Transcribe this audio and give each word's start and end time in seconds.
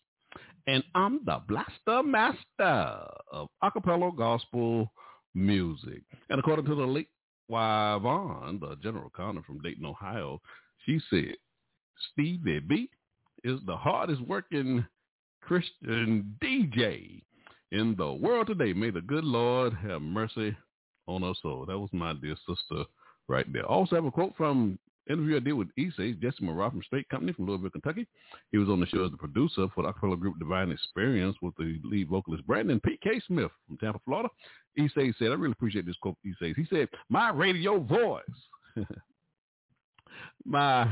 And 0.67 0.83
I'm 0.95 1.21
the 1.25 1.41
blaster 1.47 2.03
master 2.03 3.07
of 3.31 3.47
acapella 3.63 4.15
gospel 4.15 4.91
music. 5.33 6.01
And 6.29 6.39
according 6.39 6.65
to 6.65 6.75
the 6.75 6.85
late 6.85 7.09
Y 7.47 7.99
Vaughn, 8.01 8.59
the 8.59 8.75
general 8.83 9.09
Connor 9.15 9.43
from 9.43 9.59
Dayton, 9.59 9.85
Ohio, 9.85 10.41
she 10.85 10.99
said, 11.09 11.35
Stevie 12.11 12.59
B 12.59 12.89
is 13.43 13.59
the 13.65 13.77
hardest 13.77 14.21
working 14.21 14.85
Christian 15.41 16.37
DJ 16.43 17.21
in 17.71 17.95
the 17.97 18.11
world 18.11 18.47
today. 18.47 18.73
May 18.73 18.89
the 18.89 19.01
good 19.01 19.23
Lord 19.23 19.73
have 19.73 20.01
mercy 20.01 20.55
on 21.07 21.23
us 21.23 21.37
all. 21.43 21.65
That 21.65 21.79
was 21.79 21.89
my 21.93 22.13
dear 22.13 22.35
sister 22.47 22.83
right 23.27 23.51
there. 23.51 23.65
Also 23.65 23.95
have 23.95 24.05
a 24.05 24.11
quote 24.11 24.33
from 24.37 24.77
interview 25.09 25.37
I 25.37 25.39
did 25.39 25.53
with 25.53 25.69
Issei, 25.77 26.19
Jesse 26.21 26.43
Morale 26.43 26.71
from 26.71 26.83
Straight 26.83 27.07
Company 27.09 27.33
from 27.33 27.45
Louisville, 27.47 27.69
Kentucky. 27.69 28.07
He 28.51 28.57
was 28.57 28.69
on 28.69 28.79
the 28.79 28.85
show 28.87 29.05
as 29.05 29.11
the 29.11 29.17
producer 29.17 29.67
for 29.73 29.83
the 29.83 29.93
acapella 29.93 30.19
group 30.19 30.37
Divine 30.39 30.71
Experience 30.71 31.35
with 31.41 31.55
the 31.57 31.79
lead 31.83 32.09
vocalist 32.09 32.45
Brandon 32.45 32.79
P.K. 32.79 33.21
Smith 33.27 33.51
from 33.67 33.77
Tampa, 33.77 33.99
Florida. 34.05 34.29
Issei 34.77 35.13
said, 35.17 35.31
I 35.31 35.35
really 35.35 35.53
appreciate 35.53 35.85
this 35.85 35.95
quote, 36.01 36.17
Issei. 36.25 36.55
He 36.55 36.65
said, 36.69 36.89
my 37.09 37.29
radio 37.29 37.79
voice, 37.79 38.23
my 40.45 40.91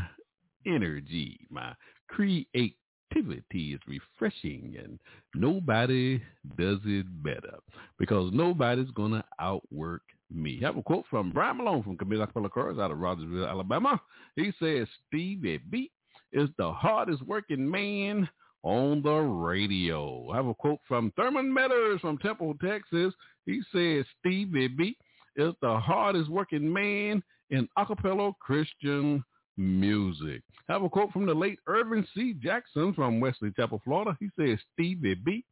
energy, 0.65 1.39
my 1.49 1.73
creativity 2.07 2.77
is 3.15 3.79
refreshing 3.87 4.75
and 4.81 4.99
nobody 5.33 6.21
does 6.57 6.79
it 6.85 7.05
better 7.23 7.57
because 7.97 8.31
nobody's 8.33 8.91
going 8.91 9.11
to 9.11 9.23
outwork 9.39 10.01
me. 10.31 10.59
I 10.61 10.67
have 10.67 10.77
a 10.77 10.83
quote 10.83 11.05
from 11.09 11.31
Brian 11.31 11.57
Malone 11.57 11.83
from 11.83 11.97
Community 11.97 12.31
Acapella 12.31 12.79
out 12.79 12.91
of 12.91 12.97
Rogersville, 12.97 13.47
Alabama. 13.47 13.99
He 14.35 14.51
says, 14.59 14.87
Stevie 15.07 15.61
B 15.69 15.91
is 16.33 16.49
the 16.57 16.71
hardest 16.71 17.21
working 17.23 17.69
man 17.69 18.27
on 18.63 19.01
the 19.03 19.13
radio. 19.13 20.29
I 20.31 20.37
have 20.37 20.47
a 20.47 20.53
quote 20.53 20.79
from 20.87 21.11
Thurman 21.15 21.53
Meadows 21.53 22.01
from 22.01 22.17
Temple, 22.17 22.55
Texas. 22.61 23.13
He 23.45 23.61
says, 23.71 24.05
Stevie 24.19 24.67
B 24.67 24.97
is 25.35 25.53
the 25.61 25.77
hardest 25.79 26.29
working 26.29 26.71
man 26.71 27.23
in 27.51 27.69
acapella 27.77 28.33
Christian 28.39 29.23
music. 29.57 30.41
I 30.67 30.73
have 30.73 30.83
a 30.83 30.89
quote 30.89 31.11
from 31.11 31.25
the 31.25 31.33
late 31.33 31.59
Irvin 31.67 32.07
C. 32.13 32.33
Jackson 32.33 32.93
from 32.93 33.19
Wesley 33.19 33.51
Chapel, 33.55 33.81
Florida. 33.83 34.17
He 34.19 34.29
says, 34.37 34.59
Stevie 34.73 35.15
B 35.15 35.43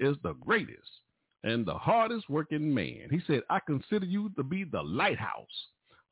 is 0.00 0.16
the 0.22 0.34
greatest 0.34 0.88
and 1.44 1.64
the 1.64 1.74
hardest 1.74 2.28
working 2.28 2.74
man. 2.74 3.08
He 3.10 3.20
said, 3.26 3.42
I 3.48 3.60
consider 3.60 4.06
you 4.06 4.30
to 4.36 4.42
be 4.42 4.64
the 4.64 4.82
lighthouse 4.82 5.46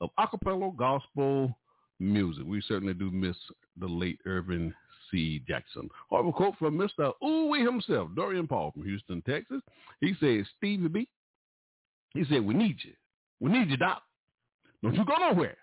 of 0.00 0.10
acapella 0.18 0.74
gospel 0.76 1.56
music. 1.98 2.44
We 2.46 2.62
certainly 2.62 2.94
do 2.94 3.10
miss 3.10 3.36
the 3.78 3.86
late 3.86 4.20
Irvin 4.26 4.72
C. 5.10 5.42
Jackson. 5.46 5.88
I 6.12 6.16
have 6.16 6.26
a 6.26 6.32
quote 6.32 6.56
from 6.58 6.78
Mr. 6.78 7.12
Ooey 7.22 7.64
himself, 7.64 8.10
Dorian 8.14 8.46
Paul 8.46 8.72
from 8.72 8.84
Houston, 8.84 9.22
Texas. 9.22 9.60
He 10.00 10.14
says, 10.20 10.46
Stevie 10.56 10.88
B, 10.88 11.08
he 12.14 12.24
said, 12.28 12.44
we 12.44 12.54
need 12.54 12.76
you. 12.82 12.92
We 13.40 13.50
need 13.50 13.70
you, 13.70 13.76
Doc. 13.76 14.02
Don't 14.82 14.94
you 14.94 15.04
go 15.04 15.16
nowhere 15.18 15.56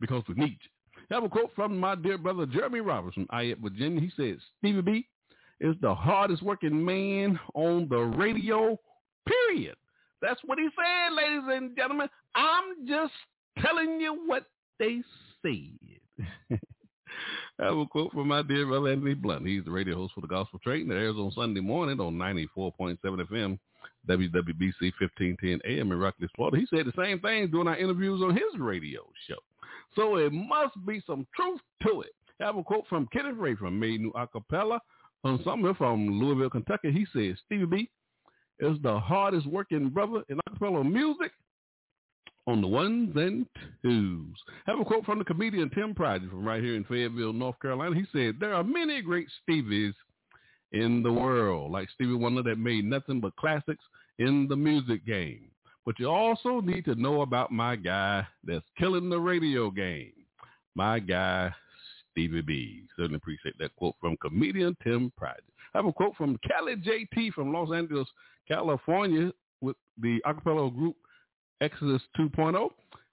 because 0.00 0.22
we 0.28 0.34
need 0.34 0.58
you. 0.60 0.70
Have 1.10 1.24
a 1.24 1.28
quote 1.28 1.50
from 1.54 1.78
my 1.78 1.94
dear 1.94 2.18
brother 2.18 2.44
Jeremy 2.44 2.80
Roberts 2.80 3.14
from 3.14 3.26
Ayette, 3.32 3.58
Virginia. 3.62 4.00
He 4.00 4.12
says, 4.14 4.38
Stevie 4.58 4.82
B 4.82 5.06
is 5.60 5.74
the 5.80 5.94
hardest 5.94 6.42
working 6.42 6.84
man 6.84 7.38
on 7.54 7.88
the 7.88 7.96
radio, 7.96 8.78
period. 9.26 9.76
That's 10.20 10.40
what 10.44 10.58
he 10.58 10.68
said, 10.76 11.14
ladies 11.14 11.44
and 11.48 11.76
gentlemen. 11.76 12.08
I'm 12.34 12.86
just 12.86 13.12
telling 13.60 14.00
you 14.00 14.22
what 14.26 14.44
they 14.78 15.02
said. 15.42 16.58
I 17.58 17.64
have 17.64 17.78
a 17.78 17.86
quote 17.86 18.12
from 18.12 18.28
my 18.28 18.42
dear 18.42 18.66
brother 18.66 18.92
Anthony 18.92 19.14
Blunt. 19.14 19.46
He's 19.46 19.64
the 19.64 19.70
radio 19.70 19.96
host 19.96 20.14
for 20.14 20.20
the 20.20 20.26
Gospel 20.26 20.58
Train 20.58 20.88
that 20.88 20.96
airs 20.96 21.16
on 21.16 21.32
Sunday 21.32 21.60
morning 21.60 22.00
on 22.00 22.14
94.7 22.14 22.98
FM, 23.02 23.58
WWBC 24.06 24.92
1510 25.00 25.60
AM 25.64 25.92
in 25.92 25.98
Rockledge, 25.98 26.30
Florida. 26.36 26.58
He 26.58 26.66
said 26.66 26.86
the 26.86 27.02
same 27.02 27.20
thing 27.20 27.50
during 27.50 27.68
our 27.68 27.78
interviews 27.78 28.20
on 28.22 28.34
his 28.34 28.58
radio 28.58 29.00
show. 29.26 29.36
So 29.94 30.16
it 30.16 30.32
must 30.32 30.74
be 30.86 31.02
some 31.06 31.26
truth 31.34 31.60
to 31.86 32.02
it. 32.02 32.12
I 32.40 32.46
have 32.46 32.56
a 32.56 32.62
quote 32.62 32.86
from 32.88 33.08
Kenneth 33.12 33.36
Ray 33.36 33.56
from 33.56 33.78
Made 33.78 34.00
New 34.00 34.12
Acapella 34.12 34.78
on 35.24 35.34
um, 35.34 35.40
somewhere 35.44 35.74
from 35.74 36.20
Louisville, 36.20 36.50
Kentucky. 36.50 36.92
He 36.92 37.06
says, 37.12 37.36
Stevie 37.46 37.66
B 37.66 37.90
is 38.60 38.76
the 38.82 38.98
hardest 38.98 39.46
working 39.46 39.88
brother 39.88 40.22
in 40.28 40.38
acapella 40.48 40.88
music 40.88 41.32
on 42.46 42.60
the 42.60 42.66
ones 42.66 43.14
and 43.16 43.46
twos. 43.82 44.36
I 44.66 44.70
have 44.70 44.80
a 44.80 44.84
quote 44.84 45.04
from 45.04 45.18
the 45.18 45.24
comedian 45.24 45.70
Tim 45.70 45.94
Pride 45.94 46.22
from 46.30 46.44
right 46.44 46.62
here 46.62 46.76
in 46.76 46.84
Fayetteville, 46.84 47.32
North 47.32 47.60
Carolina. 47.60 47.94
He 47.94 48.06
said, 48.12 48.36
there 48.40 48.54
are 48.54 48.64
many 48.64 49.02
great 49.02 49.28
Stevies 49.42 49.94
in 50.72 51.02
the 51.02 51.12
world, 51.12 51.72
like 51.72 51.90
Stevie 51.90 52.14
Wonder 52.14 52.42
that 52.44 52.58
made 52.58 52.84
nothing 52.84 53.20
but 53.20 53.36
classics 53.36 53.84
in 54.18 54.46
the 54.48 54.56
music 54.56 55.04
game. 55.04 55.50
But 55.88 55.98
you 55.98 56.10
also 56.10 56.60
need 56.60 56.84
to 56.84 56.96
know 56.96 57.22
about 57.22 57.50
my 57.50 57.74
guy 57.74 58.26
that's 58.44 58.66
killing 58.76 59.08
the 59.08 59.18
radio 59.18 59.70
game, 59.70 60.12
my 60.74 60.98
guy, 60.98 61.50
Stevie 62.12 62.42
B. 62.42 62.82
Certainly 62.94 63.16
appreciate 63.16 63.54
that 63.58 63.74
quote 63.76 63.94
from 63.98 64.18
comedian 64.18 64.76
Tim 64.84 65.10
Pride. 65.16 65.40
I 65.72 65.78
have 65.78 65.86
a 65.86 65.92
quote 65.94 66.14
from 66.14 66.38
Kelly 66.46 66.76
JT 66.76 67.32
from 67.32 67.54
Los 67.54 67.72
Angeles, 67.72 68.06
California 68.46 69.32
with 69.62 69.76
the 69.98 70.20
acapella 70.26 70.70
group 70.76 70.94
Exodus 71.62 72.02
2.0. 72.18 72.68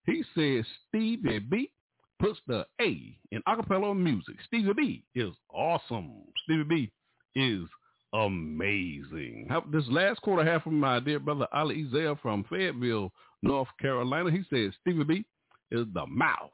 He 0.06 0.25
says 0.36 0.66
Stevie 0.89 1.39
B 1.39 1.72
puts 2.19 2.39
the 2.45 2.66
A 2.81 3.18
in 3.31 3.42
acapella 3.48 3.98
music. 3.98 4.36
Stevie 4.48 4.74
B 4.74 5.04
is 5.16 5.31
awesome. 5.50 6.12
Stevie 6.44 6.63
B 6.63 6.92
is 7.38 7.69
amazing. 8.16 9.50
This 9.72 9.84
last 9.90 10.22
quarter 10.22 10.50
half 10.50 10.64
from 10.64 10.80
my 10.80 11.00
dear 11.00 11.20
brother 11.20 11.48
Ali 11.54 11.86
Ezel 11.86 12.20
from 12.22 12.46
Fayetteville, 12.50 13.12
North 13.42 13.68
Carolina. 13.80 14.32
He 14.32 14.44
says 14.50 14.74
Stevie 14.82 15.04
B 15.04 15.26
is 15.72 15.86
the 15.94 16.06
mouth 16.08 16.52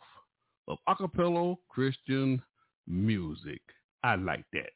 of 0.68 0.78
acapella 0.90 1.56
Christian 1.70 2.42
music. 2.88 3.62
I 4.04 4.16
like 4.16 4.46
that. 4.54 4.72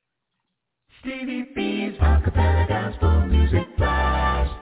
Stevie 1.02 1.48
B's 1.56 1.98
acapella 2.00 2.68
gospel 2.68 3.26
music 3.28 3.78
blast. 3.78 4.54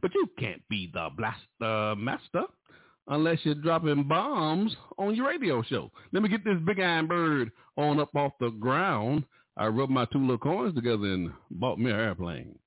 But 0.00 0.14
you 0.14 0.28
can't 0.38 0.62
be 0.68 0.90
the 0.92 1.08
blaster 1.16 1.94
master 1.96 2.44
unless 3.08 3.38
you're 3.42 3.54
dropping 3.54 4.04
bombs 4.04 4.74
on 4.98 5.14
your 5.14 5.28
radio 5.28 5.62
show. 5.62 5.90
Let 6.12 6.22
me 6.22 6.28
get 6.28 6.44
this 6.44 6.58
big 6.64 6.80
iron 6.80 7.06
bird 7.06 7.50
on 7.76 8.00
up 8.00 8.14
off 8.14 8.32
the 8.40 8.50
ground. 8.50 9.24
I 9.56 9.66
rubbed 9.68 9.92
my 9.92 10.06
two 10.06 10.20
little 10.20 10.38
coins 10.38 10.74
together 10.74 11.06
and 11.06 11.32
bought 11.50 11.78
me 11.78 11.90
an 11.90 11.98
airplane. 11.98 12.58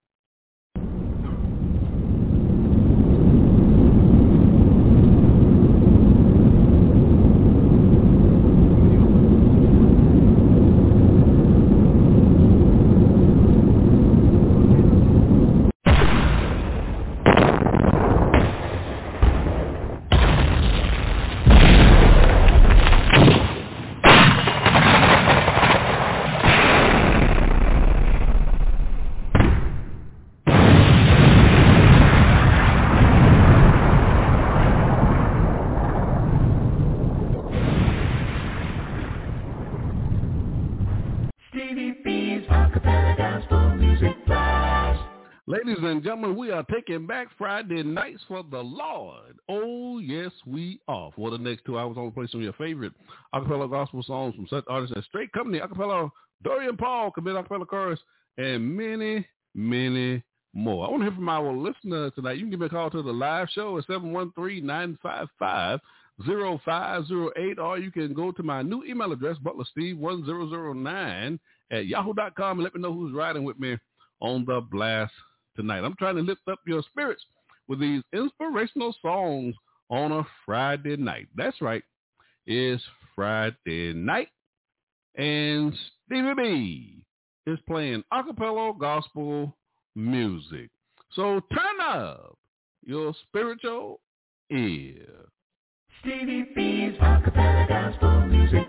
Gentlemen, 46.25 46.39
we 46.39 46.51
are 46.51 46.63
taking 46.63 47.05
back 47.05 47.27
Friday 47.37 47.83
nights 47.83 48.21
for 48.27 48.43
the 48.49 48.59
Lord. 48.59 49.37
Oh, 49.47 49.99
yes, 49.99 50.31
we 50.45 50.79
are. 50.87 51.11
For 51.15 51.29
the 51.29 51.37
next 51.37 51.65
two 51.65 51.77
hours, 51.77 51.89
I'm 51.91 51.95
going 51.95 52.11
to 52.11 52.15
play 52.15 52.27
some 52.31 52.39
of 52.39 52.43
your 52.43 52.53
favorite 52.53 52.93
acapella 53.33 53.69
gospel 53.69 54.01
songs 54.01 54.33
from 54.35 54.47
such 54.49 54.63
artists 54.67 54.95
as 54.97 55.05
Straight 55.05 55.31
Company, 55.33 55.59
acapella 55.59 56.09
Dorian 56.43 56.77
Paul, 56.77 57.11
Commit 57.11 57.35
Acapella 57.35 57.67
Chorus, 57.67 57.99
and 58.37 58.75
many, 58.75 59.25
many 59.53 60.23
more. 60.53 60.87
I 60.87 60.89
want 60.89 61.03
to 61.03 61.09
hear 61.09 61.15
from 61.15 61.29
our 61.29 61.53
listeners 61.53 62.11
tonight. 62.15 62.37
You 62.37 62.43
can 62.43 62.49
give 62.49 62.59
me 62.59 62.65
a 62.65 62.69
call 62.69 62.89
to 62.89 63.03
the 63.03 63.11
live 63.11 63.49
show 63.53 63.77
at 63.77 63.85
713-955 63.85 65.79
0508 66.25 67.59
or 67.59 67.77
you 67.77 67.91
can 67.91 68.13
go 68.13 68.31
to 68.31 68.41
my 68.41 68.61
new 68.61 68.83
email 68.85 69.11
address, 69.11 69.35
butlersteve1009 69.43 71.39
at 71.71 71.87
yahoo.com 71.87 72.57
and 72.57 72.63
let 72.63 72.73
me 72.73 72.81
know 72.81 72.93
who's 72.93 73.13
riding 73.13 73.43
with 73.43 73.59
me 73.59 73.77
on 74.21 74.45
the 74.45 74.61
blast 74.71 75.11
tonight. 75.55 75.83
I'm 75.83 75.95
trying 75.97 76.15
to 76.15 76.21
lift 76.21 76.41
up 76.49 76.59
your 76.65 76.83
spirits 76.83 77.23
with 77.67 77.79
these 77.79 78.01
inspirational 78.13 78.95
songs 79.01 79.55
on 79.89 80.11
a 80.11 80.23
Friday 80.45 80.97
night. 80.97 81.27
That's 81.35 81.61
right. 81.61 81.83
It's 82.45 82.83
Friday 83.15 83.93
night. 83.93 84.29
And 85.15 85.73
Stevie 86.05 86.33
B 86.35 87.03
is 87.47 87.59
playing 87.67 88.03
acapella 88.13 88.77
gospel 88.77 89.55
music. 89.95 90.69
So 91.13 91.41
turn 91.53 91.79
up 91.81 92.37
your 92.83 93.13
spiritual 93.27 94.01
ear. 94.51 95.27
Stevie 96.01 96.49
B's 96.55 96.99
acapella 96.99 97.67
gospel 97.67 98.27
music. 98.27 98.67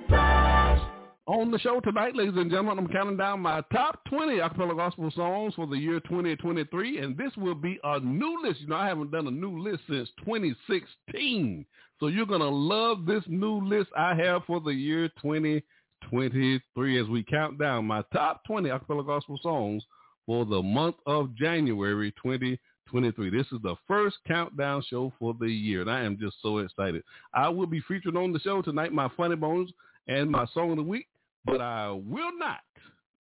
On 1.29 1.51
the 1.51 1.59
show 1.59 1.81
tonight, 1.81 2.15
ladies 2.15 2.37
and 2.37 2.49
gentlemen, 2.49 2.79
I'm 2.79 2.87
counting 2.87 3.17
down 3.17 3.41
my 3.41 3.61
top 3.73 3.99
20 4.09 4.35
acapella 4.39 4.77
gospel 4.77 5.11
songs 5.11 5.55
for 5.57 5.67
the 5.67 5.77
year 5.77 5.99
2023, 5.99 6.99
and 6.99 7.17
this 7.17 7.33
will 7.37 7.57
be 7.57 7.81
a 7.83 7.99
new 7.99 8.41
list. 8.45 8.61
You 8.61 8.69
know, 8.69 8.77
I 8.77 8.87
haven't 8.87 9.11
done 9.11 9.27
a 9.27 9.33
new 9.33 9.59
list 9.61 9.83
since 9.91 10.09
2016, 10.25 11.67
so 11.99 12.07
you're 12.07 12.27
going 12.27 12.43
to 12.43 12.49
love 12.49 13.07
this 13.07 13.25
new 13.27 13.59
list 13.67 13.91
I 13.97 14.15
have 14.15 14.45
for 14.45 14.61
the 14.61 14.71
year 14.71 15.09
2023 15.21 17.01
as 17.01 17.09
we 17.09 17.25
count 17.25 17.59
down 17.59 17.87
my 17.87 18.05
top 18.13 18.43
20 18.47 18.69
acapella 18.69 19.05
gospel 19.05 19.37
songs 19.43 19.83
for 20.27 20.45
the 20.45 20.63
month 20.63 20.95
of 21.07 21.35
January 21.35 22.13
2023. 22.23 23.31
This 23.31 23.49
is 23.51 23.59
the 23.65 23.75
first 23.89 24.19
countdown 24.29 24.81
show 24.89 25.13
for 25.19 25.35
the 25.41 25.49
year, 25.49 25.81
and 25.81 25.91
I 25.91 26.03
am 26.03 26.21
just 26.21 26.37
so 26.41 26.59
excited. 26.59 27.03
I 27.35 27.49
will 27.49 27.67
be 27.67 27.81
featured 27.89 28.17
on 28.17 28.33
the 28.33 28.39
show 28.39 28.63
tonight, 28.63 28.93
my 28.93 29.11
funny 29.17 29.35
bones 29.35 29.73
and 30.07 30.31
my 30.31 30.47
song 30.55 30.71
of 30.71 30.77
the 30.77 30.85
week 30.85 31.09
but 31.47 31.61
I 31.61 31.91
will 31.91 32.37
not. 32.37 32.61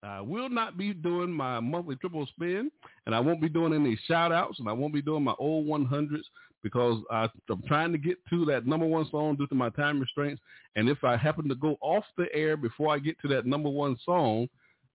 I 0.03 0.21
will 0.21 0.49
not 0.49 0.79
be 0.79 0.93
doing 0.93 1.31
my 1.31 1.61
monthly 1.61 1.97
triple 1.97 2.27
spin, 2.27 2.71
and 3.07 3.15
I 3.15 3.21
won't 3.21 3.41
be 3.41 3.49
doing 3.49 3.75
any 3.75 3.99
shout 4.07 4.33
outs, 4.33 4.59
and 4.61 4.69
I 4.69 4.73
won't 4.73 4.95
be 4.95 5.03
doing 5.03 5.25
my 5.25 5.35
old 5.39 5.67
100s 5.67 6.23
because 6.63 7.03
I, 7.11 7.29
I'm 7.51 7.63
trying 7.67 7.93
to 7.93 7.99
get 7.99 8.17
to 8.31 8.45
that 8.47 8.67
number 8.67 8.87
one 8.87 9.09
song 9.11 9.37
due 9.37 9.47
to 9.49 9.55
my 9.55 9.71
time 9.71 10.01
restraints. 10.01 10.41
And 10.77 10.89
if 10.89 11.03
I 11.05 11.17
happen 11.17 11.49
to 11.49 11.55
go 11.55 11.77
off 11.81 12.05
the 12.17 12.27
air 12.33 12.57
before 12.57 12.95
I 12.95 12.99
get 12.99 13.19
to 13.21 13.29
that 13.29 13.47
number 13.47 13.69
one 13.69 13.97
song, 14.05 14.49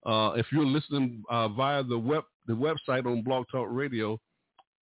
uh, 0.05 0.33
if 0.35 0.47
you're 0.51 0.65
listening 0.65 1.23
uh, 1.29 1.47
via 1.49 1.83
the 1.83 1.97
web 1.97 2.23
the 2.45 2.53
website 2.53 3.05
on 3.05 3.21
Blog 3.21 3.45
Talk 3.49 3.67
Radio, 3.71 4.19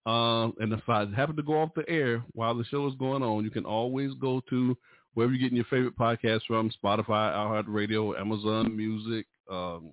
uh, 0.06 0.50
and 0.60 0.72
if 0.72 0.88
I 0.88 1.06
happen 1.16 1.36
to 1.36 1.44
go 1.44 1.60
off 1.60 1.70
the 1.76 1.88
air 1.90 2.24
while 2.34 2.56
the 2.56 2.64
show 2.66 2.88
is 2.88 2.94
going 2.96 3.24
on, 3.24 3.44
you 3.44 3.50
can 3.50 3.66
always 3.66 4.14
go 4.22 4.42
to 4.50 4.78
wherever 5.18 5.34
you're 5.34 5.50
getting 5.50 5.56
your 5.56 5.66
favorite 5.66 5.98
podcast 5.98 6.42
from, 6.46 6.70
Spotify, 6.70 7.34
iHeartRadio, 7.34 8.20
Amazon 8.22 8.78
Music, 8.78 9.26
um, 9.52 9.90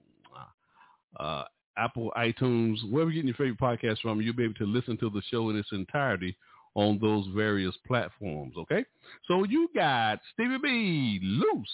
uh, 1.18 1.44
Apple 1.78 2.12
iTunes, 2.14 2.76
wherever 2.90 3.10
you're 3.10 3.22
getting 3.22 3.28
your 3.28 3.36
favorite 3.36 3.58
podcast 3.58 4.02
from, 4.02 4.20
you'll 4.20 4.36
be 4.36 4.44
able 4.44 4.52
to 4.52 4.66
listen 4.66 4.98
to 4.98 5.08
the 5.08 5.22
show 5.30 5.48
in 5.48 5.56
its 5.56 5.70
entirety 5.72 6.36
on 6.74 6.98
those 7.00 7.26
various 7.34 7.74
platforms, 7.86 8.52
okay? 8.58 8.84
So 9.26 9.44
you 9.44 9.70
got 9.74 10.20
Stevie 10.34 10.58
B 10.62 11.20
loose 11.22 11.68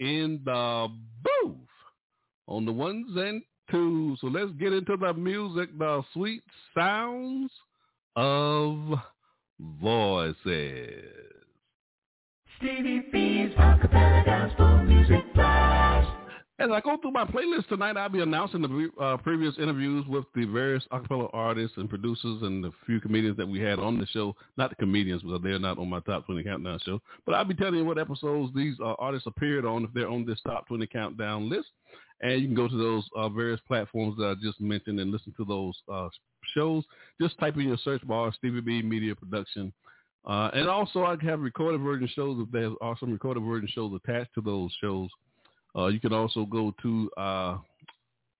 in 0.00 0.40
the 0.44 0.88
booth 1.22 1.56
on 2.48 2.64
the 2.64 2.72
ones 2.72 3.06
and 3.14 3.40
twos. 3.70 4.18
So 4.20 4.26
let's 4.26 4.50
get 4.58 4.72
into 4.72 4.96
the 4.96 5.14
music, 5.14 5.78
the 5.78 6.02
sweet 6.12 6.42
sounds 6.76 7.52
of 8.16 8.98
voices. 9.80 11.43
Stevie 12.58 13.02
B's 13.12 13.54
Acapella 13.56 14.24
Gospel 14.24 14.84
Music 14.84 15.22
Blast. 15.34 16.08
As 16.60 16.70
I 16.70 16.80
go 16.80 16.96
through 16.96 17.10
my 17.10 17.24
playlist 17.24 17.68
tonight, 17.68 17.96
I'll 17.96 18.08
be 18.08 18.20
announcing 18.20 18.62
the 18.62 19.02
uh, 19.02 19.16
previous 19.16 19.54
interviews 19.58 20.06
with 20.06 20.24
the 20.36 20.44
various 20.44 20.86
acapella 20.92 21.28
artists 21.32 21.76
and 21.78 21.90
producers 21.90 22.42
and 22.42 22.62
the 22.62 22.70
few 22.86 23.00
comedians 23.00 23.36
that 23.38 23.48
we 23.48 23.60
had 23.60 23.80
on 23.80 23.98
the 23.98 24.06
show. 24.06 24.36
Not 24.56 24.70
the 24.70 24.76
comedians 24.76 25.22
because 25.22 25.40
they're 25.42 25.58
not 25.58 25.78
on 25.78 25.90
my 25.90 25.98
top 26.00 26.26
20 26.26 26.44
countdown 26.44 26.78
show, 26.84 27.00
but 27.26 27.34
I'll 27.34 27.44
be 27.44 27.54
telling 27.54 27.74
you 27.74 27.84
what 27.84 27.98
episodes 27.98 28.54
these 28.54 28.76
uh, 28.80 28.94
artists 29.00 29.26
appeared 29.26 29.64
on 29.64 29.84
if 29.84 29.90
they're 29.92 30.08
on 30.08 30.24
this 30.24 30.40
top 30.46 30.68
20 30.68 30.86
countdown 30.86 31.50
list. 31.50 31.68
And 32.20 32.40
you 32.40 32.46
can 32.46 32.54
go 32.54 32.68
to 32.68 32.78
those 32.78 33.04
uh, 33.16 33.28
various 33.28 33.60
platforms 33.66 34.16
that 34.18 34.26
I 34.26 34.34
just 34.40 34.60
mentioned 34.60 35.00
and 35.00 35.10
listen 35.10 35.34
to 35.36 35.44
those 35.44 35.74
uh, 35.92 36.08
shows. 36.54 36.84
Just 37.20 37.36
type 37.38 37.56
in 37.56 37.62
your 37.62 37.78
search 37.78 38.06
bar 38.06 38.32
Stevie 38.32 38.60
B 38.60 38.80
Media 38.80 39.16
Production 39.16 39.72
uh, 40.26 40.50
and 40.54 40.68
also, 40.68 41.04
I 41.04 41.16
have 41.22 41.40
recorded 41.40 41.80
version 41.80 42.08
shows. 42.14 42.38
If 42.40 42.50
there's 42.50 42.72
some 42.98 43.12
recorded 43.12 43.42
version 43.42 43.68
shows 43.72 43.98
attached 44.04 44.34
to 44.34 44.40
those 44.40 44.74
shows, 44.80 45.10
uh, 45.76 45.86
you 45.86 46.00
can 46.00 46.12
also 46.12 46.44
go 46.46 46.72
to 46.82 47.10
uh, 47.16 47.58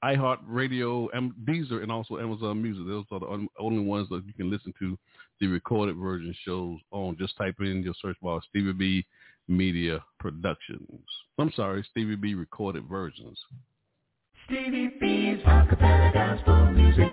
iHeartRadio, 0.02 1.08
Deezer, 1.44 1.82
and 1.82 1.90
also 1.90 2.18
Amazon 2.18 2.62
Music. 2.62 2.86
Those 2.86 3.04
are 3.10 3.20
the 3.20 3.46
only 3.58 3.82
ones 3.82 4.08
that 4.10 4.24
you 4.26 4.32
can 4.32 4.50
listen 4.50 4.72
to 4.78 4.98
the 5.40 5.46
recorded 5.46 5.96
version 5.96 6.34
shows 6.44 6.78
on. 6.90 7.16
Just 7.18 7.36
type 7.36 7.56
in 7.60 7.82
your 7.82 7.94
search 8.00 8.16
bar 8.22 8.40
Stevie 8.48 8.72
B 8.72 9.06
Media 9.48 10.02
Productions. 10.18 11.04
I'm 11.38 11.52
sorry, 11.54 11.84
Stevie 11.90 12.16
B 12.16 12.34
Recorded 12.34 12.84
Versions. 12.88 13.38
Stevie 14.46 14.90
B's 15.00 15.42
Acapella 15.44 16.12
Gospel 16.12 16.72
Music. 16.72 17.12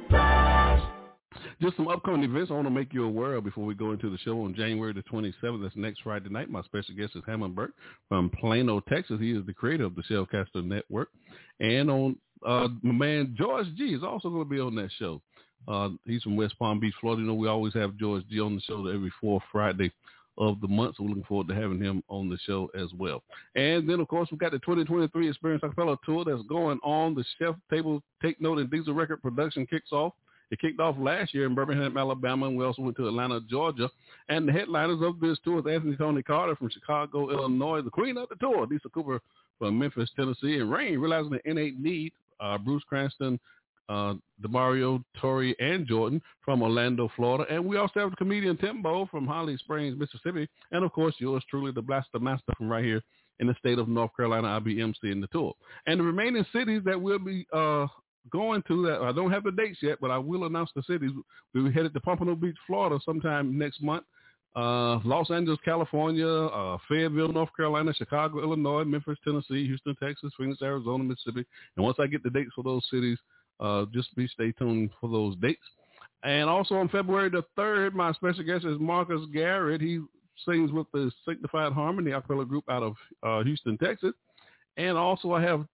Just 1.61 1.77
some 1.77 1.87
upcoming 1.87 2.23
events 2.23 2.49
I 2.49 2.55
want 2.55 2.65
to 2.65 2.71
make 2.71 2.91
you 2.91 3.05
aware 3.05 3.35
of 3.35 3.43
before 3.43 3.65
we 3.65 3.75
go 3.75 3.91
into 3.91 4.09
the 4.09 4.17
show 4.17 4.41
on 4.41 4.55
January 4.55 4.93
the 4.93 5.03
27th. 5.03 5.61
That's 5.61 5.75
next 5.75 6.01
Friday 6.01 6.29
night. 6.29 6.49
My 6.49 6.63
special 6.63 6.95
guest 6.95 7.15
is 7.15 7.21
Hammond 7.27 7.55
Burke 7.55 7.73
from 8.09 8.31
Plano, 8.31 8.79
Texas. 8.79 9.19
He 9.19 9.31
is 9.31 9.45
the 9.45 9.53
creator 9.53 9.83
of 9.83 9.93
the 9.95 10.01
Shellcaster 10.01 10.65
Network. 10.65 11.09
And 11.59 11.91
on 11.91 12.15
uh, 12.43 12.69
my 12.81 12.93
man 12.93 13.35
George 13.37 13.67
G 13.77 13.93
is 13.93 14.01
also 14.01 14.29
going 14.29 14.43
to 14.43 14.49
be 14.49 14.59
on 14.59 14.73
that 14.73 14.89
show. 14.97 15.21
Uh, 15.67 15.89
he's 16.05 16.23
from 16.23 16.35
West 16.35 16.57
Palm 16.57 16.79
Beach, 16.79 16.95
Florida. 16.99 17.21
You 17.21 17.27
know, 17.27 17.35
we 17.35 17.47
always 17.47 17.75
have 17.75 17.95
George 17.95 18.27
G 18.27 18.39
on 18.39 18.55
the 18.55 18.61
show 18.61 18.87
every 18.87 19.13
fourth 19.21 19.43
Friday 19.51 19.91
of 20.39 20.59
the 20.61 20.67
month. 20.67 20.95
So 20.97 21.03
we're 21.03 21.09
looking 21.09 21.25
forward 21.25 21.47
to 21.49 21.53
having 21.53 21.79
him 21.79 22.03
on 22.07 22.27
the 22.27 22.39
show 22.43 22.71
as 22.73 22.87
well. 22.97 23.21
And 23.55 23.87
then, 23.87 23.99
of 23.99 24.07
course, 24.07 24.29
we've 24.31 24.39
got 24.39 24.51
the 24.51 24.59
2023 24.59 25.29
Experience 25.29 25.61
Acapella 25.61 25.97
Tour 26.03 26.25
that's 26.25 26.41
going 26.49 26.79
on. 26.83 27.13
The 27.13 27.23
Chef 27.37 27.53
Table 27.69 28.01
Take 28.19 28.41
Note 28.41 28.57
and 28.57 28.71
Diesel 28.71 28.95
Record 28.95 29.21
production 29.21 29.67
kicks 29.67 29.91
off 29.91 30.13
it 30.51 30.59
kicked 30.59 30.79
off 30.79 30.95
last 30.99 31.33
year 31.33 31.45
in 31.45 31.55
Birmingham, 31.55 31.97
Alabama, 31.97 32.47
and 32.47 32.57
we 32.57 32.65
also 32.65 32.81
went 32.81 32.97
to 32.97 33.07
Atlanta, 33.07 33.39
Georgia. 33.49 33.89
And 34.27 34.47
the 34.47 34.51
headliners 34.51 35.01
of 35.01 35.19
this 35.19 35.37
tour 35.43 35.59
is 35.59 35.65
Anthony 35.73 35.95
Tony 35.95 36.21
Carter 36.21 36.55
from 36.57 36.69
Chicago, 36.69 37.29
Illinois, 37.31 37.81
the 37.81 37.89
queen 37.89 38.17
of 38.17 38.29
the 38.29 38.35
tour, 38.35 38.67
Lisa 38.67 38.89
Cooper 38.89 39.21
from 39.57 39.79
Memphis, 39.79 40.09
Tennessee, 40.15 40.59
and 40.59 40.69
Rain, 40.69 40.99
realizing 40.99 41.31
the 41.31 41.49
innate 41.49 41.79
need, 41.79 42.11
uh, 42.41 42.57
Bruce 42.57 42.83
Cranston, 42.87 43.39
uh, 43.87 44.15
Demario, 44.41 45.03
Tori, 45.19 45.55
and 45.59 45.87
Jordan 45.87 46.21
from 46.43 46.61
Orlando, 46.61 47.09
Florida. 47.15 47.45
And 47.53 47.65
we 47.65 47.77
also 47.77 47.99
have 47.99 48.09
the 48.09 48.15
comedian 48.17 48.57
Timbo 48.57 49.05
from 49.05 49.25
Holly 49.25 49.55
Springs, 49.57 49.97
Mississippi. 49.97 50.49
And 50.71 50.83
of 50.83 50.91
course, 50.91 51.15
yours 51.19 51.43
truly, 51.49 51.71
the 51.71 51.81
Blaster 51.81 52.19
Master 52.19 52.53
from 52.57 52.69
right 52.69 52.83
here 52.83 53.01
in 53.39 53.47
the 53.47 53.55
state 53.59 53.79
of 53.79 53.87
North 53.87 54.11
Carolina. 54.15 54.47
I'll 54.49 54.59
be 54.59 54.75
emceeing 54.75 55.21
the 55.21 55.27
tour. 55.31 55.53
And 55.87 55.99
the 55.99 56.03
remaining 56.03 56.45
cities 56.53 56.81
that 56.85 57.01
we'll 57.01 57.19
be 57.19 57.45
uh, 57.53 57.87
going 58.29 58.63
to 58.67 58.85
that 58.85 59.01
I 59.01 59.11
don't 59.11 59.31
have 59.31 59.43
the 59.43 59.51
dates 59.51 59.79
yet, 59.81 59.97
but 59.99 60.11
I 60.11 60.17
will 60.17 60.45
announce 60.45 60.69
the 60.75 60.83
cities. 60.83 61.11
We 61.53 61.63
will 61.63 61.71
headed 61.71 61.93
to 61.93 61.99
Pompano 61.99 62.35
Beach, 62.35 62.55
Florida 62.67 62.99
sometime 63.03 63.57
next 63.57 63.81
month. 63.81 64.03
Uh, 64.53 64.99
Los 65.05 65.31
Angeles, 65.31 65.59
California, 65.63 66.27
uh, 66.27 66.77
Fayetteville, 66.89 67.31
North 67.31 67.49
Carolina, 67.55 67.93
Chicago, 67.93 68.41
Illinois, 68.41 68.83
Memphis, 68.83 69.17
Tennessee, 69.23 69.65
Houston, 69.65 69.95
Texas, 69.95 70.33
Phoenix, 70.37 70.61
Arizona, 70.61 71.03
Mississippi. 71.03 71.45
And 71.77 71.85
once 71.85 71.97
I 71.99 72.07
get 72.07 72.21
the 72.21 72.29
dates 72.29 72.51
for 72.53 72.63
those 72.63 72.85
cities, 72.91 73.17
uh, 73.61 73.85
just 73.93 74.13
be 74.15 74.27
stay 74.27 74.51
tuned 74.51 74.89
for 74.99 75.09
those 75.09 75.37
dates. 75.37 75.61
And 76.23 76.49
also 76.49 76.75
on 76.75 76.89
February 76.89 77.29
the 77.29 77.43
3rd, 77.57 77.93
my 77.93 78.11
special 78.13 78.43
guest 78.43 78.65
is 78.65 78.77
Marcus 78.79 79.21
Garrett. 79.33 79.81
He 79.81 80.01
sings 80.45 80.71
with 80.71 80.87
the 80.93 81.11
Sanctified 81.25 81.71
Harmony 81.71 82.11
a 82.11 82.21
acapella 82.21 82.47
group 82.47 82.65
out 82.69 82.83
of 82.83 82.95
uh, 83.23 83.43
Houston, 83.43 83.77
Texas. 83.77 84.13
And 84.77 84.97
also 84.97 85.33
I 85.33 85.41
have 85.41 85.65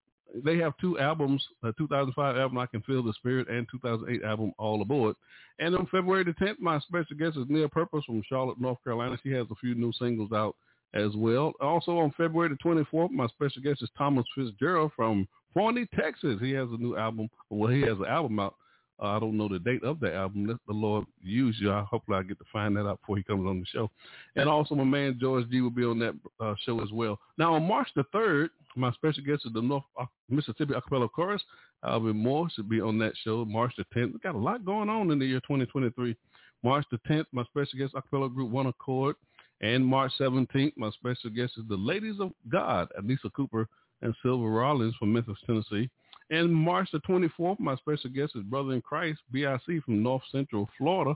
they 0.43 0.57
have 0.57 0.73
two 0.79 0.99
albums, 0.99 1.43
a 1.63 1.73
2005 1.77 2.37
album, 2.37 2.57
I 2.57 2.65
Can 2.65 2.81
Feel 2.81 3.03
the 3.03 3.13
Spirit, 3.13 3.49
and 3.49 3.67
2008 3.71 4.23
album, 4.23 4.53
All 4.57 4.81
Aboard. 4.81 5.15
And 5.59 5.75
on 5.75 5.87
February 5.87 6.23
the 6.23 6.33
10th, 6.33 6.59
my 6.59 6.79
special 6.79 7.15
guest 7.17 7.37
is 7.37 7.45
Neil 7.49 7.69
Purpose 7.69 8.03
from 8.05 8.21
Charlotte, 8.27 8.59
North 8.59 8.83
Carolina. 8.83 9.17
She 9.23 9.31
has 9.31 9.47
a 9.51 9.55
few 9.55 9.75
new 9.75 9.91
singles 9.93 10.31
out 10.31 10.55
as 10.93 11.11
well. 11.15 11.53
Also 11.61 11.97
on 11.97 12.13
February 12.17 12.49
the 12.49 12.69
24th, 12.69 13.11
my 13.11 13.27
special 13.27 13.61
guest 13.61 13.81
is 13.81 13.89
Thomas 13.97 14.25
Fitzgerald 14.35 14.91
from 14.95 15.27
Forney, 15.53 15.87
Texas. 15.99 16.37
He 16.39 16.51
has 16.51 16.67
a 16.71 16.77
new 16.77 16.95
album. 16.95 17.29
Well, 17.49 17.71
he 17.71 17.81
has 17.81 17.97
an 17.97 18.05
album 18.05 18.39
out 18.39 18.55
uh, 19.01 19.07
I 19.07 19.19
don't 19.19 19.37
know 19.37 19.47
the 19.47 19.59
date 19.59 19.83
of 19.83 19.99
the 19.99 20.13
album. 20.13 20.47
Let 20.47 20.57
the 20.67 20.73
Lord 20.73 21.05
use 21.21 21.55
you. 21.59 21.71
I 21.71 21.81
hopefully 21.81 22.17
I 22.17 22.23
get 22.23 22.39
to 22.39 22.45
find 22.51 22.75
that 22.75 22.87
out 22.87 22.99
before 23.01 23.17
he 23.17 23.23
comes 23.23 23.45
on 23.45 23.59
the 23.59 23.65
show. 23.67 23.91
And 24.35 24.49
also 24.49 24.75
my 24.75 24.83
man 24.83 25.17
George 25.21 25.49
G 25.49 25.61
will 25.61 25.69
be 25.69 25.83
on 25.83 25.99
that 25.99 26.15
uh, 26.39 26.55
show 26.65 26.81
as 26.81 26.91
well. 26.91 27.19
Now 27.37 27.53
on 27.53 27.67
March 27.67 27.87
the 27.95 28.03
third, 28.11 28.49
my 28.77 28.91
special 28.93 29.23
guest 29.23 29.45
is 29.45 29.53
the 29.53 29.61
North 29.61 29.83
Mississippi 30.29 30.73
Acapella 30.73 31.09
Chorus. 31.11 31.41
Alvin 31.83 32.17
Moore 32.17 32.49
should 32.55 32.69
be 32.69 32.81
on 32.81 32.97
that 32.99 33.13
show. 33.23 33.45
March 33.45 33.73
the 33.77 33.85
tenth. 33.93 34.13
We 34.13 34.19
got 34.19 34.35
a 34.35 34.37
lot 34.37 34.65
going 34.65 34.89
on 34.89 35.11
in 35.11 35.19
the 35.19 35.25
year 35.25 35.39
2023. 35.41 36.15
March 36.63 36.85
the 36.91 36.99
tenth, 37.07 37.27
my 37.31 37.43
special 37.45 37.79
guest 37.79 37.93
acapella 37.93 38.33
group 38.33 38.49
One 38.49 38.67
Accord. 38.67 39.15
And 39.61 39.85
March 39.85 40.11
17th, 40.19 40.73
my 40.77 40.91
special 40.91 41.31
guest 41.31 41.53
is 41.57 41.63
the 41.67 41.75
Ladies 41.75 42.19
of 42.19 42.31
God, 42.49 42.89
Anissa 42.99 43.31
Cooper 43.35 43.67
and 44.01 44.15
Silver 44.21 44.49
Rollins 44.49 44.95
from 44.95 45.13
Memphis, 45.13 45.37
Tennessee. 45.45 45.89
And 46.29 46.53
March 46.53 46.89
the 46.91 46.99
24th, 46.99 47.59
my 47.59 47.75
special 47.77 48.09
guest 48.11 48.33
is 48.35 48.43
Brother 48.43 48.73
in 48.73 48.81
Christ, 48.81 49.19
BIC 49.31 49.83
from 49.83 50.03
North 50.03 50.21
Central 50.31 50.69
Florida, 50.77 51.15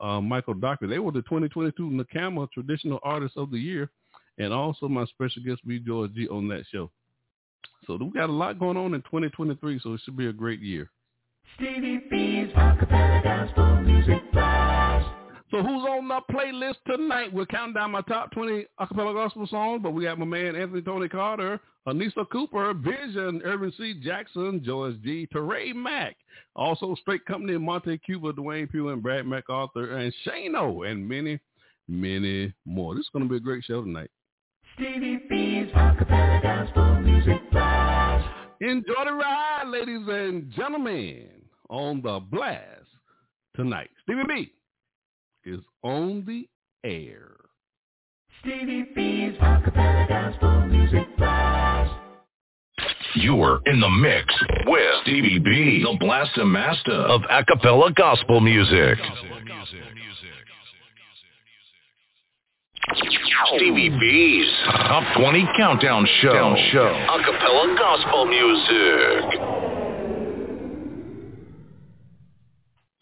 uh, 0.00 0.20
Michael 0.20 0.54
Doctor. 0.54 0.86
They 0.86 0.98
were 0.98 1.12
the 1.12 1.22
2022 1.22 1.82
NACAMA 1.90 2.50
Traditional 2.52 2.98
Artist 3.02 3.36
of 3.36 3.50
the 3.50 3.58
Year. 3.58 3.90
And 4.38 4.52
also 4.52 4.88
my 4.88 5.04
special 5.06 5.42
guest, 5.42 5.60
B. 5.66 5.78
George 5.78 6.14
G, 6.14 6.28
on 6.28 6.48
that 6.48 6.64
show. 6.72 6.90
So 7.86 7.96
we 7.96 8.10
got 8.10 8.30
a 8.30 8.32
lot 8.32 8.58
going 8.58 8.76
on 8.76 8.94
in 8.94 9.02
2023, 9.02 9.80
so 9.82 9.94
it 9.94 10.00
should 10.04 10.16
be 10.16 10.26
a 10.28 10.32
great 10.32 10.60
year. 10.60 10.90
Stevie 11.56 12.02
B's 12.10 12.52
Acapella 12.54 13.22
Gospel 13.22 13.82
Music 13.82 14.32
Blast. 14.32 15.08
So 15.50 15.62
who's 15.62 15.84
on 15.84 16.08
the 16.08 16.20
playlist 16.32 16.76
tonight? 16.86 17.30
We're 17.30 17.44
counting 17.44 17.74
down 17.74 17.90
my 17.90 18.00
top 18.02 18.30
20 18.30 18.64
acapella 18.80 19.12
gospel 19.12 19.46
songs, 19.46 19.80
but 19.82 19.90
we 19.90 20.04
got 20.04 20.18
my 20.18 20.24
man 20.24 20.56
Anthony 20.56 20.80
Tony 20.80 21.10
Carter, 21.10 21.60
Anissa 21.86 22.26
Cooper, 22.30 22.72
Vision, 22.72 23.42
Irvin 23.44 23.70
C. 23.76 24.00
Jackson, 24.02 24.62
Joyce 24.64 24.94
G. 25.04 25.28
Teray 25.34 25.74
Mack, 25.74 26.16
also 26.56 26.94
Straight 27.02 27.26
Company, 27.26 27.58
Monte 27.58 27.98
Cuba, 27.98 28.32
Dwayne 28.32 28.70
Pugh, 28.70 28.88
and 28.88 29.02
Brad 29.02 29.26
MacArthur, 29.26 29.98
and 29.98 30.10
Shano, 30.26 30.90
and 30.90 31.06
many, 31.06 31.38
many 31.86 32.54
more. 32.64 32.94
This 32.94 33.02
is 33.02 33.10
going 33.12 33.24
to 33.24 33.28
be 33.28 33.36
a 33.36 33.40
great 33.40 33.64
show 33.64 33.82
tonight. 33.82 34.10
Stevie 34.74 35.20
B's 35.28 35.70
Acapella 35.74 36.42
Gospel 36.42 37.00
Music 37.00 37.50
Blast. 37.50 38.26
Enjoy 38.60 39.04
the 39.04 39.12
ride, 39.12 39.64
ladies 39.66 40.06
and 40.08 40.50
gentlemen, 40.52 41.28
on 41.68 42.00
the 42.00 42.20
blast 42.30 42.88
tonight. 43.54 43.90
Stevie 44.04 44.22
B 44.26 44.52
is 45.44 45.60
on 45.82 46.24
the 46.26 46.48
air. 46.88 47.32
Stevie 48.40 48.86
B's 48.94 49.36
Acapella 49.40 50.08
Gospel 50.08 50.66
Music 50.66 51.16
Blast. 51.18 51.92
You're 53.16 53.60
in 53.66 53.78
the 53.78 53.90
mix 53.90 54.34
with 54.66 54.82
Stevie 55.02 55.38
B, 55.38 55.84
the 55.84 55.98
Blaster 56.00 56.46
Master 56.46 56.92
of 56.92 57.20
Acapella 57.22 57.94
Gospel 57.94 58.40
Music. 58.40 58.98
Stevie 63.56 63.90
B's 63.90 64.50
Top 64.64 65.04
20 65.16 65.46
Countdown 65.56 66.06
Show. 66.20 66.56
show. 66.72 67.06
Acapella 67.08 67.78
Gospel 67.78 68.26
Music. 68.26 69.40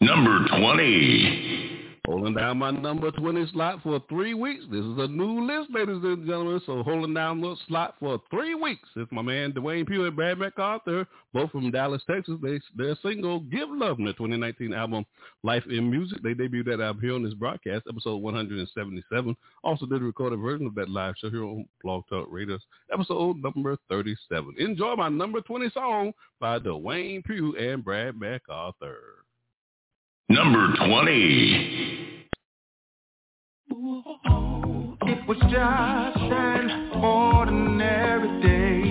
Number 0.01 0.47
20. 0.59 1.70
Holding 2.07 2.33
down 2.33 2.57
my 2.57 2.71
number 2.71 3.11
20 3.11 3.51
slot 3.53 3.83
for 3.83 4.01
three 4.09 4.33
weeks. 4.33 4.63
This 4.71 4.83
is 4.83 4.97
a 4.97 5.07
new 5.07 5.45
list, 5.45 5.69
ladies 5.71 6.03
and 6.03 6.25
gentlemen. 6.25 6.59
So 6.65 6.81
holding 6.81 7.13
down 7.13 7.41
the 7.41 7.55
slot 7.67 7.93
for 7.99 8.19
three 8.31 8.55
weeks 8.55 8.89
is 8.95 9.05
my 9.11 9.21
man 9.21 9.51
Dwayne 9.51 9.85
Pugh 9.85 10.05
and 10.05 10.15
Brad 10.15 10.39
MacArthur, 10.39 11.05
both 11.31 11.51
from 11.51 11.69
Dallas, 11.69 12.01
Texas. 12.09 12.39
They, 12.41 12.59
their 12.75 12.97
single, 13.03 13.41
Give 13.41 13.69
Love, 13.69 13.97
from 13.97 14.05
their 14.05 14.15
2019 14.15 14.73
album, 14.73 15.05
Life 15.43 15.63
in 15.69 15.91
Music. 15.91 16.23
They 16.23 16.33
debuted 16.33 16.65
that 16.65 16.81
album 16.81 17.03
here 17.03 17.13
on 17.13 17.23
this 17.23 17.35
broadcast, 17.35 17.85
episode 17.87 18.17
177. 18.17 19.37
Also 19.63 19.85
did 19.85 20.01
a 20.01 20.05
recorded 20.05 20.39
version 20.39 20.65
of 20.65 20.73
that 20.75 20.89
live 20.89 21.13
show 21.21 21.29
here 21.29 21.43
on 21.43 21.67
Blog 21.83 22.03
Talk 22.09 22.27
Radio, 22.31 22.57
episode 22.91 23.37
number 23.43 23.77
37. 23.89 24.55
Enjoy 24.57 24.95
my 24.95 25.09
number 25.09 25.39
20 25.39 25.69
song 25.69 26.13
by 26.39 26.57
Dwayne 26.57 27.23
Pugh 27.23 27.55
and 27.57 27.85
Brad 27.85 28.19
MacArthur. 28.19 29.20
Number 30.29 30.73
20. 30.87 32.17
It 35.03 35.27
was 35.27 35.37
just 35.49 36.17
an 36.17 36.91
ordinary 37.03 38.41
day. 38.41 38.83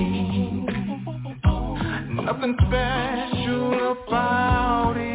Nothing 2.24 2.54
special 2.66 3.92
about 3.92 4.94
it. 4.96 5.10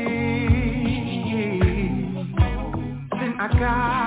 Then 3.12 3.34
I 3.40 3.48
got 3.60 4.05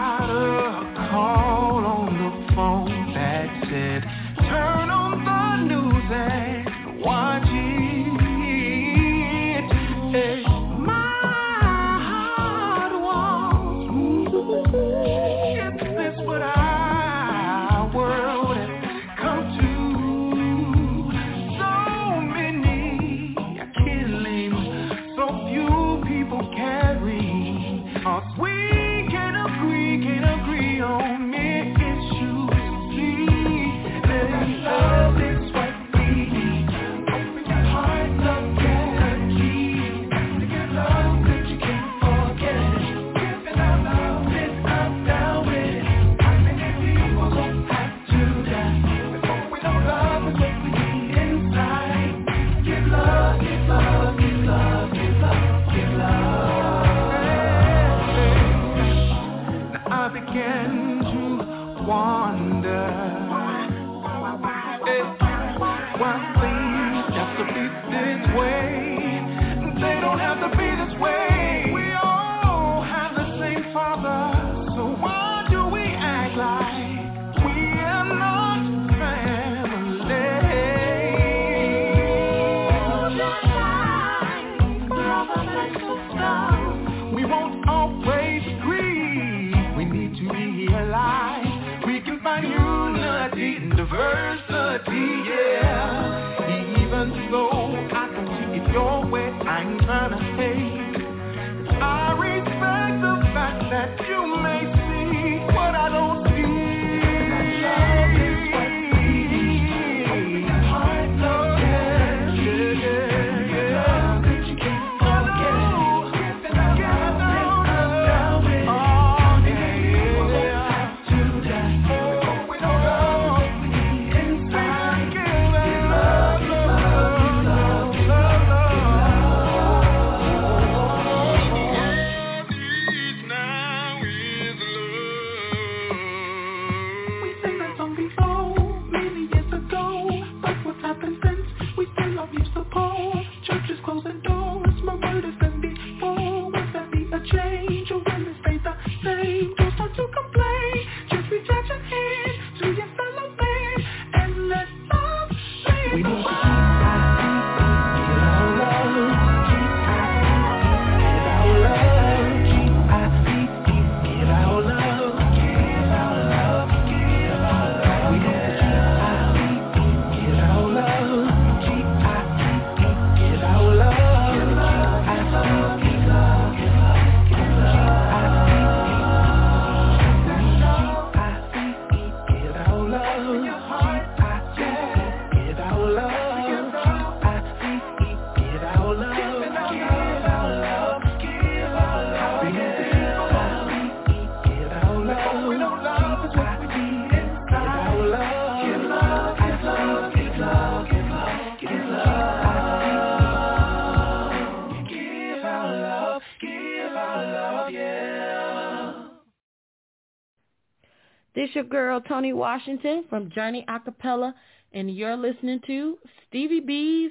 Tony 212.08 212.32
Washington 212.32 213.04
from 213.10 213.30
Journey 213.30 213.64
Acapella, 213.68 214.32
and 214.72 214.94
you're 214.94 215.16
listening 215.16 215.60
to 215.66 215.98
Stevie 216.28 216.60
B's 216.60 217.10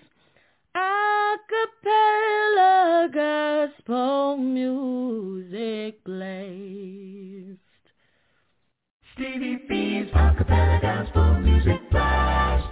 Acapella 0.73 2.13
Gospel 3.13 4.37
Music 4.37 6.01
Blast. 6.05 7.59
Stevie 9.15 9.59
B's 9.67 10.07
Acapella 10.13 10.81
Gospel 10.81 11.39
Music 11.39 11.81
Blast. 11.91 12.67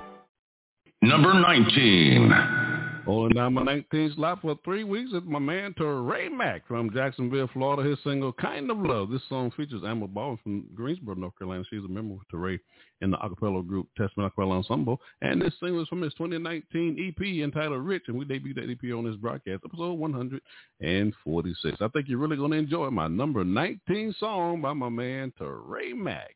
Number 1.01 1.33
19. 1.33 2.84
Holding 3.05 3.35
down 3.35 3.53
my 3.53 3.61
19th 3.61 4.15
slot 4.15 4.41
for 4.41 4.57
three 4.65 4.83
weeks 4.83 5.11
is 5.11 5.21
my 5.27 5.37
man 5.37 5.75
Ray 6.01 6.27
Mack 6.27 6.67
from 6.67 6.91
Jacksonville, 6.91 7.47
Florida. 7.53 7.87
His 7.87 7.99
single 8.03 8.33
"Kind 8.33 8.71
of 8.71 8.79
Love." 8.79 9.11
This 9.11 9.21
song 9.29 9.51
features 9.51 9.83
Amber 9.85 10.07
Ball 10.07 10.39
from 10.41 10.65
Greensboro, 10.73 11.13
North 11.13 11.37
Carolina. 11.37 11.63
She's 11.69 11.83
a 11.83 11.87
member 11.87 12.15
with 12.15 12.23
Ray 12.33 12.57
in 13.01 13.11
the 13.11 13.17
acapella 13.17 13.65
group 13.65 13.87
Testament 13.95 14.33
Acapella 14.33 14.53
Ensemble. 14.53 14.99
And 15.21 15.39
this 15.39 15.53
single 15.59 15.83
is 15.83 15.87
from 15.87 16.01
his 16.01 16.15
2019 16.15 16.97
EP 16.99 17.43
entitled 17.43 17.85
"Rich," 17.85 18.05
and 18.07 18.17
we 18.17 18.25
debuted 18.25 18.55
that 18.55 18.71
EP 18.71 18.91
on 18.91 19.05
this 19.05 19.17
broadcast, 19.17 19.61
episode 19.63 19.93
146. 19.99 21.77
I 21.79 21.87
think 21.89 22.09
you're 22.09 22.17
really 22.17 22.37
going 22.37 22.51
to 22.51 22.57
enjoy 22.57 22.89
my 22.89 23.07
number 23.07 23.43
19 23.43 24.15
song 24.19 24.61
by 24.61 24.73
my 24.73 24.89
man 24.89 25.31
Ray 25.47 25.93
Mack. 25.93 26.35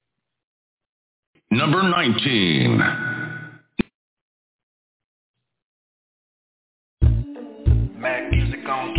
Number 1.50 1.82
19. 1.82 3.49
Mac 8.00 8.32
music 8.32 8.64
on, 8.70 8.99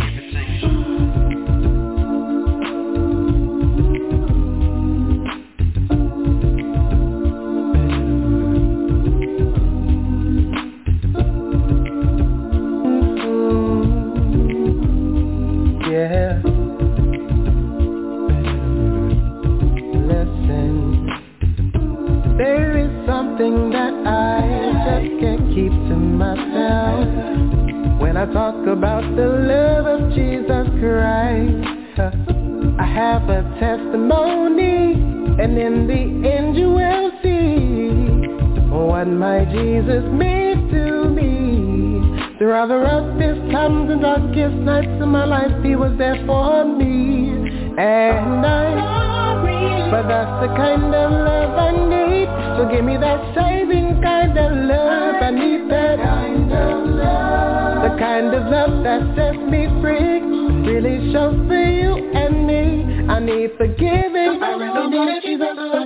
darkest 44.31 44.55
nights 44.63 45.01
of 45.01 45.07
my 45.07 45.25
life 45.25 45.51
He 45.63 45.75
was 45.75 45.97
there 45.97 46.15
for 46.25 46.63
me. 46.65 47.31
And 47.77 48.45
I 48.45 49.89
But 49.91 50.07
that's 50.07 50.41
the 50.41 50.47
kind 50.55 50.95
of 50.95 51.11
love 51.11 51.57
I 51.57 51.71
need. 51.89 52.29
So 52.57 52.69
give 52.71 52.85
me 52.85 52.97
that 52.97 53.35
saving 53.35 54.01
kind 54.01 54.37
of 54.37 54.51
love. 54.51 55.15
I 55.21 55.31
need 55.31 55.69
that 55.69 55.97
kind 55.99 56.51
of 56.51 56.89
love 56.89 57.81
the 57.81 57.97
kind 57.97 58.27
of 58.27 58.43
love 58.51 58.83
that 58.83 59.01
sets 59.15 59.37
me 59.49 59.67
free 59.81 60.21
Really 60.61 61.11
shows 61.11 61.35
for 61.47 61.57
you 61.57 62.11
and 62.13 62.45
me. 62.45 62.85
I 63.09 63.19
need 63.19 63.51
forgiving. 63.57 64.41
I 64.41 64.51
really 64.53 64.87
need 64.89 65.23
Jesus. 65.23 65.57
Oh, 65.57 65.81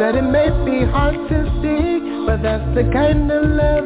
That 0.00 0.16
it 0.16 0.22
may 0.22 0.50
be 0.66 0.84
hard 0.90 1.14
to 1.14 1.44
see 1.62 2.26
But 2.26 2.42
that's 2.42 2.74
the 2.74 2.90
kind 2.92 3.30
of 3.30 3.44
love 3.44 3.85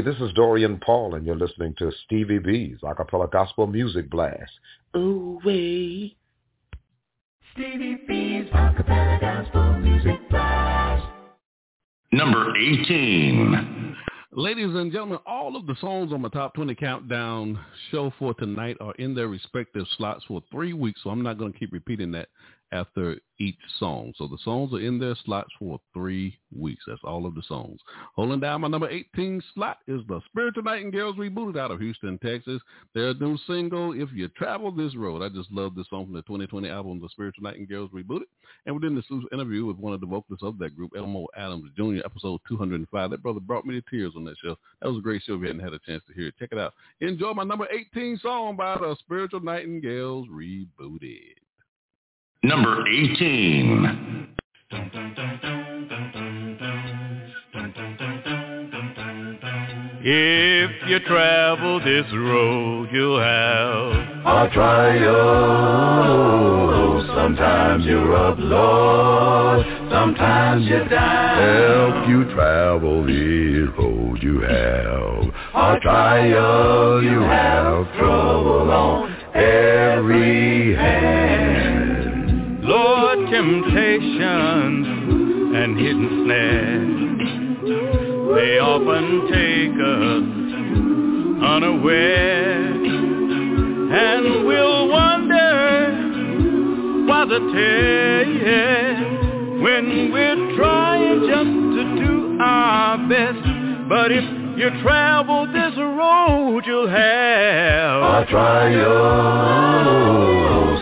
Hey, 0.00 0.06
this 0.10 0.20
is 0.22 0.32
Dorian 0.32 0.78
Paul, 0.78 1.14
and 1.14 1.26
you're 1.26 1.36
listening 1.36 1.74
to 1.76 1.92
Stevie 2.06 2.38
B's 2.38 2.78
Acapella 2.82 3.30
Gospel 3.30 3.66
Music 3.66 4.08
Blast. 4.08 4.50
Ooh, 4.96 5.38
wee. 5.44 6.16
Stevie 7.52 7.98
B's 8.08 8.50
Acapella 8.50 9.20
Gospel 9.20 9.74
Music 9.74 10.18
Blast. 10.30 11.06
Number 12.12 12.56
18. 12.56 13.96
Ladies 14.32 14.74
and 14.74 14.90
gentlemen, 14.90 15.18
all 15.26 15.54
of 15.54 15.66
the 15.66 15.76
songs 15.82 16.14
on 16.14 16.22
my 16.22 16.30
top 16.30 16.54
20 16.54 16.74
countdown 16.76 17.58
show 17.90 18.10
for 18.18 18.32
tonight 18.32 18.78
are 18.80 18.94
in 18.94 19.14
their 19.14 19.28
respective 19.28 19.84
slots 19.98 20.24
for 20.26 20.40
three 20.50 20.72
weeks, 20.72 21.00
so 21.04 21.10
I'm 21.10 21.22
not 21.22 21.36
going 21.36 21.52
to 21.52 21.58
keep 21.58 21.72
repeating 21.72 22.10
that 22.12 22.30
after 22.72 23.16
each 23.40 23.58
song. 23.78 24.12
So 24.16 24.26
the 24.26 24.38
songs 24.44 24.72
are 24.72 24.80
in 24.80 24.98
their 24.98 25.16
slots 25.24 25.50
for 25.58 25.80
three 25.94 26.38
weeks. 26.56 26.84
That's 26.86 27.00
all 27.04 27.26
of 27.26 27.34
the 27.34 27.42
songs. 27.48 27.80
Holding 28.14 28.40
down 28.40 28.60
my 28.60 28.68
number 28.68 28.88
18 28.88 29.42
slot 29.54 29.78
is 29.88 30.02
the 30.08 30.20
Spiritual 30.26 30.64
Nightingales 30.64 31.16
Rebooted 31.16 31.58
out 31.58 31.70
of 31.70 31.80
Houston, 31.80 32.18
Texas. 32.18 32.60
Their 32.94 33.14
new 33.14 33.38
single, 33.46 33.92
If 33.92 34.10
You 34.12 34.28
Travel 34.28 34.70
This 34.72 34.94
Road. 34.94 35.22
I 35.22 35.28
just 35.34 35.50
love 35.50 35.74
this 35.74 35.88
song 35.88 36.04
from 36.04 36.14
the 36.14 36.22
2020 36.22 36.68
album, 36.68 37.00
The 37.00 37.08
Spiritual 37.08 37.44
Nightingales 37.44 37.90
Rebooted. 37.92 38.28
And 38.66 38.74
within 38.74 38.94
this 38.94 39.06
interview 39.32 39.64
with 39.64 39.78
one 39.78 39.94
of 39.94 40.00
the 40.00 40.06
vocalists 40.06 40.44
of 40.44 40.58
that 40.58 40.76
group, 40.76 40.92
Elmo 40.96 41.26
Adams 41.36 41.70
Jr., 41.76 42.04
episode 42.04 42.40
205. 42.46 43.10
That 43.10 43.22
brother 43.22 43.40
brought 43.40 43.64
me 43.64 43.80
to 43.80 43.90
tears 43.90 44.12
on 44.16 44.24
that 44.24 44.36
show. 44.42 44.56
That 44.82 44.88
was 44.88 44.98
a 44.98 45.02
great 45.02 45.22
show 45.22 45.34
if 45.34 45.40
you 45.40 45.46
hadn't 45.46 45.64
had 45.64 45.72
a 45.72 45.78
chance 45.80 46.02
to 46.08 46.14
hear 46.14 46.28
it. 46.28 46.34
Check 46.38 46.50
it 46.52 46.58
out. 46.58 46.74
Enjoy 47.00 47.32
my 47.32 47.44
number 47.44 47.66
18 47.72 48.18
song 48.22 48.56
by 48.56 48.76
the 48.76 48.94
Spiritual 49.00 49.40
Nightingales 49.40 50.28
Rebooted. 50.28 51.39
Number 52.42 52.86
18. 52.88 54.28
If 60.02 60.70
you 60.88 61.00
travel 61.00 61.80
this 61.80 62.06
road, 62.14 62.88
you'll 62.90 63.20
have 63.20 63.92
a 64.24 64.48
trial. 64.54 65.10
Sometimes 67.14 67.84
you're 67.84 68.16
up, 68.16 68.38
Lord. 68.38 69.66
Sometimes 69.90 70.64
you 70.64 70.82
down. 70.88 71.36
Help 71.36 72.08
you 72.08 72.24
travel 72.34 73.04
this 73.04 73.68
road, 73.78 74.22
you 74.22 74.40
have 74.40 75.24
a 75.54 75.78
trial. 75.80 77.02
You 77.02 77.20
have 77.20 77.86
trouble 77.98 78.70
on 78.70 79.10
every 79.34 80.74
hand. 80.74 81.79
Lord, 82.70 83.18
temptations 83.30 84.86
and 85.56 85.76
hidden 85.76 86.08
snares, 86.24 87.18
they 88.36 88.60
often 88.60 89.06
take 89.26 89.74
us 89.74 90.26
unaware, 91.50 92.70
and 93.92 94.46
we'll 94.46 94.88
wonder 94.88 95.50
why 97.08 97.24
the 97.24 97.40
test 97.40 99.02
when 99.64 100.12
we're 100.12 100.56
trying 100.56 101.20
just 101.26 101.54
to 101.76 101.82
do 102.06 102.38
our 102.40 102.98
best. 103.08 103.44
But 103.88 104.12
if 104.12 104.39
you 104.60 104.70
travel 104.82 105.46
this 105.46 105.74
road, 105.78 106.62
you'll 106.66 106.86
have 106.86 108.02
a 108.02 108.26
trial. 108.28 108.90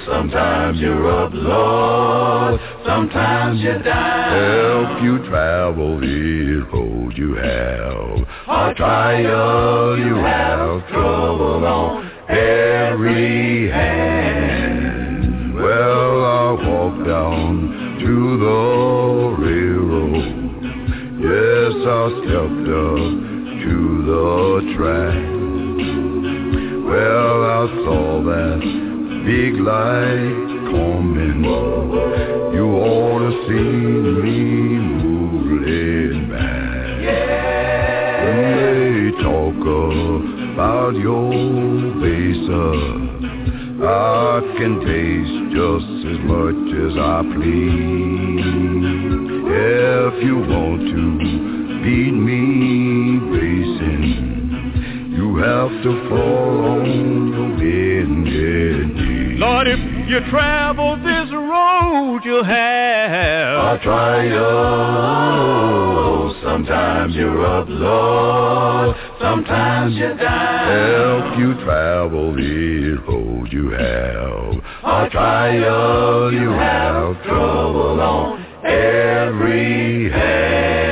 Sometimes 0.05 0.81
you're 0.81 1.09
up, 1.09 1.31
Lord. 1.33 2.61
Sometimes 2.85 3.61
you're 3.61 3.81
down. 3.81 4.91
Help 4.91 5.01
you 5.05 5.19
travel 5.29 6.01
this 6.01 6.65
road 6.73 7.17
you 7.17 7.35
have. 7.35 8.27
A 8.49 8.75
trial, 8.75 9.97
you 9.97 10.17
have 10.17 10.89
trouble 10.89 11.65
on 11.65 12.11
every 12.29 13.71
hand. 13.71 15.55
Well, 15.55 16.25
I 16.25 16.51
walk 16.67 17.07
down 17.07 17.99
to 18.01 18.39
the 18.45 19.37
railroad. 19.39 20.35
Yes, 21.23 21.75
I 21.87 22.11
stepped 22.25 22.35
up 22.35 22.51
to 22.67 23.28
the 24.09 24.73
track. 24.75 25.21
Well, 26.89 27.37
I 27.45 27.65
saw 27.85 28.23
that 28.25 28.61
big 29.27 29.55
light 29.61 30.49
coming. 30.73 31.45
You 32.55 32.67
ought 32.89 33.21
to 33.21 33.33
see 33.47 33.69
me 34.25 34.41
moving 35.05 36.31
back. 36.31 37.03
Yeah. 37.03 38.25
When 38.25 38.41
they 38.57 39.23
talk 39.23 39.61
about 40.55 40.95
your 40.97 41.29
baser, 42.01 42.77
uh, 43.85 43.89
I 43.89 44.57
can 44.57 44.75
taste 44.89 45.39
just 45.53 45.91
as 46.13 46.19
much 46.25 46.65
as 46.85 46.95
I 46.97 47.21
please. 47.35 48.49
If 49.51 50.25
you 50.25 50.37
want 50.49 50.81
to 50.97 51.03
beat 51.85 52.15
me 52.15 52.78
have 55.39 55.83
to 55.83 56.09
fall 56.09 56.65
on 56.65 56.87
your 57.33 57.49
bended 57.59 58.95
knee. 58.95 59.37
Lord, 59.39 59.69
if 59.69 59.79
you 60.09 60.21
travel 60.31 60.97
this 60.97 61.31
road, 61.33 62.25
you'll 62.25 62.45
have 62.45 63.79
a 63.79 63.79
trial. 63.83 65.19
Sometimes 66.43 67.15
you're 67.15 67.47
up, 67.47 67.67
Lord. 67.69 68.97
Sometimes 69.21 69.95
you're 69.97 70.17
down. 70.17 71.29
Help 71.29 71.39
you 71.39 71.55
travel 71.65 72.35
this 72.35 72.99
road 73.07 73.53
you 73.53 73.71
have. 73.71 74.55
A 74.85 75.09
trial, 75.11 76.33
you 76.33 76.51
have 76.51 77.23
trouble 77.25 78.01
on 78.01 78.45
every 78.65 80.11
hand. 80.11 80.88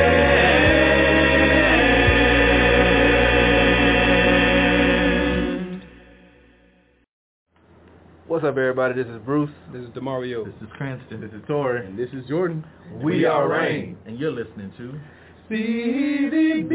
What's 8.37 8.45
up, 8.45 8.59
everybody? 8.59 9.03
This 9.03 9.11
is 9.11 9.19
Bruce. 9.25 9.49
This 9.73 9.81
is 9.81 9.89
Demario. 9.95 10.45
This 10.45 10.53
is 10.61 10.69
Cranston. 10.77 11.23
This 11.23 11.33
is 11.33 11.41
Tori. 11.49 11.87
And 11.87 11.99
this 11.99 12.11
is 12.11 12.27
Jordan. 12.27 12.63
We, 12.97 13.17
we 13.17 13.25
are 13.25 13.49
Rain. 13.49 13.97
And 14.05 14.19
you're 14.19 14.31
listening 14.31 14.71
to 14.77 15.01
Stevie 15.47 16.61
B. 16.65 16.75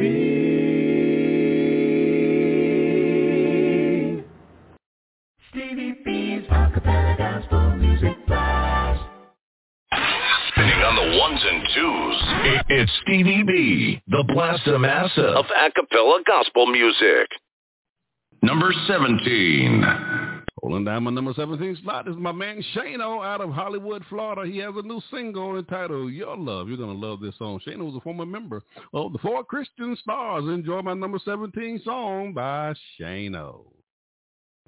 Stevie 5.51 6.01
B's 6.03 6.47
Acapella 6.49 7.15
Gospel 7.15 7.75
Music 7.75 8.17
Blast. 8.25 9.03
Spinning 10.47 10.81
on 10.81 10.95
the 10.95 11.19
ones 11.19 11.41
and 11.47 11.61
twos. 11.75 12.15
It's 12.69 12.91
Stevie 13.03 13.43
B, 13.43 14.01
the 14.07 14.23
Blaster 14.33 14.79
Master 14.79 15.27
of 15.27 15.45
Acapella 15.45 16.25
Gospel 16.25 16.65
Music. 16.65 17.27
Number 18.41 18.73
17. 18.87 20.30
Holding 20.61 20.85
down 20.85 21.03
my 21.03 21.11
number 21.11 21.33
17 21.33 21.79
slot 21.83 22.07
is 22.07 22.15
my 22.17 22.31
man 22.31 22.63
Shano 22.75 23.25
out 23.25 23.41
of 23.41 23.49
Hollywood, 23.49 24.03
Florida. 24.07 24.49
He 24.49 24.59
has 24.59 24.73
a 24.75 24.83
new 24.83 25.01
single 25.09 25.57
entitled 25.57 26.13
Your 26.13 26.37
Love. 26.37 26.67
You're 26.67 26.77
going 26.77 26.99
to 26.99 27.07
love 27.07 27.19
this 27.19 27.35
song. 27.39 27.59
Shano 27.65 27.85
was 27.85 27.95
a 27.95 27.99
former 28.01 28.27
member 28.27 28.61
of 28.93 29.11
the 29.11 29.17
Four 29.19 29.43
Christian 29.43 29.97
Stars. 29.99 30.43
Enjoy 30.43 30.83
my 30.83 30.93
number 30.93 31.17
17 31.25 31.81
song 31.83 32.33
by 32.33 32.75
Shano. 32.99 33.63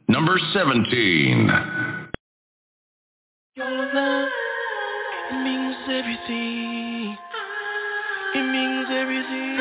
Number 0.07 0.39
17. 0.53 2.09
Your 3.55 3.69
love 3.93 4.29
means 5.43 5.75
everything. 5.87 7.17
It 8.33 8.51
means 8.51 8.87
everything. 8.89 9.59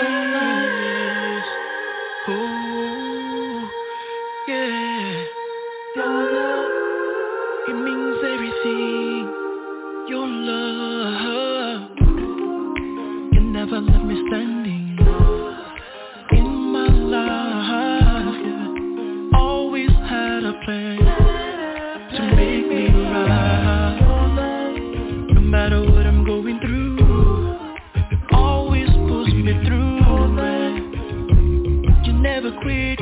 Oh, 2.29 3.69
yeah. 4.49 4.82
Your 5.95 6.07
love, 6.07 6.71
it 7.69 7.75
means 7.75 8.17
everything. 8.25 9.29
Your 10.09 10.27
love, 10.27 11.91
you 13.31 13.41
never 13.43 13.79
left 13.79 14.05
me 14.07 14.25
standing 14.29 14.97
in 16.31 16.49
my 16.73 16.89
life. 16.89 18.41
Yeah. 18.43 19.39
Always 19.39 19.91
had 19.91 20.45
a 20.45 20.55
plan 20.65 20.99
to 22.17 22.23
make 22.37 22.67
me 22.69 22.87
right. 23.13 23.99
No 25.35 25.41
matter 25.43 25.81
what 25.83 26.07
I'm 26.07 26.25
going 26.25 26.59
through, 26.61 26.97
you 28.11 28.19
always 28.33 28.89
pulls 28.89 29.29
me 29.35 29.53
through. 29.67 29.99
You 32.07 32.13
never 32.15 32.51
quit. 32.63 32.99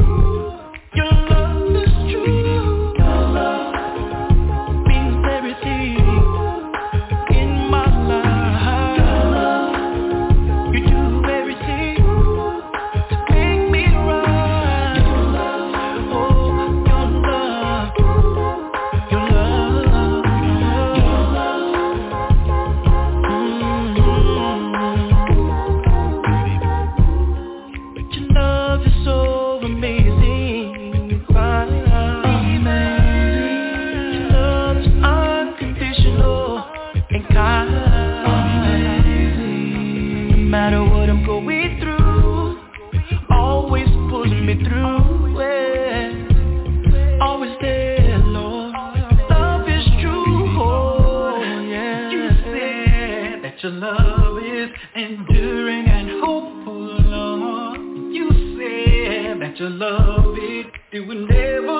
Your 59.60 59.68
love, 59.68 60.38
it, 60.38 60.72
it 60.90 61.00
will 61.00 61.26
never 61.26 61.79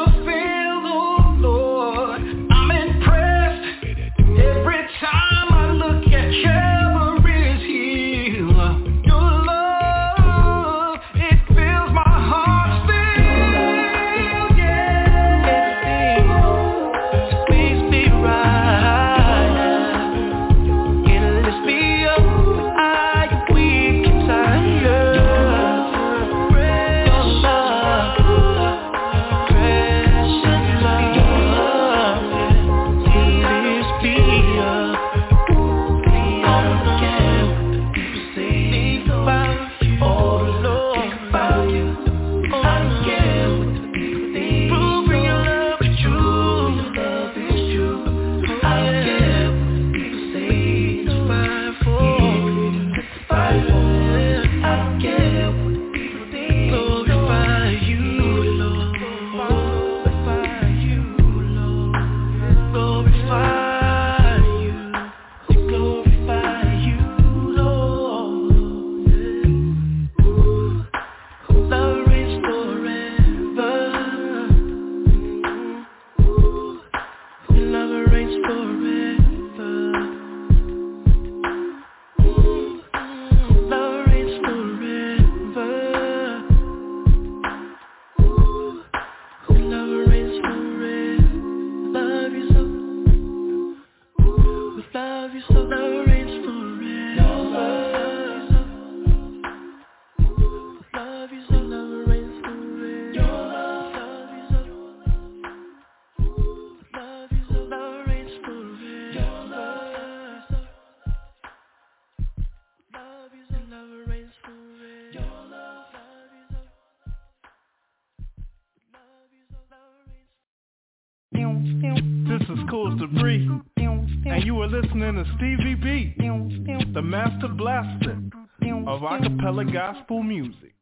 music. 130.30 130.72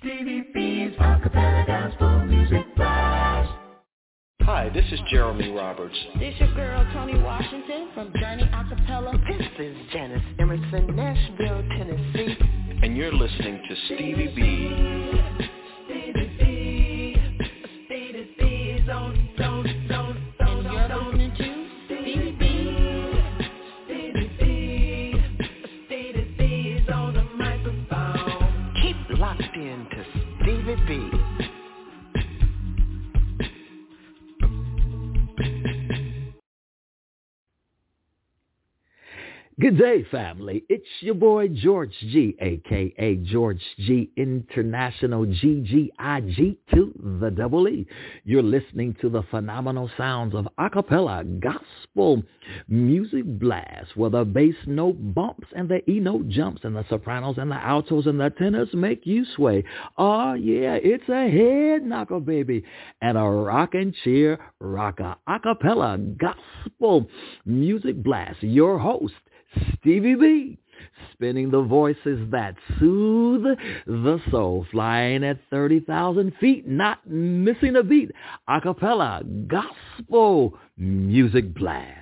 Stevie 0.00 0.42
B's 0.52 0.96
acapella 0.98 1.64
gospel 1.64 2.26
music 2.26 2.66
blast. 2.74 3.52
Hi, 4.42 4.68
this 4.74 4.84
is 4.90 4.98
Jeremy 5.12 5.52
Roberts. 5.52 5.94
This 6.18 6.34
your 6.40 6.52
girl 6.54 6.84
Tony 6.92 7.22
Washington 7.22 7.88
from 7.94 8.12
Journey 8.20 8.42
Acapella. 8.52 9.12
This 9.28 9.46
is 9.60 9.76
Janice 9.92 10.24
Emerson, 10.40 10.96
Nashville, 10.96 11.62
Tennessee. 11.78 12.36
And 12.82 12.96
you're 12.96 13.12
listening 13.12 13.62
to 13.68 13.94
Stevie 13.94 14.32
B. 14.34 15.55
Good 39.66 39.78
day, 39.78 40.04
family. 40.12 40.62
It's 40.68 40.86
your 41.00 41.16
boy 41.16 41.48
George 41.48 41.92
G, 41.98 42.36
aka 42.40 43.16
George 43.24 43.60
G 43.78 44.12
International 44.16 45.26
GGIG 45.26 46.56
to 46.72 47.18
the 47.20 47.32
double 47.32 47.66
E. 47.66 47.84
You're 48.22 48.44
listening 48.44 48.94
to 49.00 49.08
the 49.08 49.24
phenomenal 49.24 49.90
sounds 49.96 50.36
of 50.36 50.46
acapella 50.60 51.40
gospel 51.40 52.22
music 52.68 53.24
blast, 53.40 53.96
where 53.96 54.10
the 54.10 54.24
bass 54.24 54.54
note 54.68 54.98
bumps 55.12 55.48
and 55.56 55.68
the 55.68 55.80
E 55.90 55.98
note 55.98 56.28
jumps, 56.28 56.60
and 56.62 56.76
the 56.76 56.84
sopranos 56.88 57.36
and 57.36 57.50
the 57.50 57.56
altos 57.56 58.06
and 58.06 58.20
the 58.20 58.30
tenors 58.38 58.68
make 58.72 59.04
you 59.04 59.24
sway. 59.34 59.64
Oh 59.98 60.34
yeah, 60.34 60.78
it's 60.80 61.08
a 61.08 61.28
head 61.28 61.82
knocker, 61.84 62.20
baby, 62.20 62.62
and 63.02 63.18
a 63.18 63.22
rock 63.22 63.74
and 63.74 63.92
cheer 64.04 64.38
rocker 64.60 65.16
acapella 65.28 66.16
gospel 66.16 67.08
music 67.44 68.00
blast. 68.00 68.44
Your 68.44 68.78
host. 68.78 69.14
Stevie 69.78 70.14
B, 70.14 70.58
spinning 71.12 71.50
the 71.50 71.62
voices 71.62 72.30
that 72.30 72.56
soothe 72.78 73.44
the 73.86 74.20
soul, 74.30 74.66
flying 74.70 75.24
at 75.24 75.38
30,000 75.50 76.32
feet, 76.40 76.66
not 76.66 77.06
missing 77.08 77.76
a 77.76 77.82
beat. 77.82 78.10
Acapella 78.48 79.46
gospel 79.46 80.58
music 80.76 81.54
blast. 81.54 81.94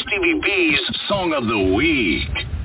Stevie 0.00 0.40
B's 0.42 0.80
Song 1.08 1.32
of 1.34 1.46
the 1.46 1.74
Week. 1.74 2.59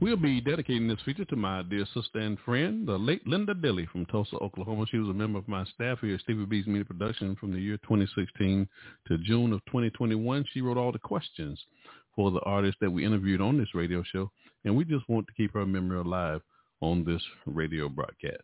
We'll 0.00 0.16
be 0.16 0.40
dedicating 0.40 0.88
this 0.88 0.98
feature 1.04 1.26
to 1.26 1.36
my 1.36 1.62
dear 1.62 1.84
sister 1.92 2.20
and 2.20 2.38
friend, 2.40 2.88
the 2.88 2.98
late 2.98 3.26
Linda 3.26 3.52
Dilly 3.52 3.84
from 3.92 4.06
Tulsa, 4.06 4.36
Oklahoma. 4.36 4.86
She 4.90 4.96
was 4.96 5.10
a 5.10 5.12
member 5.12 5.38
of 5.38 5.46
my 5.46 5.62
staff 5.66 5.98
here 6.00 6.14
at 6.14 6.22
Stevie 6.22 6.46
B's 6.46 6.66
Media 6.66 6.86
Production 6.86 7.36
from 7.36 7.52
the 7.52 7.60
year 7.60 7.76
2016 7.82 8.66
to 9.08 9.18
June 9.18 9.52
of 9.52 9.62
2021. 9.66 10.46
She 10.54 10.62
wrote 10.62 10.78
all 10.78 10.90
the 10.90 10.98
questions 10.98 11.62
for 12.16 12.30
the 12.30 12.40
artists 12.40 12.78
that 12.80 12.90
we 12.90 13.04
interviewed 13.04 13.42
on 13.42 13.58
this 13.58 13.74
radio 13.74 14.02
show, 14.02 14.30
and 14.64 14.74
we 14.74 14.86
just 14.86 15.06
want 15.10 15.26
to 15.26 15.34
keep 15.34 15.52
her 15.52 15.66
memory 15.66 15.98
alive 15.98 16.40
on 16.80 17.04
this 17.04 17.22
radio 17.44 17.90
broadcast. 17.90 18.38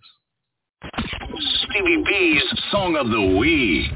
Stevie 1.70 2.04
B's 2.06 2.42
Song 2.70 2.96
of 2.96 3.08
the 3.08 3.36
Week. 3.38 3.92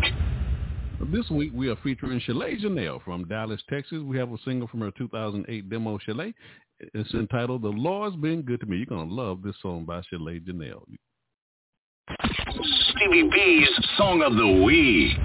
This 1.12 1.28
week 1.28 1.52
we 1.54 1.68
are 1.68 1.76
featuring 1.76 2.20
Chalay 2.20 2.58
Jenelle 2.58 3.04
from 3.04 3.28
Dallas, 3.28 3.62
Texas. 3.68 4.00
We 4.02 4.16
have 4.16 4.32
a 4.32 4.38
single 4.46 4.68
from 4.68 4.80
her 4.80 4.92
2008 4.92 5.68
demo, 5.68 5.98
Chalay. 5.98 6.32
It's 6.80 7.12
entitled 7.12 7.60
The 7.62 7.68
Lord's 7.68 8.16
Been 8.16 8.40
Good 8.40 8.60
to 8.60 8.66
Me. 8.66 8.78
You're 8.78 8.86
going 8.86 9.08
to 9.08 9.14
love 9.14 9.42
this 9.42 9.54
song 9.60 9.84
by 9.84 10.00
Chalay 10.10 10.40
Jenelle. 10.42 10.82
Stevie 12.90 13.28
B's 13.30 13.68
Song 13.98 14.22
of 14.22 14.34
the 14.34 14.62
Week. 14.64 15.18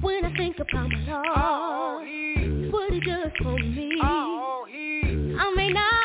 When 0.00 0.24
I 0.24 0.34
think 0.36 0.56
about 0.58 0.88
my 0.88 2.02
Lord, 2.38 2.72
what 2.72 2.92
he 2.92 3.00
does 3.00 3.32
for 3.42 3.58
me, 3.58 3.98
I 4.00 5.52
may 5.54 5.70
not 5.70 5.97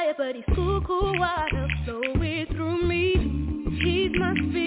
fire, 0.00 0.14
but 0.16 0.34
he's 0.34 0.44
cool, 0.54 0.80
cool 0.82 1.18
water 1.18 1.68
flowing 1.84 2.46
through 2.46 2.86
me. 2.86 3.12
He's 3.82 4.12
my 4.18 4.34
spirit's 4.34 4.59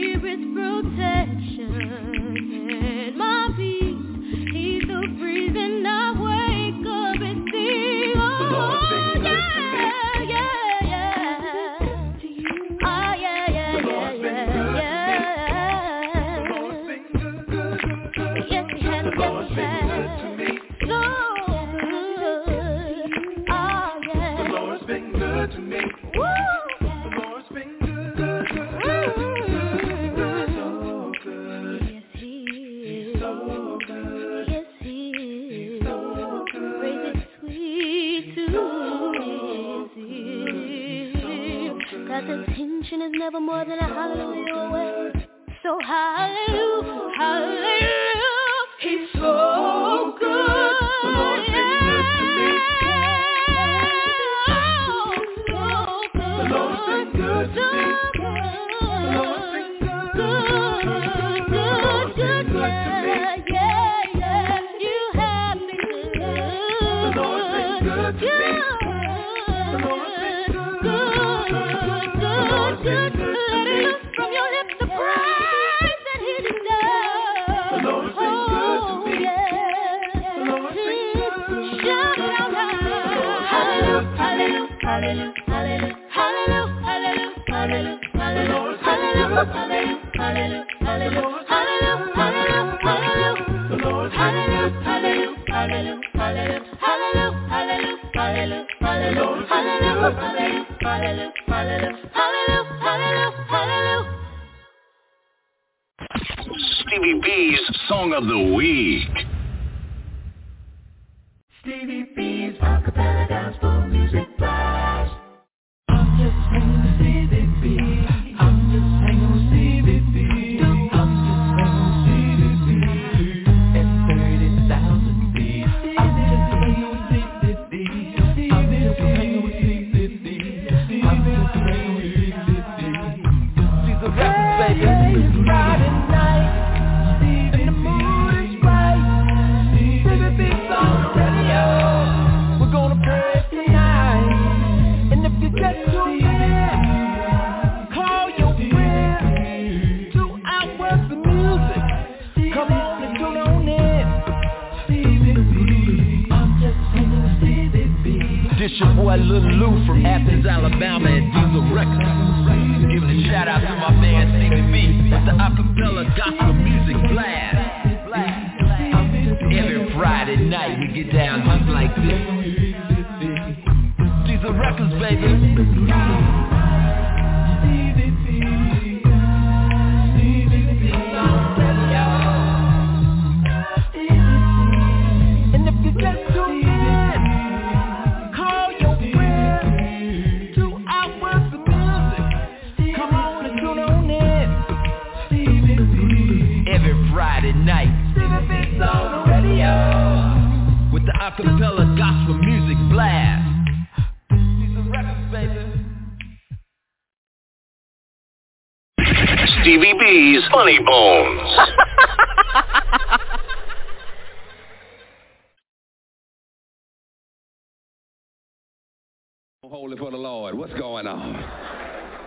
for 220.04 220.12
the 220.12 220.18
Lord. 220.18 220.54
What's 220.54 220.74
going 220.74 221.08
on? 221.08 221.34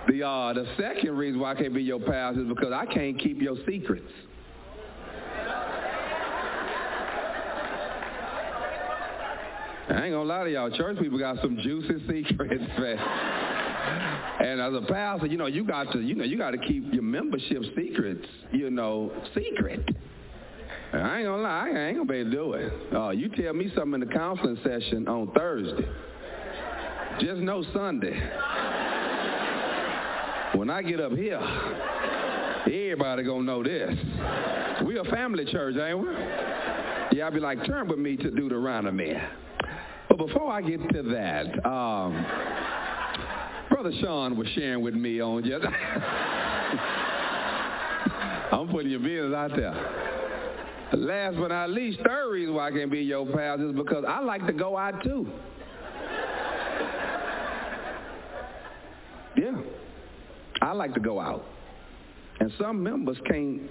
The 0.09 0.27
uh, 0.27 0.55
the 0.55 0.67
second 0.79 1.15
reason 1.15 1.39
why 1.39 1.53
I 1.53 1.55
can't 1.57 1.75
be 1.75 1.83
your 1.83 2.01
pastor 2.01 2.41
is 2.41 2.49
because 2.49 2.73
I 2.73 2.87
can't 2.87 3.19
keep 3.19 3.43
your 3.43 3.57
secrets. 3.69 4.11
I 9.91 10.05
ain't 10.05 10.15
gonna 10.15 10.23
lie 10.23 10.45
to 10.45 10.51
y'all. 10.51 10.71
Church 10.71 10.99
people 10.99 11.19
got 11.19 11.37
some 11.43 11.59
juicy 11.59 11.99
secrets, 12.09 12.65
man. 12.79 12.99
And 14.41 14.59
as 14.59 14.73
a 14.73 14.87
pastor, 14.91 15.27
you 15.27 15.37
know, 15.37 15.47
you 15.47 15.63
got 15.63 15.93
to, 15.93 16.01
you 16.01 16.15
know, 16.15 16.25
you 16.25 16.39
got 16.39 16.53
to 16.53 16.59
keep 16.59 16.95
your 16.95 17.03
membership 17.03 17.63
secrets, 17.77 18.27
you 18.53 18.71
know, 18.71 19.13
secret. 19.35 19.87
I 20.95 21.19
ain't 21.19 21.27
gonna 21.27 21.43
lie, 21.43 21.73
I 21.75 21.89
ain't 21.89 21.99
gonna 21.99 22.11
be 22.11 22.21
able 22.21 22.31
to 22.31 22.37
do 22.37 22.53
it. 22.55 22.73
Uh, 22.95 23.11
you 23.11 23.29
tell 23.29 23.53
me 23.53 23.71
something 23.77 24.01
in 24.01 24.09
the 24.09 24.15
counseling 24.15 24.57
session 24.65 25.07
on 25.09 25.31
Thursday. 25.33 25.87
Just 27.21 27.41
know 27.41 27.65
Sunday. 27.73 28.13
When 30.55 30.69
I 30.69 30.83
get 30.83 31.01
up 31.01 31.13
here, 31.13 31.41
everybody 32.67 33.23
gonna 33.23 33.43
know 33.43 33.63
this. 33.63 33.97
We 34.85 34.99
a 34.99 35.05
family 35.05 35.47
church, 35.47 35.77
ain't 35.77 35.99
we? 35.99 36.09
Yeah, 37.17 37.25
I'll 37.25 37.33
be 37.33 37.41
like, 37.41 37.65
turn 37.65 37.89
with 37.89 37.99
me 37.99 38.17
to 38.19 38.31
Deuteronomy. 38.31 39.15
But 40.11 40.19
before 40.19 40.53
I 40.53 40.61
get 40.61 40.81
to 40.93 41.03
that, 41.05 41.67
um, 41.67 42.27
Brother 43.71 43.93
Sean 44.03 44.37
was 44.37 44.49
sharing 44.49 44.83
with 44.83 44.95
me 44.95 45.23
on 45.23 45.43
just. 45.43 45.65
I'm 48.53 48.69
putting 48.69 48.91
your 48.91 49.01
business 49.01 49.35
out 49.35 49.57
there. 49.57 49.75
Last 50.93 51.37
but 51.39 51.49
not 51.49 51.71
least, 51.71 52.01
third 52.07 52.31
reason 52.31 52.55
why 52.55 52.69
I 52.69 52.71
can't 52.73 52.91
be 52.91 53.01
your 53.01 53.25
pastor 53.25 53.71
is 53.71 53.75
because 53.75 54.05
I 54.07 54.21
like 54.21 54.47
to 54.47 54.53
go 54.53 54.77
out 54.77 55.03
too. 55.03 55.27
Yeah. 60.67 60.73
like 60.73 60.95
to 60.95 61.01
go 61.01 61.21
out. 61.21 61.45
And 62.41 62.53
some 62.61 62.83
members 62.83 63.17
can't 63.29 63.63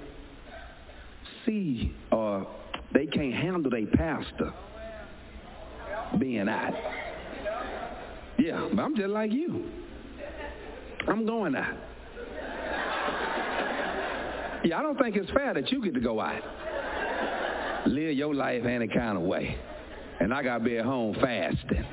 see 1.45 1.93
or 2.11 2.47
they 2.93 3.05
can't 3.05 3.33
handle 3.33 3.69
their 3.69 3.85
pastor 3.87 4.53
being 6.19 6.49
out. 6.49 6.73
Yeah, 8.37 8.69
but 8.73 8.81
I'm 8.81 8.95
just 8.95 9.09
like 9.09 9.31
you. 9.31 9.69
I'm 11.07 11.25
going 11.25 11.55
out. 11.55 11.77
Yeah, 14.63 14.79
I 14.79 14.81
don't 14.81 14.97
think 14.97 15.15
it's 15.15 15.29
fair 15.31 15.53
that 15.53 15.71
you 15.71 15.83
get 15.83 15.93
to 15.93 15.99
go 15.99 16.19
out. 16.19 16.41
Live 17.85 18.17
your 18.17 18.33
life 18.33 18.65
any 18.65 18.87
kind 18.87 19.15
of 19.17 19.23
way. 19.23 19.57
And 20.19 20.33
I 20.33 20.41
got 20.41 20.57
to 20.59 20.63
be 20.63 20.77
at 20.77 20.85
home 20.85 21.13
fasting. 21.21 21.85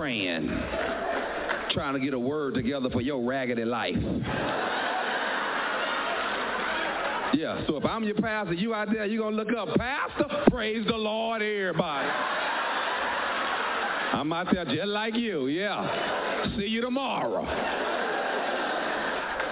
Praying. 0.00 0.48
Trying 1.72 1.92
to 1.92 2.00
get 2.00 2.14
a 2.14 2.18
word 2.18 2.54
together 2.54 2.88
for 2.88 3.02
your 3.02 3.22
raggedy 3.22 3.66
life. 3.66 3.98
Yeah, 7.34 7.62
so 7.66 7.76
if 7.76 7.84
I'm 7.84 8.04
your 8.04 8.14
pastor, 8.14 8.54
you 8.54 8.72
out 8.72 8.88
there, 8.90 9.04
you're 9.04 9.22
going 9.22 9.36
to 9.36 9.42
look 9.42 9.54
up, 9.54 9.76
Pastor, 9.76 10.24
praise 10.48 10.86
the 10.86 10.96
Lord, 10.96 11.42
everybody. 11.42 12.08
I'm 14.14 14.32
out 14.32 14.46
there 14.50 14.64
just 14.64 14.86
like 14.86 15.14
you, 15.16 15.48
yeah. 15.48 16.48
See 16.56 16.64
you 16.64 16.80
tomorrow. 16.80 17.42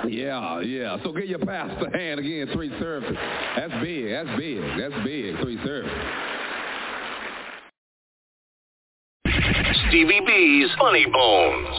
Yeah, 0.09 0.61
yeah. 0.61 0.97
So 1.05 1.13
get 1.13 1.27
your 1.27 1.41
pastor 1.41 1.91
hand 1.93 2.21
again, 2.21 2.49
three 2.55 2.71
service. 2.81 3.19
That's 3.55 3.75
big, 3.83 4.13
that's 4.13 4.31
big, 4.39 4.63
that's 4.79 4.95
big, 5.05 5.39
three 5.43 5.59
services. 5.63 6.38
Stevie 9.89 10.21
B's 10.21 10.71
Funny 10.79 11.07
Bones. 11.07 11.69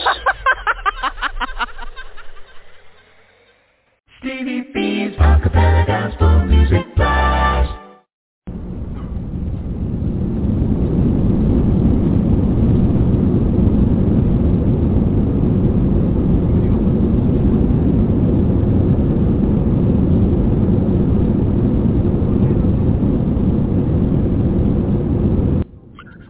Stevie 4.19 4.61
B's 4.73 5.15
Acapella 5.17 5.85
Gospel 5.85 6.45
Music. 6.45 6.85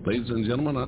Ladies 0.06 0.30
and 0.32 0.44
gentlemen, 0.44 0.76
uh, 0.76 0.88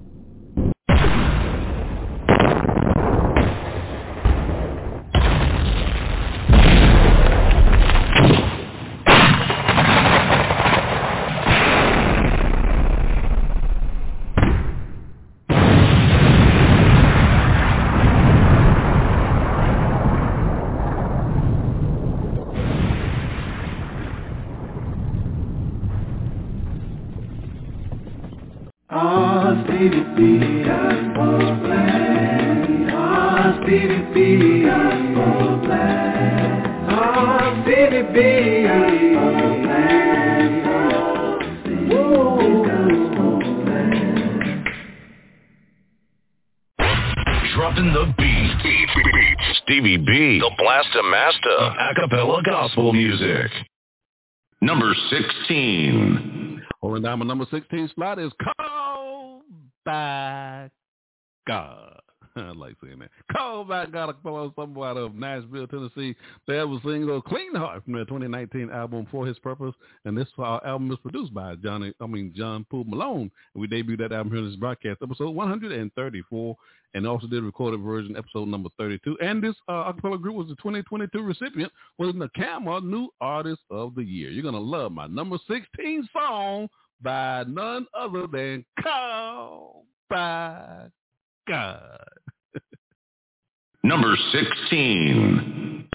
The 51.01 51.09
Master 51.09 51.49
of 51.49 51.73
Acapella 51.73 52.43
Gospel 52.43 52.93
Music. 52.93 53.51
Number 54.61 54.93
16. 55.09 56.61
Holding 56.79 57.03
down 57.03 57.19
my 57.19 57.25
number 57.25 57.45
16 57.49 57.91
slot 57.95 58.19
is 58.19 58.31
Called 58.43 59.43
by 59.83 60.69
God. 61.47 61.99
I 62.35 62.51
like 62.51 62.75
saying 62.83 62.99
that. 62.99 63.09
Called 63.35 63.67
by 63.69 63.87
God, 63.87 64.09
a 64.09 64.13
fellow 64.21 64.53
somewhere 64.55 64.89
out 64.89 64.97
of 64.97 65.15
Nashville, 65.15 65.67
Tennessee. 65.67 66.15
They 66.47 66.59
ever 66.59 66.77
single 66.83 67.21
Clean 67.21 67.55
Heart 67.55 67.83
from 67.83 67.93
their 67.93 68.05
2019 68.05 68.69
album 68.69 69.07
For 69.09 69.25
His 69.25 69.39
Purpose. 69.39 69.73
And 70.05 70.15
this 70.15 70.27
uh, 70.37 70.59
album 70.65 70.91
is 70.91 70.99
produced 70.99 71.33
by 71.33 71.55
Johnny, 71.55 71.93
I 71.99 72.05
mean 72.05 72.33
John 72.35 72.65
Poole 72.69 72.85
Malone. 72.85 73.31
And 73.53 73.61
we 73.61 73.67
debuted 73.67 73.99
that 73.99 74.11
album 74.11 74.31
here 74.31 74.43
in 74.43 74.49
this 74.49 74.59
broadcast, 74.59 74.99
episode 75.01 75.31
134. 75.31 76.55
And 76.93 77.07
also 77.07 77.27
did 77.27 77.39
a 77.39 77.45
recorded 77.45 77.81
version, 77.81 78.17
episode 78.17 78.47
number 78.49 78.69
32. 78.77 79.17
And 79.21 79.41
this 79.41 79.55
uh, 79.67 79.91
acapella 79.91 80.21
group 80.21 80.35
was 80.35 80.47
the 80.47 80.55
2022 80.55 81.21
recipient, 81.21 81.71
was 81.97 82.13
the 82.13 82.27
NACAMA 82.27 82.83
New 82.83 83.09
Artist 83.21 83.61
of 83.69 83.95
the 83.95 84.03
Year. 84.03 84.29
You're 84.29 84.43
going 84.43 84.55
to 84.55 84.59
love 84.59 84.91
my 84.91 85.07
number 85.07 85.37
16 85.47 86.09
song 86.11 86.67
by 87.01 87.43
none 87.47 87.87
other 87.97 88.27
than 88.27 88.65
Called 88.81 89.85
by 90.09 90.87
God. 91.47 92.07
Number 93.83 94.15
16. 94.31 95.89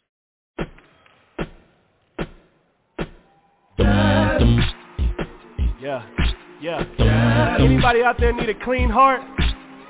Yeah, 6.59 6.82
yeah. 6.99 7.57
Anybody 7.61 8.03
out 8.03 8.18
there 8.18 8.32
need 8.32 8.49
a 8.49 8.64
clean 8.64 8.88
heart? 8.90 9.20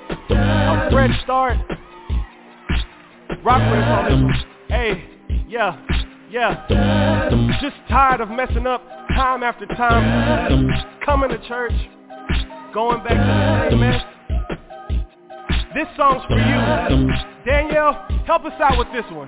A 0.09 0.89
fresh 0.91 1.21
start? 1.23 1.57
Rock 3.43 3.61
with 3.71 3.79
us 3.79 4.11
on 4.11 4.27
this. 4.27 4.43
Hey, 4.67 5.05
yeah, 5.47 5.79
yeah. 6.29 6.67
Just 7.61 7.75
tired 7.89 8.21
of 8.21 8.29
messing 8.29 8.67
up 8.67 8.81
time 9.09 9.43
after 9.43 9.65
time. 9.65 10.69
Coming 11.05 11.29
to 11.29 11.37
church, 11.47 11.73
going 12.73 13.03
back 13.03 13.69
to 13.69 13.75
the 13.75 13.79
same 13.79 13.79
mess. 13.79 14.03
This 15.73 15.87
song's 15.95 16.23
for 16.27 16.37
you. 16.37 17.11
Danielle, 17.45 18.07
help 18.25 18.45
us 18.45 18.53
out 18.59 18.77
with 18.77 18.87
this 18.93 19.05
one. 19.11 19.27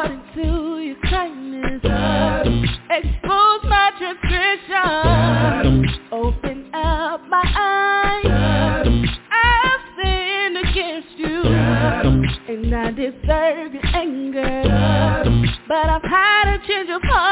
had 16.99 17.30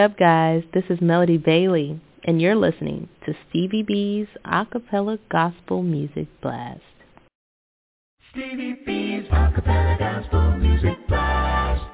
up, 0.00 0.16
guys? 0.18 0.62
This 0.72 0.84
is 0.88 0.98
Melody 1.02 1.36
Bailey, 1.36 2.00
and 2.24 2.40
you're 2.40 2.56
listening 2.56 3.08
to 3.26 3.34
Stevie 3.48 3.82
B's 3.82 4.26
Acapella 4.46 5.18
Gospel 5.30 5.82
Music 5.82 6.26
Blast. 6.40 6.80
Stevie 8.30 8.80
B's 8.86 9.24
Acapella 9.30 9.98
Gospel 9.98 10.56
Music 10.56 10.96
Blast. 11.06 11.84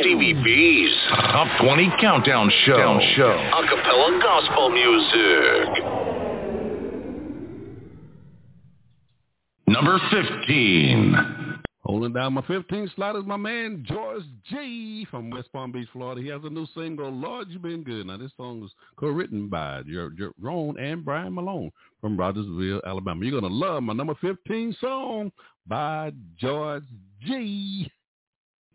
Stevie 0.00 0.32
B's 0.42 0.90
Top 1.10 1.60
20 1.60 1.92
Countdown 2.00 2.50
Show. 2.64 2.98
show. 3.14 3.50
Acapella 3.52 4.22
Gospel 4.22 4.70
Music. 4.70 5.84
Number 9.68 10.00
15. 10.10 11.45
Holding 11.86 12.12
down 12.14 12.32
my 12.32 12.40
15th 12.42 12.94
slot 12.96 13.14
is 13.14 13.24
my 13.26 13.36
man 13.36 13.84
George 13.86 14.24
G 14.50 15.06
from 15.08 15.30
West 15.30 15.52
Palm 15.52 15.70
Beach, 15.70 15.86
Florida. 15.92 16.20
He 16.20 16.26
has 16.30 16.40
a 16.42 16.50
new 16.50 16.66
single, 16.74 17.12
Lord, 17.12 17.46
You've 17.48 17.62
Been 17.62 17.84
Good. 17.84 18.08
Now, 18.08 18.16
this 18.16 18.32
song 18.36 18.60
was 18.60 18.72
co-written 18.96 19.48
by 19.48 19.82
Jerome 19.84 20.76
and 20.78 21.04
Brian 21.04 21.32
Malone 21.32 21.70
from 22.00 22.16
Rogersville, 22.16 22.80
Alabama. 22.84 23.24
You're 23.24 23.40
going 23.40 23.52
to 23.52 23.56
love 23.56 23.84
my 23.84 23.92
number 23.92 24.16
15 24.20 24.76
song 24.80 25.30
by 25.68 26.10
George 26.36 26.82
G. 27.24 27.88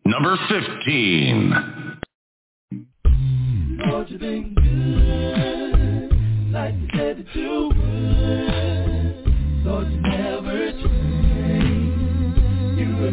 Number 0.05 0.37
15. 0.47 1.99
Lord, 3.89 4.09
you've 4.09 4.21
been 4.21 4.55
good, 4.55 6.53
like 6.53 6.75
you 6.75 6.87
said 6.95 7.17
that 7.17 7.35
you 7.35 7.71
would. 7.75 8.70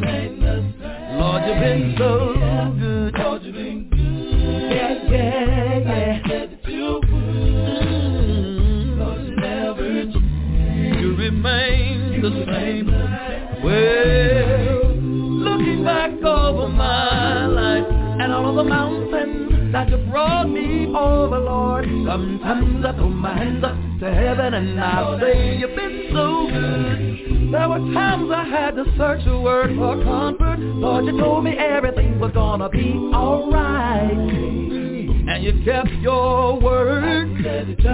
Lord, 0.09 1.43
you've 1.47 1.61
been 1.61 1.95
so 1.99 2.35
good. 2.79 3.15
Lord. 3.19 3.43
Yeah, 3.45 4.95
yeah. 5.11 5.45
Like 5.85 6.23
said 6.27 6.49
that 6.65 6.71
you 6.71 7.01
would. 7.03 7.89
Lord, 8.99 9.21
you 9.29 9.37
never 9.37 9.85
change. 9.85 10.15
You 11.01 11.09
remain 11.17 12.23
the 12.23 12.31
same. 12.47 12.89
Well, 13.63 14.95
looking 14.97 15.85
back 15.85 16.13
over 16.23 16.69
my 16.69 17.47
life 17.47 17.87
and 17.91 18.33
all 18.33 18.55
the 18.55 18.65
mountains 18.65 19.73
that 19.73 19.91
you 19.91 19.99
brought 20.11 20.49
me 20.49 20.87
over, 20.87 21.39
Lord. 21.39 21.85
Sometimes 21.85 22.85
I 22.85 22.93
throw 22.93 23.09
my 23.11 23.37
hands 23.37 23.63
up 23.63 23.77
to 24.01 24.15
heaven 24.15 24.55
and 24.55 24.81
I 24.81 25.21
say 25.21 25.59
you've 25.59 25.77
been 25.77 26.09
so 26.13 26.47
good. 26.51 27.38
There 27.51 27.67
were 27.67 27.79
times 27.95 28.31
I 28.31 28.45
had 28.45 28.77
to 28.77 28.85
search 28.99 29.25
the 29.25 29.41
word 29.41 29.75
for 29.77 30.03
comfort. 30.05 30.59
but 30.83 31.05
you 31.05 31.19
told 31.19 31.45
me 31.45 31.53
everything 31.57 32.21
was 32.21 32.33
gonna 32.33 32.69
be 32.69 32.93
alright. 33.15 34.13
And 34.13 35.43
you 35.43 35.63
kept 35.65 35.91
your 36.03 36.61
word, 36.61 37.37
just 37.39 37.85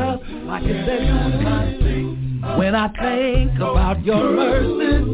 like 0.46 0.64
you 0.64 0.74
said. 0.84 2.58
When 2.58 2.74
I 2.74 2.88
think 2.88 3.54
about 3.56 4.04
your 4.04 4.32
mercy, 4.32 5.04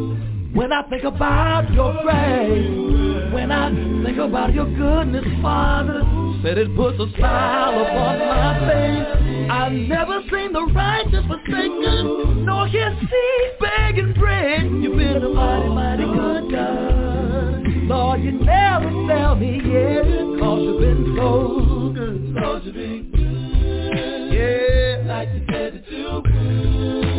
when 0.55 0.73
I 0.73 0.83
think 0.89 1.05
about 1.05 1.71
your 1.75 2.03
grace, 2.03 3.33
when 3.35 3.53
I 3.53 3.71
think 4.05 4.19
about 4.19 4.55
your 4.55 4.67
goodness, 4.67 5.25
Father, 5.43 6.03
said 6.43 6.57
it 6.57 6.75
puts 6.75 6.99
a 6.99 7.07
smile 7.19 7.83
upon 7.83 8.19
my 8.19 8.59
face. 8.69 9.20
I've 9.51 9.73
never 9.73 10.23
seen 10.31 10.53
the 10.53 10.63
righteous 10.63 11.25
forsaken, 11.27 12.45
nor 12.47 12.69
his 12.69 12.95
seed 13.01 13.51
begging 13.61 14.15
bread. 14.15 14.63
You've 14.63 14.97
been 14.97 15.25
a 15.25 15.29
mighty, 15.29 15.69
mighty 15.69 16.05
good 16.05 16.53
God. 16.53 17.67
Lord, 17.89 18.21
you 18.23 18.31
never 18.31 18.91
fail 19.09 19.35
me 19.35 19.57
yet, 19.57 20.05
cause 20.39 20.61
you've 20.63 20.81
been 20.81 21.15
so 21.17 21.93
good. 21.93 22.21
Lord, 22.41 22.65
you've 22.65 22.75
been 22.75 23.11
good. 23.11 24.33
Yeah. 24.33 25.03
Like 25.13 25.29
you 25.35 25.45
said 25.51 25.85
to. 25.91 26.23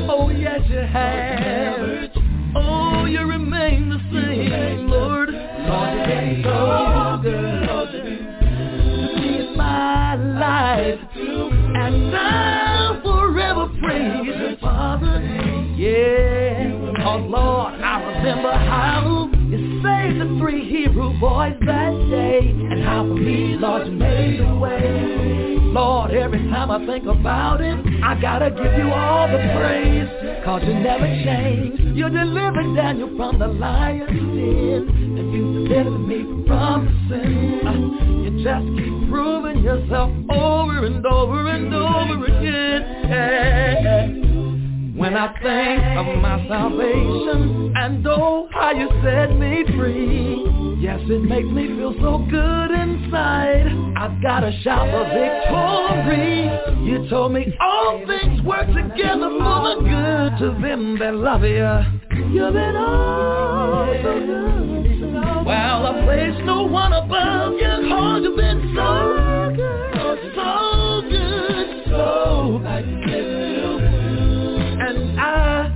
Oh, 0.09 0.29
yes, 0.29 0.61
you 0.69 0.77
have. 0.77 2.09
Oh, 2.55 3.05
you 3.05 3.19
remain 3.19 3.89
the 3.89 3.99
same, 4.13 4.87
Lord. 4.87 5.31
Lord, 5.31 5.97
you've 5.97 6.07
been 6.07 6.43
so 6.45 7.19
good. 7.21 7.67
Lord, 7.67 7.93
you 7.93 8.01
been 8.03 9.57
my 9.57 10.15
life. 10.15 11.60
And 11.83 12.15
I'll 12.15 13.01
forever 13.01 13.67
praise 13.81 14.57
Father. 14.61 15.19
Yeah. 15.75 16.71
Oh, 17.03 17.17
Lord, 17.17 17.73
I 17.81 18.03
remember 18.03 18.51
how 18.51 19.29
you 19.49 19.81
saved 19.81 20.21
the 20.21 20.37
three 20.39 20.69
Hebrew 20.69 21.19
boys 21.19 21.55
that 21.65 21.91
day. 22.09 22.39
And 22.49 22.83
how 22.83 23.03
for 23.03 23.15
me, 23.15 23.55
Lord, 23.57 23.87
you 23.87 23.93
made 23.93 24.39
a 24.39 24.55
way. 24.55 25.57
Lord, 25.73 26.11
every 26.11 26.39
time 26.49 26.69
I 26.69 26.85
think 26.85 27.05
about 27.05 27.61
it, 27.61 28.03
I 28.03 28.19
gotta 28.21 28.51
give 28.51 28.77
you 28.77 28.91
all 28.91 29.27
the 29.27 29.39
praise. 29.55 30.43
Cause 30.45 30.61
you 30.65 30.73
never 30.75 31.05
change. 31.05 31.79
You 31.97 32.09
delivered 32.09 32.75
Daniel 32.75 33.15
from 33.17 33.39
the 33.39 33.47
lion's 33.47 34.09
den. 34.09 35.10
You 35.31 36.45
from 36.45 37.07
sin. 37.09 37.61
Uh, 37.65 37.71
you 38.23 38.43
just 38.43 38.67
keep 38.77 39.09
proving 39.09 39.63
yourself 39.63 40.11
over 40.29 40.85
and 40.85 41.05
over 41.05 41.47
and 41.47 41.73
over 41.73 42.25
again. 42.25 42.81
When 44.97 45.15
I 45.15 45.31
think 45.41 45.83
of 45.97 46.05
my 46.21 46.45
salvation 46.49 47.73
and 47.77 48.05
oh 48.05 48.49
how 48.51 48.71
you 48.71 48.89
set 49.03 49.33
me 49.39 49.63
free, 49.77 50.45
yes 50.79 50.99
it 51.03 51.23
makes 51.23 51.47
me 51.47 51.67
feel 51.77 51.93
so 52.01 52.17
good 52.29 52.71
inside. 52.71 53.67
I've 53.95 54.21
got 54.21 54.43
a 54.43 54.51
shout 54.63 54.91
for 54.91 55.05
victory. 55.05 56.49
You 56.85 57.07
told 57.09 57.31
me 57.31 57.55
all 57.61 58.03
things 58.05 58.41
work 58.41 58.67
together 58.67 59.29
for 59.39 59.61
the 59.63 59.75
good 59.81 60.37
to 60.39 60.51
them 60.61 60.99
that 60.99 61.15
love 61.15 61.43
you. 61.43 61.85
You've 62.33 62.53
been 62.53 62.75
all 62.75 63.95
so 64.03 64.19
good. 64.19 65.00
Well, 65.45 65.85
I 65.87 66.01
place 66.05 66.39
no 66.45 66.63
one 66.63 66.93
above 66.93 67.53
you, 67.53 67.89
cause 67.89 68.21
you've 68.23 68.37
been 68.37 68.73
so 68.75 69.53
good, 69.55 70.33
so 70.35 71.01
good, 71.09 71.67
so 71.87 72.61
and 74.83 75.19
I, 75.19 75.73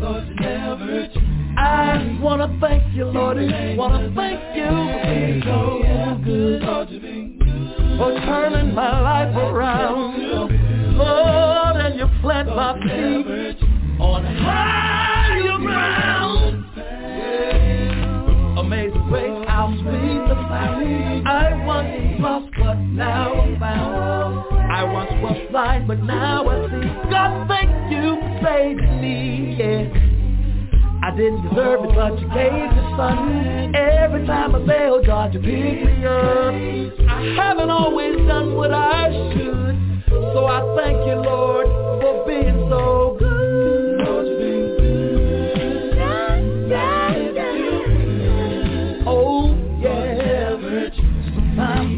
I 1.58 2.20
wanna 2.22 2.58
thank 2.62 2.96
you, 2.96 3.06
Lord. 3.06 3.38
Wanna 3.78 4.12
thank 4.16 4.40
you 4.56 4.66
for 4.66 5.02
being 5.04 5.42
so 5.44 5.82
good, 6.24 6.62
for 7.98 8.12
turning 8.26 8.74
my 8.76 9.02
life 9.02 9.36
around, 9.36 10.22
Lord. 10.98 11.76
And 11.78 11.96
you 12.00 12.08
plant 12.22 12.50
my 12.50 12.74
feet 12.82 13.58
on 14.00 14.26
higher 14.26 15.58
ground. 15.58 16.15
Lost, 22.20 22.52
but 22.58 22.76
now 22.76 23.58
found. 23.60 24.72
I 24.72 24.84
once 24.84 25.12
was 25.22 25.38
blind, 25.52 25.88
but 25.88 26.00
now 26.04 26.48
I 26.48 26.68
see. 26.68 27.10
God, 27.10 27.48
thank 27.48 27.70
you 27.92 28.18
saving 28.44 29.02
me. 29.02 29.56
Yeah. 29.58 30.06
I 31.04 31.16
didn't 31.16 31.48
deserve 31.50 31.86
it, 31.86 31.96
but 31.96 32.20
you 32.20 32.28
gave 32.30 32.52
your 32.52 32.98
son. 32.98 33.76
Every 33.76 34.26
time 34.26 34.56
I 34.56 34.66
fail, 34.66 35.04
God, 35.06 35.34
you 35.34 35.40
pick 35.40 35.86
me 35.86 36.06
up. 36.06 36.54
I 37.10 37.36
haven't 37.38 37.70
always 37.70 38.16
done 38.28 38.56
what 38.56 38.74
I 38.74 39.12
should, 39.34 40.04
so 40.10 40.46
I 40.46 40.62
thank 40.76 40.98
you, 41.08 41.16
Lord, 41.16 41.68
for 42.02 42.26
being 42.28 42.68
so 42.70 43.16
good. 43.20 44.35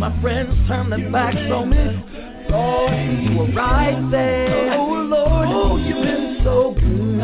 My 0.07 0.21
friends 0.21 0.55
turn 0.69 0.89
their 0.89 1.11
backs 1.11 1.35
on 1.35 1.69
me. 1.69 1.77
Lord, 2.49 2.93
you 3.23 3.37
were 3.37 3.51
right 3.51 4.09
there. 4.09 4.79
Oh, 4.79 4.85
Lord, 4.85 5.47
oh, 5.51 5.75
you've 5.75 6.01
been 6.01 6.39
so 6.45 6.71
good. 6.71 7.17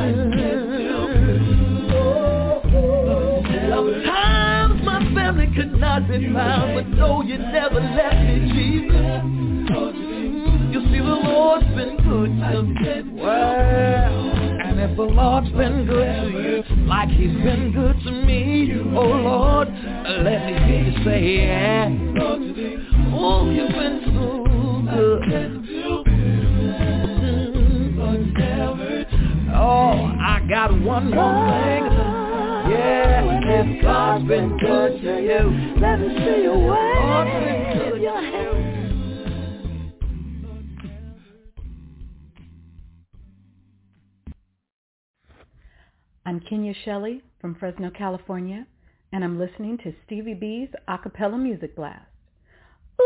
Sometimes 3.69 4.83
my 4.83 4.99
family 5.15 5.47
could 5.55 5.79
not 5.79 6.09
be 6.09 6.33
found, 6.33 6.75
but 6.75 6.87
no, 6.97 7.21
you 7.21 7.37
never 7.37 7.79
left 7.79 8.15
me, 8.15 8.51
Jesus. 8.51 9.23
You 10.73 10.81
see, 10.91 10.99
the 10.99 11.19
Lord's 11.23 11.65
been 11.67 11.95
good 12.03 12.37
to 12.51 12.63
me. 12.63 13.21
Wow. 13.21 14.33
And 14.65 14.79
if 14.81 14.97
the 14.97 15.03
Lord's 15.03 15.49
been 15.51 15.85
good 15.85 16.05
to 16.05 16.29
you, 16.31 16.63
like 16.85 17.09
he's 17.09 17.31
been 17.31 17.71
good 17.71 17.95
to 18.03 18.11
me, 18.11 18.73
oh 18.93 19.07
Lord, 19.07 19.62
let 20.05 20.45
me 20.45 20.53
hear 20.67 20.83
you 20.83 20.93
say, 21.05 21.21
yeah. 21.37 21.89
Oh, 23.15 23.49
you've 23.49 23.69
been 23.69 24.01
so 24.05 24.43
good. 24.91 25.59
Oh, 29.55 29.95
I 30.19 30.45
got 30.49 30.71
one 30.81 31.09
more 31.09 31.33
thing. 31.63 31.83
Yeah, 32.71 33.39
if 33.43 33.81
God's 33.81 34.27
been 34.27 34.57
good 34.57 35.01
to 35.01 35.21
you, 35.21 35.79
let 35.79 35.99
me 35.99 36.07
see 36.17 36.41
your 36.43 36.57
way. 36.57 38.01
Your 38.01 38.21
hand. 38.21 38.73
I'm 46.25 46.39
Kenya 46.39 46.73
Shelley 46.83 47.21
from 47.39 47.55
Fresno, 47.55 47.89
California, 47.91 48.65
and 49.13 49.23
I'm 49.23 49.39
listening 49.39 49.77
to 49.83 49.93
Stevie 50.05 50.33
B's 50.33 50.69
Acapella 50.89 51.39
Music 51.39 51.75
Blast. 51.75 52.01
Ooh. 52.99 53.03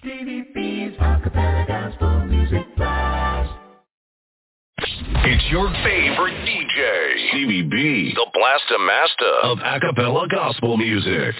Stevie 0.00 0.46
B's 0.54 0.96
Acapella 0.98 1.68
Gospel 1.68 2.24
Music 2.24 2.64
Blast. 2.76 3.52
It's 4.78 5.44
your 5.50 5.70
favorite 5.84 6.46
DJ, 6.46 7.28
Stevie 7.28 7.62
B, 7.62 8.14
the 8.14 8.26
Blaster 8.32 8.78
Master 8.78 9.34
of 9.42 9.58
acapella 9.58 10.30
gospel 10.30 10.78
music. 10.78 11.34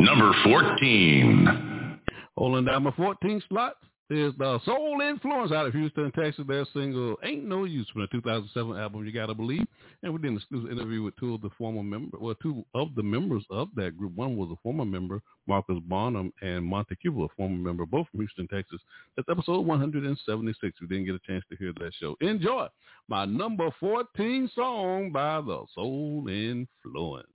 Number 0.00 0.32
14. 0.42 2.00
Holding 2.36 2.64
down 2.64 2.82
my 2.82 2.90
14 2.96 3.40
slots 3.48 3.76
is 4.10 4.34
the 4.38 4.58
Soul 4.64 5.00
Influence 5.00 5.52
out 5.52 5.66
of 5.66 5.72
Houston, 5.72 6.10
Texas. 6.12 6.44
Their 6.46 6.66
single 6.72 7.16
"Ain't 7.22 7.44
No 7.44 7.64
Use" 7.64 7.88
from 7.90 8.02
the 8.02 8.08
2007 8.08 8.76
album 8.76 9.06
"You 9.06 9.12
Gotta 9.12 9.34
Believe," 9.34 9.66
and 10.02 10.12
we 10.12 10.20
did 10.20 10.32
an 10.32 10.36
exclusive 10.36 10.70
interview 10.70 11.02
with 11.02 11.16
two 11.16 11.34
of 11.34 11.42
the 11.42 11.50
former 11.56 11.82
members, 11.82 12.20
well, 12.20 12.34
two 12.42 12.64
of 12.74 12.94
the 12.96 13.02
members 13.02 13.44
of 13.50 13.68
that 13.76 13.96
group. 13.96 14.14
One 14.16 14.36
was 14.36 14.50
a 14.50 14.60
former 14.62 14.84
member, 14.84 15.22
Marcus 15.46 15.78
Bonham, 15.86 16.32
and 16.42 16.64
Monte 16.64 16.96
Cuba, 16.96 17.22
a 17.22 17.28
former 17.36 17.56
member, 17.56 17.86
both 17.86 18.08
from 18.10 18.20
Houston, 18.20 18.48
Texas. 18.48 18.80
That's 19.16 19.28
episode 19.28 19.66
176. 19.66 20.80
We 20.80 20.86
didn't 20.88 21.06
get 21.06 21.14
a 21.14 21.20
chance 21.26 21.44
to 21.50 21.56
hear 21.56 21.72
that 21.78 21.92
show. 22.00 22.16
Enjoy 22.20 22.66
my 23.08 23.24
number 23.24 23.70
14 23.80 24.50
song 24.54 25.12
by 25.12 25.40
the 25.40 25.64
Soul 25.74 26.26
Influence. 26.28 27.26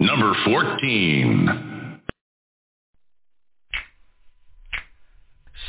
Number 0.00 0.34
14. 0.44 2.00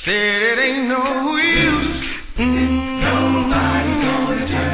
Said 0.06 0.12
it 0.12 0.60
ain't 0.60 0.88
no 0.90 1.38
use. 1.38 2.04
Mm. 2.38 3.00
Nobody 3.08 3.94
gonna 4.04 4.48
turn 4.50 4.73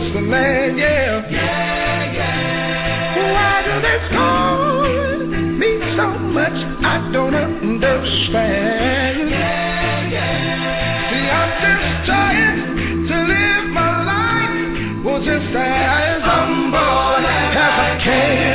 over 0.00 0.20
this 0.20 0.30
land, 0.30 0.78
yeah. 0.78 1.28
Yeah, 1.30 2.12
yeah. 2.12 3.32
Why 3.32 3.62
do 3.66 3.74
they 3.84 3.98
call 4.14 5.26
me 5.58 5.70
so 5.96 6.06
much? 6.18 6.58
I 6.84 7.10
don't 7.12 7.34
understand. 7.34 9.30
Yeah, 9.30 10.08
yeah. 10.08 11.10
See, 11.10 11.26
I'm 11.28 11.52
just 11.60 12.06
trying 12.06 13.06
to 13.08 13.16
live 13.32 13.66
my 13.72 14.04
life, 14.04 15.04
was 15.04 15.24
just 15.24 15.54
as 15.56 16.22
humble 16.22 17.26
as 17.26 17.56
I 17.56 18.00
can. 18.02 18.49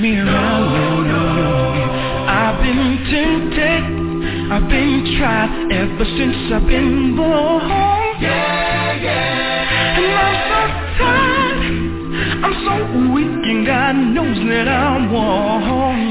Me 0.00 0.16
around. 0.18 0.26
No, 0.28 1.02
no, 1.02 1.20
no. 1.34 1.86
I've 2.28 2.58
been 2.62 3.04
tempted, 3.10 4.52
I've 4.52 4.68
been 4.68 5.16
tried 5.18 5.72
ever 5.72 6.04
since 6.04 6.52
I've 6.52 6.66
been 6.66 7.16
born. 7.16 7.62
Yeah, 8.20 8.92
yeah. 9.00 9.98
And 9.98 10.12
I'm 10.22 10.36
so 10.50 10.60
tired, 10.98 11.60
I'm 12.44 12.54
so 12.66 12.74
weak, 13.14 13.44
and 13.44 13.66
God 13.66 13.94
knows 14.14 14.38
that 14.48 14.68
I'm 14.68 15.12
worn. 15.12 16.05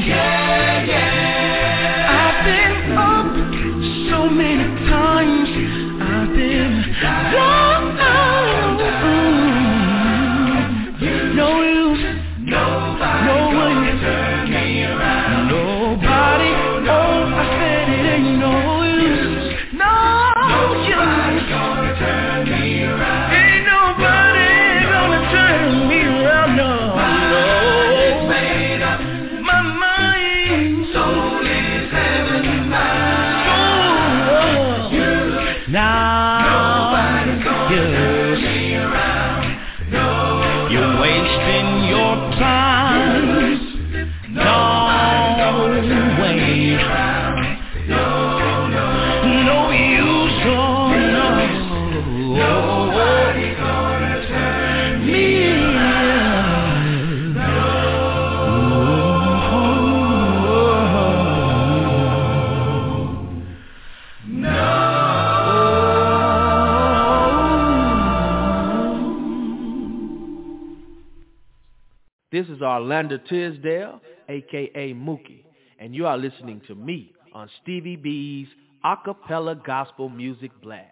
This 72.36 72.48
is 72.48 72.62
Orlando 72.62 73.18
Tisdale, 73.18 74.02
aka 74.28 74.94
Mookie, 74.94 75.46
and 75.80 75.96
you 75.96 76.06
are 76.06 76.18
listening 76.18 76.62
to 76.68 76.76
me 76.76 77.14
on 77.34 77.50
Stevie 77.64 77.96
B's 77.96 78.50
Acapella 78.84 79.66
Gospel 79.66 80.10
Music 80.10 80.52
Blast. 80.62 80.92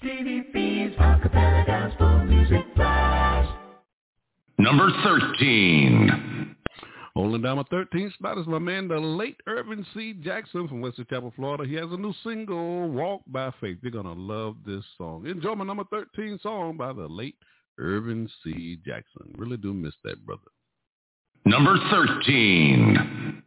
Stevie 0.00 0.44
B's 0.52 0.92
acapella 0.98 1.66
gospel 1.66 2.26
music 2.26 2.74
blast. 2.76 3.50
Number 4.58 4.90
13. 5.02 6.54
Holding 7.14 7.40
down 7.40 7.56
my 7.56 7.62
13th 7.62 8.12
spot 8.12 8.36
is 8.36 8.46
my 8.46 8.58
man, 8.58 8.86
the 8.86 8.98
late 8.98 9.38
Irvin 9.46 9.86
C. 9.94 10.12
Jackson 10.12 10.68
from 10.68 10.82
Wesley 10.82 11.06
Chapel, 11.08 11.32
Florida. 11.34 11.64
He 11.66 11.74
has 11.76 11.90
a 11.90 11.96
new 11.96 12.12
single, 12.22 12.90
Walk 12.90 13.22
by 13.26 13.50
Faith. 13.62 13.78
You're 13.80 13.92
going 13.92 14.04
to 14.04 14.12
love 14.12 14.56
this 14.66 14.84
song. 14.98 15.26
Enjoy 15.26 15.54
my 15.54 15.64
number 15.64 15.84
13 15.90 16.38
song 16.42 16.76
by 16.76 16.92
the 16.92 17.08
late 17.08 17.36
Irvin 17.78 18.28
C. 18.42 18.78
Jackson. 18.84 19.32
Really 19.36 19.56
do 19.56 19.72
miss 19.72 19.94
that 20.04 20.24
brother. 20.26 20.42
Number 21.44 21.78
13. 21.90 23.42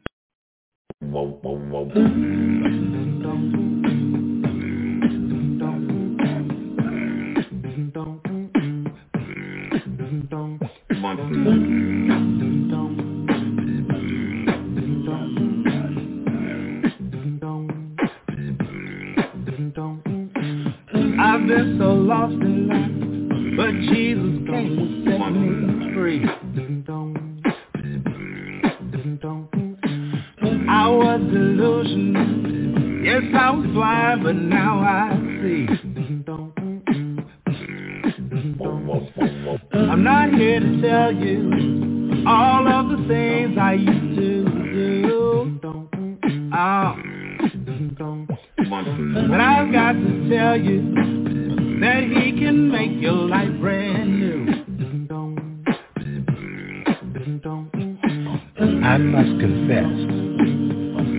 I've 21.24 21.48
been 21.48 21.78
so 21.80 21.94
lost 21.94 22.34
in 22.34 22.68
life, 22.68 23.11
but 23.56 23.72
Jesus 23.72 24.48
came 24.48 24.80
and 24.80 25.04
set 25.06 25.20
me 25.32 25.94
free. 25.94 26.24
I 30.70 30.88
was 30.88 31.20
delusional, 31.32 33.04
yes 33.04 33.24
I 33.38 33.52
was 33.52 33.66
blind, 33.68 34.24
but 34.24 34.36
now 34.36 34.80
I 34.80 35.18
see. 35.42 35.68
I'm 39.74 40.04
not 40.04 40.34
here 40.34 40.60
to 40.60 40.82
tell 40.82 41.12
you 41.12 42.24
all 42.26 42.68
of 42.68 42.90
the 42.90 43.08
things 43.08 43.58
I 43.60 43.74
used 43.74 44.16
to 44.18 44.46
do. 44.74 45.60
Oh. 46.54 46.96
But 49.30 49.40
I've 49.40 49.72
got 49.72 49.94
to 49.94 50.30
tell 50.30 50.58
you 50.60 51.31
that 51.82 52.04
he 52.04 52.32
can 52.40 52.72
make 52.72 53.02
your 53.02 53.28
life 53.28 53.50
brand 53.60 54.20
new. 54.20 54.46
I 58.84 58.98
must 58.98 59.40
confess 59.40 59.92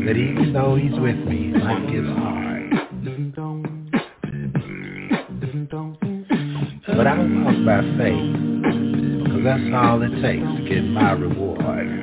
that 0.06 0.16
even 0.16 0.52
though 0.52 0.76
he's 0.76 0.98
with 1.00 1.16
me, 1.16 1.52
life 1.58 1.90
gets 1.90 2.06
hard. 2.06 2.42
But 6.86 7.06
I 7.06 7.18
walk 7.18 7.64
by 7.66 7.82
faith, 7.98 8.36
because 9.24 9.42
that's 9.44 9.74
all 9.74 10.02
it 10.02 10.14
takes 10.22 10.46
to 10.46 10.62
get 10.68 10.82
my 10.84 11.12
reward. 11.12 12.01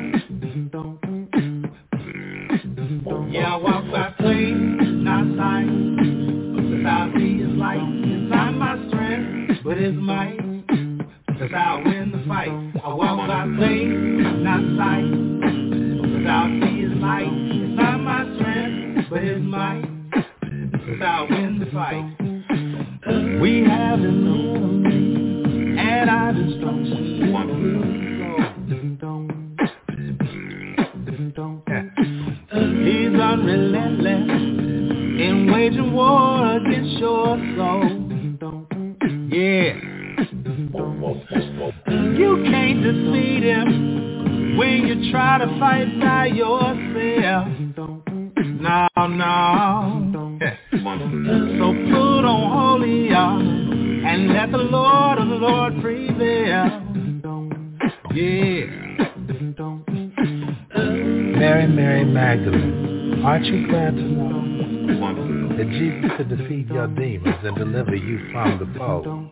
Jesus 65.72 66.12
could 66.18 66.30
defeat 66.30 66.68
your 66.68 66.88
demons 66.88 67.38
and 67.44 67.56
deliver 67.56 67.96
you 67.96 68.32
from 68.32 68.60
the 68.60 68.66
foe? 68.78 69.30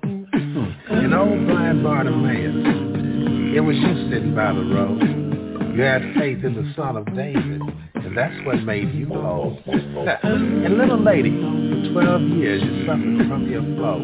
And 0.90 1.14
old 1.14 1.48
blind 1.48 1.84
Bartimaeus, 1.84 3.56
it 3.56 3.62
was 3.62 3.76
you 3.76 4.10
sitting 4.10 4.34
by 4.36 4.54
the 4.54 4.64
road. 4.64 5.02
You 5.76 5.82
had 5.84 6.02
faith 6.18 6.44
in 6.44 6.56
the 6.56 6.74
Son 6.76 6.98
of 6.98 7.06
David, 7.16 7.62
and 7.96 8.18
that's 8.18 8.46
what 8.46 8.64
made 8.64 8.94
you 8.94 9.08
whole. 9.08 9.62
And 9.68 10.78
little 10.78 11.00
lady, 11.00 11.30
for 11.30 12.02
12 12.02 12.22
years 12.38 12.64
you 12.64 12.86
suffered 12.86 13.28
from 13.28 13.48
your 13.50 13.62
flow. 13.62 14.00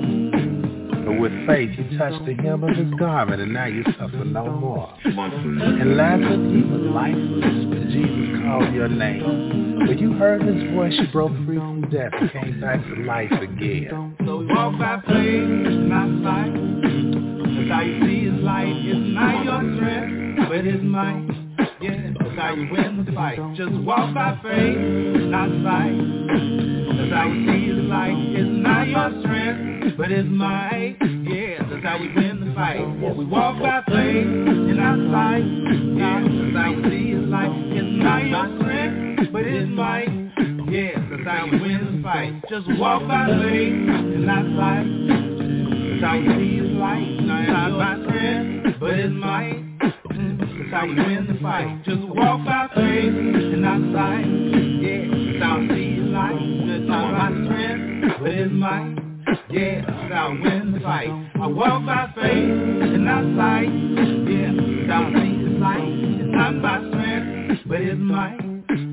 But 1.05 1.19
with 1.19 1.33
faith 1.47 1.71
you 1.77 1.97
touched 1.97 2.25
the 2.25 2.35
hem 2.35 2.63
of 2.63 2.75
his 2.75 2.93
garment, 2.99 3.41
and 3.41 3.53
now 3.53 3.65
you 3.65 3.83
suffer 3.99 4.23
no 4.23 4.45
more. 4.51 4.93
And 5.03 5.97
Lazarus, 5.97 6.51
he 6.53 6.61
was 6.63 6.81
lifeless, 6.93 7.65
but 7.69 7.87
Jesus 7.89 8.41
called 8.45 8.73
your 8.73 8.87
name. 8.87 9.72
When 9.87 9.97
you 9.97 10.13
heard 10.13 10.41
his 10.41 10.71
voice, 10.73 10.93
you 10.97 11.07
broke 11.11 11.33
free 11.45 11.57
from 11.57 11.81
death 11.91 12.13
and 12.13 12.31
came 12.31 12.61
back 12.61 12.79
to 12.83 12.95
life 13.03 13.31
again. 13.31 14.15
So 14.25 14.45
walk 14.47 14.79
by 14.79 15.01
faith, 15.05 15.43
not 15.43 16.07
sight. 16.23 16.53
That's 16.53 17.69
how 17.69 17.83
see 18.05 18.23
his 18.23 18.39
light. 18.41 18.71
It's 18.71 19.13
not 19.13 19.43
your 19.43 19.75
strength, 19.75 20.49
but 20.49 20.63
his 20.63 20.81
might. 20.81 21.27
Yeah, 21.81 22.13
that's 22.17 22.39
how 22.39 22.55
win 22.55 23.03
the 23.05 23.11
fight. 23.11 23.39
Just 23.55 23.73
walk 23.83 24.13
by 24.13 24.39
faith, 24.41 24.77
not 25.27 25.49
sight. 25.67 25.99
That's 26.97 27.11
how 27.11 27.27
see 27.45 27.67
his 27.67 27.83
light. 27.83 28.15
It's 28.17 28.63
not 28.63 28.87
your 28.87 29.09
strength, 29.21 29.97
but 29.97 30.09
his 30.11 30.25
might. 30.25 30.95
Yeah, 31.01 31.42
that's 31.73 31.85
how 31.85 31.99
we 31.99 32.13
win 32.13 32.39
the 32.39 32.53
fight. 32.53 32.85
We 33.17 33.25
walk 33.25 33.59
by 33.59 33.81
faith 33.87 34.27
and 34.27 34.77
not 34.77 34.97
sight. 35.09 35.41
That's 35.97 36.53
how 36.53 36.73
we 36.75 36.83
see 36.89 37.11
his 37.13 37.25
light. 37.29 37.49
It's 37.49 38.03
not 38.03 38.25
your 38.29 38.59
strength, 38.59 39.33
but 39.33 39.45
his 39.45 39.67
might. 39.69 40.09
Yeah, 40.69 41.01
that's 41.09 41.25
how 41.25 41.47
we 41.51 41.59
win 41.59 41.97
the 41.97 42.03
fight. 42.03 42.33
Just 42.49 42.67
walk 42.79 43.07
by 43.07 43.25
faith 43.25 43.73
and 43.73 44.25
not 44.25 44.45
sight. 44.53 44.85
That's 45.89 46.03
how 46.03 46.19
we 46.19 46.27
see 46.37 46.57
his 46.61 46.77
light. 46.77 47.09
Not 47.21 47.77
by 47.77 48.05
strength, 48.05 48.79
but 48.79 48.93
his 48.93 49.11
might. 49.11 49.63
That's 49.81 50.71
how 50.71 50.85
we 50.85 50.95
win 50.95 51.27
the 51.27 51.39
fight. 51.41 51.83
Just 51.85 52.03
walk 52.03 52.45
by 52.45 52.69
faith 52.75 53.17
and 53.17 53.61
not 53.61 53.81
sight. 53.97 54.25
Yeah, 54.29 55.09
that's 55.09 55.41
how 55.41 55.59
we 55.59 55.67
see 55.73 55.95
his 55.97 56.09
light. 56.13 56.37
it's 56.37 56.87
not 56.87 57.11
by 57.17 57.29
strength, 57.45 58.21
but 58.21 58.31
his 58.31 58.51
might. 58.51 59.02
Yeah, 59.49 60.29
we 60.31 60.41
win 60.41 60.71
the 60.73 60.79
fight. 60.79 61.09
I 61.41 61.47
walk 61.47 61.85
by 61.85 62.11
faith 62.15 62.33
and 62.33 63.05
not 63.05 63.23
sight. 63.35 63.69
Yeah, 64.29 64.51
we 64.51 65.13
see 65.13 65.33
his 65.43 65.59
light. 65.59 65.81
It's 65.83 66.31
not 66.31 66.61
by 66.61 66.77
strength, 66.89 67.61
but 67.67 67.79
his 67.81 67.97
might. 67.97 68.39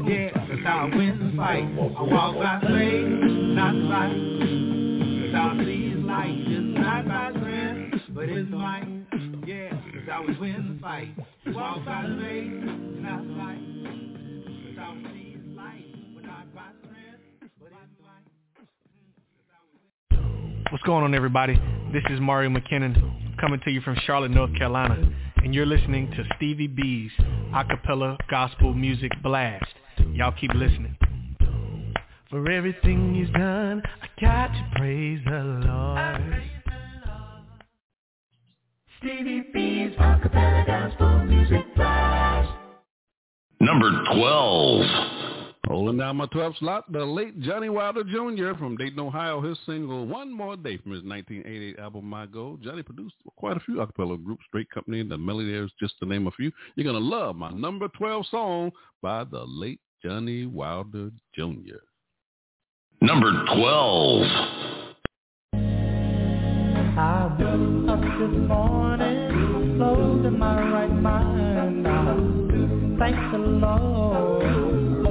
Yeah, 0.07 0.31
I 0.67 0.85
win 0.97 1.31
the 1.31 1.37
fight. 1.37 1.65
I 1.65 2.03
walk 2.03 2.37
by 2.37 2.61
faith, 2.67 3.09
not 3.55 3.75
sight. 3.91 4.17
I 5.33 5.65
see 5.65 5.91
his 5.91 6.03
light. 6.05 6.35
It's 6.37 6.79
not 6.79 7.07
by 7.07 7.31
strength, 7.39 8.03
but 8.11 8.29
his 8.29 8.49
might. 8.49 8.89
Yeah, 9.47 9.73
we 10.27 10.37
win 10.39 10.75
the 10.75 10.81
fight. 10.81 11.11
Walk 11.49 11.85
by 11.85 12.03
faith, 12.21 12.53
not 13.01 13.23
sight. 13.37 13.71
What's 20.71 20.85
going 20.85 21.03
on, 21.03 21.17
everybody? 21.17 21.61
This 21.93 22.05
is 22.11 22.21
Mario 22.21 22.49
McKinnon 22.49 23.41
coming 23.41 23.59
to 23.65 23.73
you 23.73 23.81
from 23.81 23.97
Charlotte, 24.07 24.31
North 24.31 24.55
Carolina, 24.57 24.97
and 25.39 25.53
you're 25.53 25.67
listening 25.67 26.09
to 26.13 26.25
Stevie 26.37 26.69
B's 26.69 27.11
acapella 27.53 28.17
gospel 28.31 28.73
music 28.73 29.11
blast. 29.21 29.67
Y'all 30.13 30.31
keep 30.31 30.55
listening. 30.55 30.97
For 32.31 32.49
everything 32.49 33.17
he's 33.17 33.29
done, 33.31 33.83
I 34.01 34.21
got 34.21 34.47
to 34.47 34.71
praise 34.77 35.19
the 35.25 35.43
Lord. 35.67 36.43
Stevie 39.01 39.47
B's 39.53 39.97
acapella 39.99 40.65
gospel 40.65 41.25
music 41.25 41.75
blast. 41.75 42.49
Number 43.59 43.91
12. 44.15 45.20
Holding 45.71 45.99
down 45.99 46.17
my 46.17 46.27
12th 46.27 46.59
slot, 46.59 46.91
the 46.91 47.05
late 47.05 47.41
Johnny 47.43 47.69
Wilder 47.69 48.03
Jr. 48.03 48.59
from 48.59 48.77
Dayton, 48.77 48.99
Ohio, 48.99 49.41
his 49.41 49.57
single 49.67 50.05
One 50.05 50.33
More 50.33 50.57
Day 50.57 50.79
from 50.79 50.91
his 50.91 51.05
1988 51.05 51.79
album 51.79 52.07
My 52.07 52.27
Goal. 52.27 52.59
Johnny 52.61 52.83
produced 52.83 53.15
quite 53.37 53.57
a 53.57 53.61
few 53.61 53.77
acapella 53.77 54.21
groups, 54.21 54.43
Straight 54.49 54.69
Company, 54.73 55.05
The 55.05 55.17
Millionaires, 55.17 55.71
just 55.79 55.95
to 56.01 56.07
name 56.07 56.27
a 56.27 56.33
few. 56.33 56.51
You're 56.75 56.91
going 56.91 57.01
to 57.01 57.09
love 57.09 57.37
my 57.37 57.53
number 57.53 57.87
12 57.87 58.27
song 58.33 58.73
by 59.01 59.23
the 59.23 59.45
late 59.47 59.79
Johnny 60.03 60.45
Wilder 60.45 61.13
Jr. 61.37 61.79
Number 63.01 63.31
12. 63.55 64.23
I 66.99 67.37
woke 67.39 67.89
up 67.89 68.01
this 68.19 68.49
morning, 68.49 69.77
clothed 69.79 70.27
in 70.27 70.37
my 70.37 70.69
right 70.69 70.93
mind. 70.93 71.87
I 71.87 72.17
thank 72.99 73.33
the 73.33 73.39
Lord, 73.39 74.40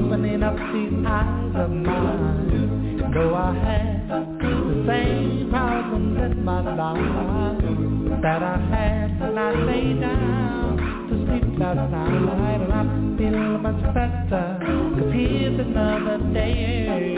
opening 0.09 0.41
up 0.41 0.55
these 0.73 1.05
eyes 1.05 1.53
of 1.55 1.69
mine. 1.69 3.11
Though 3.13 3.35
I 3.35 3.53
had 3.53 4.09
the 4.09 4.85
same 4.87 5.49
problems 5.51 6.17
in 6.17 6.43
my 6.43 6.61
life 6.61 8.21
that 8.21 8.41
I 8.41 8.57
had 8.71 9.19
when 9.21 9.37
I 9.37 9.51
lay 9.69 9.93
down 10.01 10.77
to 11.09 11.15
sleep 11.27 11.59
last 11.59 11.91
night, 11.91 12.61
and 12.65 12.73
I 12.73 12.83
feel 13.17 13.59
much 13.59 13.83
better. 13.93 14.57
'cause 14.59 15.13
here's 15.13 15.59
another 15.59 16.17
day. 16.33 17.17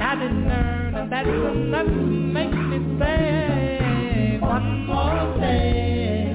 I 0.00 0.14
didn't 0.16 0.50
earn, 0.50 0.94
and 0.96 1.12
that's 1.12 1.28
enough 1.28 1.86
to 1.86 2.06
make 2.38 2.54
me 2.70 2.78
say 2.98 4.38
one 4.40 4.86
more 4.86 5.38
day. 5.38 6.34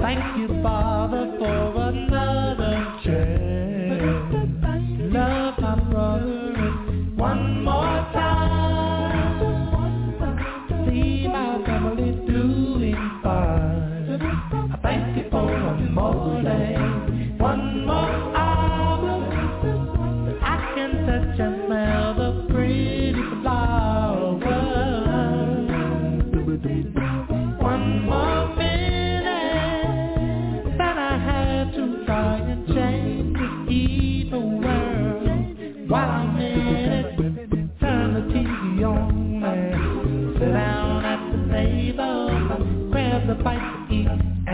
Thank 0.00 0.24
you, 0.38 0.48
Father, 0.62 1.24
for 1.38 1.75
one 15.96 16.95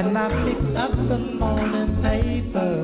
and 0.05 0.19
I 0.19 0.29
pick 0.45 0.77
up 0.77 0.91
the 0.91 1.19
morning 1.39 2.03
paper. 2.03 2.83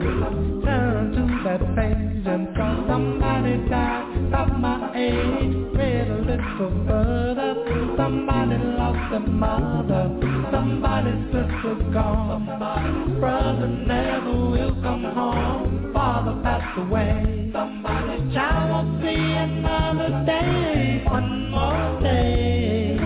Turn 0.64 1.12
to 1.12 1.24
that 1.44 1.60
page 1.74 2.26
and 2.26 2.48
saw 2.54 2.86
somebody 2.86 3.56
died 3.68 4.06
about 4.28 4.60
my 4.60 4.92
age, 4.94 5.56
read 5.74 6.08
a 6.08 6.18
little 6.30 6.86
further. 6.86 7.54
Somebody 7.96 8.58
lost 8.78 9.14
a 9.14 9.20
mother, 9.20 10.04
somebody's 10.52 11.24
sister's 11.34 11.92
gone, 11.92 12.46
somebody's 12.46 13.18
brother 13.18 13.66
never 13.66 14.34
will 14.50 14.74
come 14.82 15.02
home, 15.02 15.90
father 15.92 16.40
passed 16.44 16.78
away, 16.78 17.50
somebody's 17.52 18.32
child 18.32 18.70
won't 18.70 19.02
see 19.02 19.32
another 19.46 20.24
day, 20.24 21.02
one 21.04 21.50
more 21.50 22.00
day. 22.00 22.98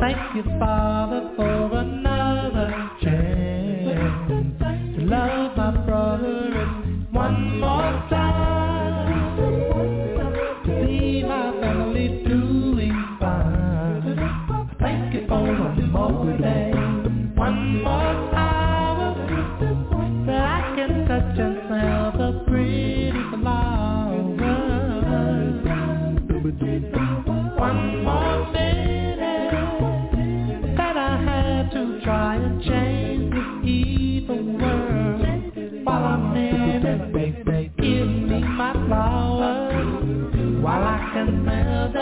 Thank 0.00 0.36
you, 0.36 0.42
Father, 0.58 1.32
for 1.36 1.55
love 5.06 5.45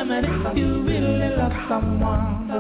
them, 0.09 0.25
and 0.25 0.47
if 0.47 0.57
you 0.57 0.83
really 0.83 1.37
love 1.37 1.53
someone, 1.69 2.51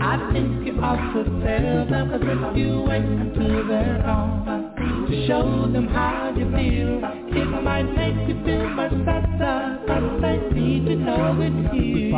I 0.00 0.30
think 0.32 0.66
you 0.66 0.80
ought 0.80 1.12
to 1.14 1.24
tell 1.24 1.86
them, 1.86 2.10
cause 2.10 2.20
if 2.22 2.56
you 2.56 2.82
wait 2.82 3.34
to 3.34 3.64
their 3.68 4.06
own, 4.06 4.74
to 5.08 5.26
show 5.26 5.70
them 5.72 5.88
how 5.88 6.34
you 6.36 6.50
feel, 6.50 7.00
it 7.36 7.62
might 7.62 7.84
make 7.84 8.28
you 8.28 8.44
feel 8.44 8.68
much 8.70 8.92
better, 9.04 9.80
but 9.86 10.20
they 10.20 10.38
need 10.54 10.86
to 10.86 10.96
know 10.96 11.38
it's 11.40 11.74
you. 11.74 12.12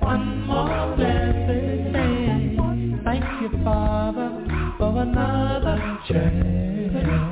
One 0.00 0.46
more 0.46 0.96
blessed 0.96 1.92
day. 1.92 2.56
Thank 3.04 3.24
you, 3.42 3.64
Father, 3.64 4.74
for 4.78 5.02
another 5.02 5.98
chance 6.08 7.27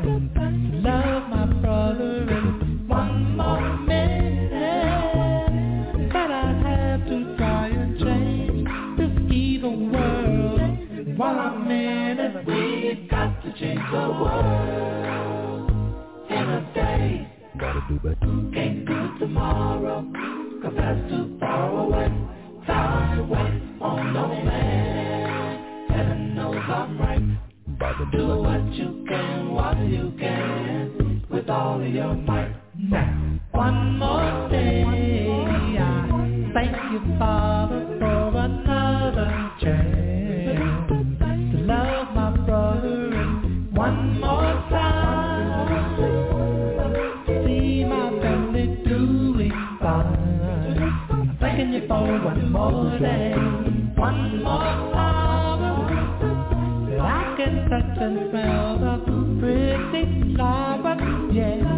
change 13.61 13.81
the 13.93 13.99
world 14.23 15.71
in 16.31 16.37
a 16.39 16.73
day. 16.75 17.29
Gotta 17.61 17.83
do 17.89 18.01
better. 18.01 18.17
Can't 18.55 18.87
do 18.87 19.19
tomorrow, 19.21 20.05
cause 20.63 20.75
that's 20.77 21.11
too 21.11 21.37
far 21.41 21.71
away. 21.79 22.09
Time 22.67 23.29
waits 23.31 23.83
on 23.83 24.15
no 24.15 24.29
man. 24.29 25.89
Heaven 25.91 26.35
knows 26.37 26.57
I'm 26.57 27.01
right. 27.01 27.23
Do 28.13 28.29
what 28.29 28.75
you 28.75 29.05
can 29.09 29.55
while 29.55 29.79
you 29.85 30.13
can 30.19 31.25
with 31.31 31.49
all 31.51 31.83
of 31.83 31.89
your 31.89 32.15
might. 32.15 32.57
Now, 32.77 33.41
one 33.53 33.99
more 33.99 34.49
day, 34.51 34.85
I 34.85 36.51
thank 36.55 36.93
you, 36.93 37.19
Father, 37.19 37.86
more 52.57 52.99
day, 52.99 53.33
one 53.97 54.43
more 54.43 54.93
time. 54.95 55.93
I 57.01 57.35
can 57.37 57.71
touch 57.71 57.99
and 58.03 58.31
smell 58.31 58.79
the 58.79 58.95
pretty 59.41 60.35
flower, 60.37 60.97
yeah. 61.33 61.76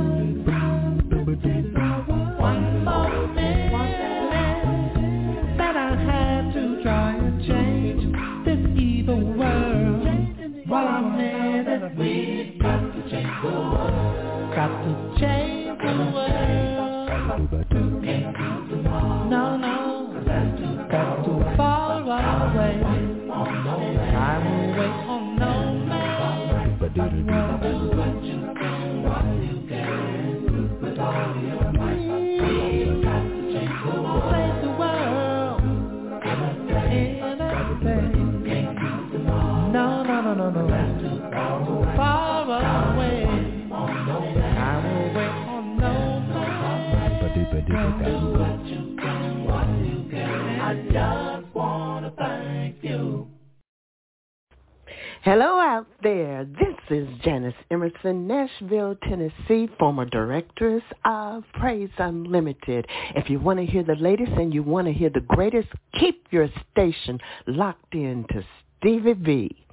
Tennessee, 59.09 59.68
former 59.78 60.04
directress 60.04 60.82
of 61.04 61.44
Praise 61.54 61.88
Unlimited. 61.96 62.86
If 63.16 63.30
you 63.30 63.40
want 63.40 63.59
to 63.59 63.64
hear 63.64 63.82
the 63.82 63.94
latest 63.94 64.32
and 64.32 64.52
you 64.52 64.62
want 64.62 64.86
to 64.86 64.92
hear 64.92 65.09
the 65.09 65.20
greatest, 65.20 65.68
keep 65.98 66.26
your 66.30 66.48
station 66.72 67.18
locked 67.46 67.94
in 67.94 68.26
to 68.30 68.44
Stevie 68.78 69.14
B. 69.14 69.64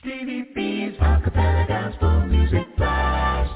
Stevie 0.00 0.46
B's 0.54 0.94
Acapella 0.98 1.66
Gospel 1.66 2.26
Music 2.26 2.66
Blast. 2.76 3.50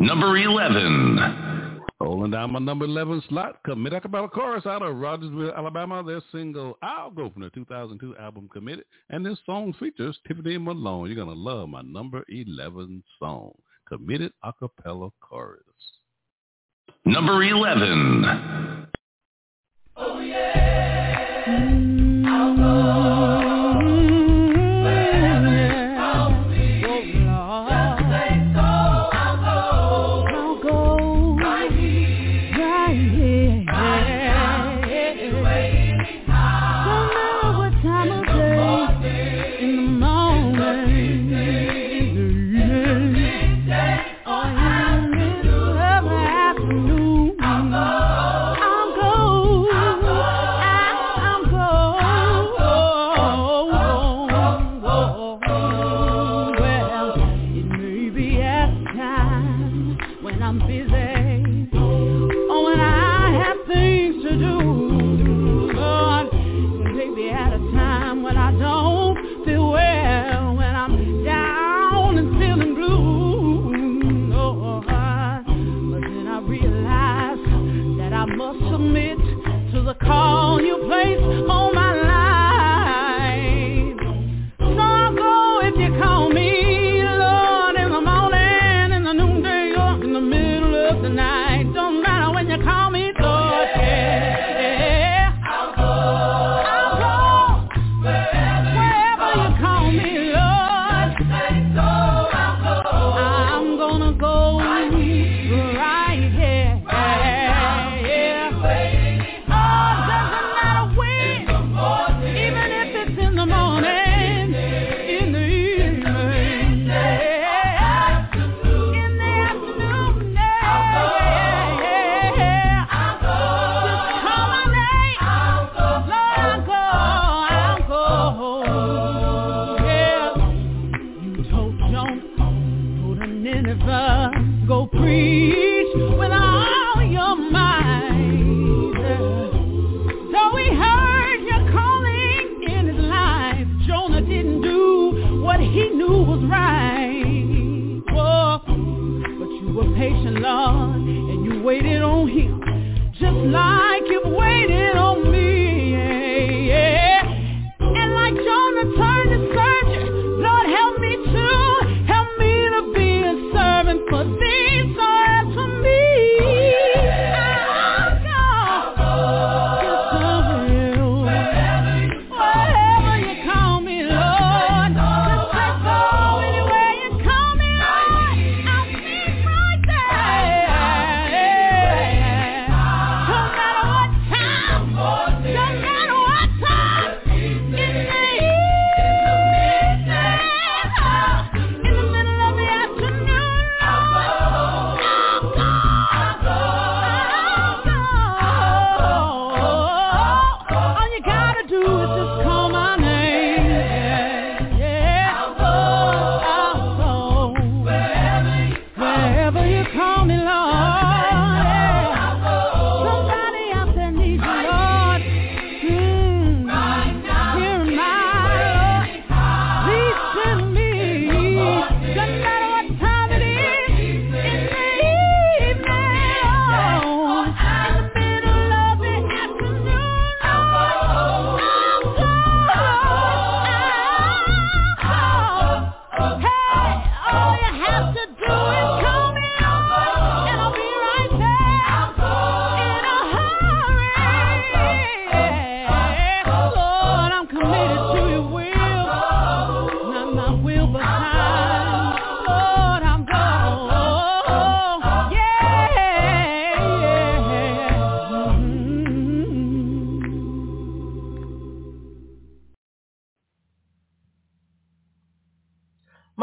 Number 0.00 0.36
11. 0.36 1.67
Holding 2.00 2.30
down 2.30 2.52
my 2.52 2.60
number 2.60 2.84
11 2.84 3.24
slot, 3.28 3.60
Committed 3.64 4.00
Acapella 4.04 4.30
Chorus 4.30 4.66
out 4.66 4.82
of 4.82 4.94
Rogersville, 4.96 5.52
Alabama. 5.56 6.04
Their 6.04 6.22
single, 6.30 6.78
I'll 6.80 7.10
Go 7.10 7.28
from 7.30 7.42
the 7.42 7.50
2002 7.50 8.16
album 8.18 8.48
Committed. 8.52 8.84
And 9.10 9.26
this 9.26 9.38
song 9.44 9.74
features 9.80 10.16
Tiffany 10.26 10.58
Malone. 10.58 11.08
You're 11.08 11.16
going 11.16 11.26
to 11.26 11.34
love 11.34 11.68
my 11.68 11.82
number 11.82 12.24
11 12.28 13.02
song, 13.18 13.52
Committed 13.88 14.32
Acapella 14.44 15.10
Chorus. 15.20 15.62
Number 17.04 17.42
11. 17.42 18.86
Oh 19.96 20.20
yeah. 20.20 21.16
I'll 22.28 22.56
go. 22.56 23.47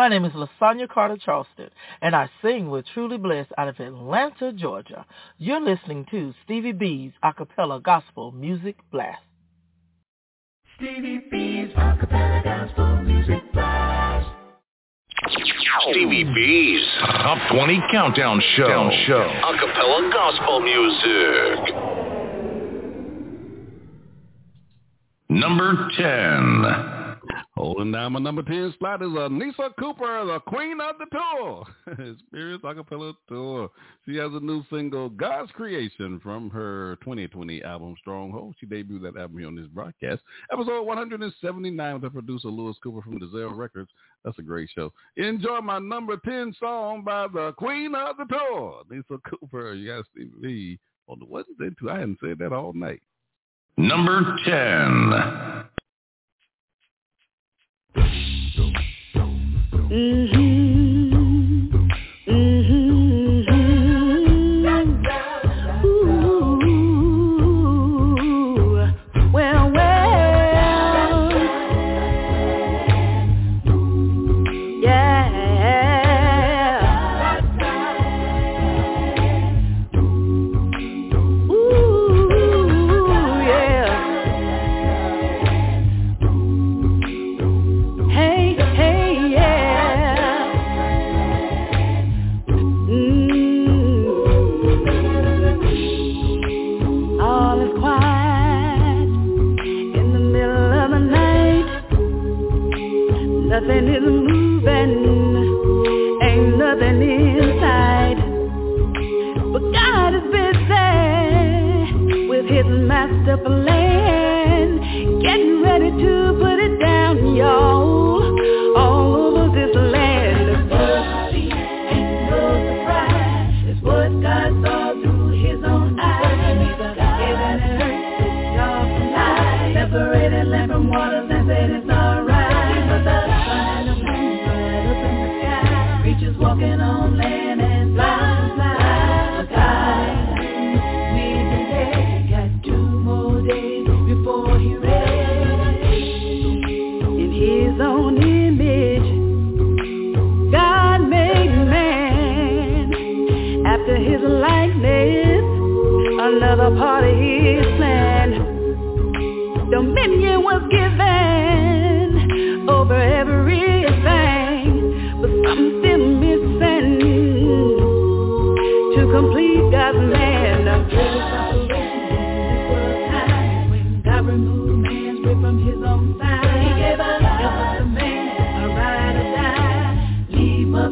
My 0.06 0.10
name 0.10 0.26
is 0.26 0.34
Lasagna 0.34 0.88
Carter 0.88 1.18
Charleston, 1.18 1.72
and 1.99 2.15
I 2.15 2.30
sing 2.44 2.69
with 2.69 2.86
Truly 2.94 3.18
Blessed 3.18 3.52
out 3.57 3.69
of 3.69 3.80
Atlanta, 3.80 4.53
Georgia. 4.53 5.03
You're 5.40 5.60
listening 5.60 6.06
to 6.11 6.32
Stevie 6.44 6.73
B's 6.73 7.11
Acapella 7.23 7.82
Gospel 7.82 8.32
Music 8.32 8.76
Blast. 8.91 9.23
Stevie 10.76 11.26
B's 11.32 11.73
Acapella 11.73 12.44
Gospel 12.44 12.98
Music 13.02 13.52
Blast. 13.52 14.30
Stevie 15.90 16.23
B's 16.23 16.86
Top 16.99 17.40
20 17.52 17.82
Countdown 17.91 18.40
Show. 18.56 18.91
Show. 19.07 19.27
Acapella 19.44 20.14
Gospel 20.14 20.60
Music. 20.60 21.76
Number 25.30 25.90
10. 25.98 26.94
Holding 27.57 27.94
down 27.94 28.11
my 28.11 28.19
number 28.19 28.44
10 28.44 28.76
slot 28.80 29.02
is 29.02 29.07
Anissa 29.07 29.73
Cooper, 29.80 30.26
the 30.26 30.40
queen 30.41 30.77
of 30.82 30.98
the 30.99 31.06
tour, 31.10 31.65
Experience 32.11 32.61
Acapella 32.64 33.14
Tour. 33.30 33.72
She 34.06 34.18
has 34.18 34.32
a 34.34 34.41
new 34.41 34.65
single, 34.69 35.07
God's 35.07 35.52
Creation, 35.53 36.19
from 36.22 36.49
her 36.49 36.98
2020 37.02 37.64
album, 37.64 37.95
Stronghold. 38.02 38.56
She 38.60 38.65
debuted 38.65 39.03
that 39.03 39.18
album 39.18 39.38
here 39.38 39.48
on 39.48 39.56
this 39.56 39.68
broadcast. 39.68 40.22
Episode 40.52 40.84
179 40.84 41.94
with 41.94 42.03
her 42.03 42.10
producer, 42.10 42.49
Lewis 42.49 42.76
Cooper 42.84 43.02
from 43.02 43.19
Desire 43.19 43.56
Records. 43.56 43.90
That's 44.26 44.38
a 44.38 44.41
great 44.41 44.69
show. 44.76 44.91
Enjoy 45.15 45.61
my 45.61 45.80
number 45.80 46.18
10 46.26 46.56
song 46.60 47.03
by 47.06 47.27
the 47.34 47.53
queen 47.53 47.95
of 47.95 48.18
the 48.18 48.26
tour, 48.26 48.84
Anissa 48.91 49.18
Cooper. 49.30 49.73
You 49.73 49.94
guys 49.94 50.03
see 50.14 50.27
me 50.38 50.77
on 51.07 51.19
the 51.19 51.26
Wednesday, 51.26 51.69
too. 51.80 51.90
I 51.90 51.99
hadn't 51.99 52.19
said 52.19 52.38
that 52.40 52.52
all 52.52 52.73
night. 52.73 53.02
Number 53.77 54.36
10. 54.45 55.69
Mm-hmm. 59.89 60.44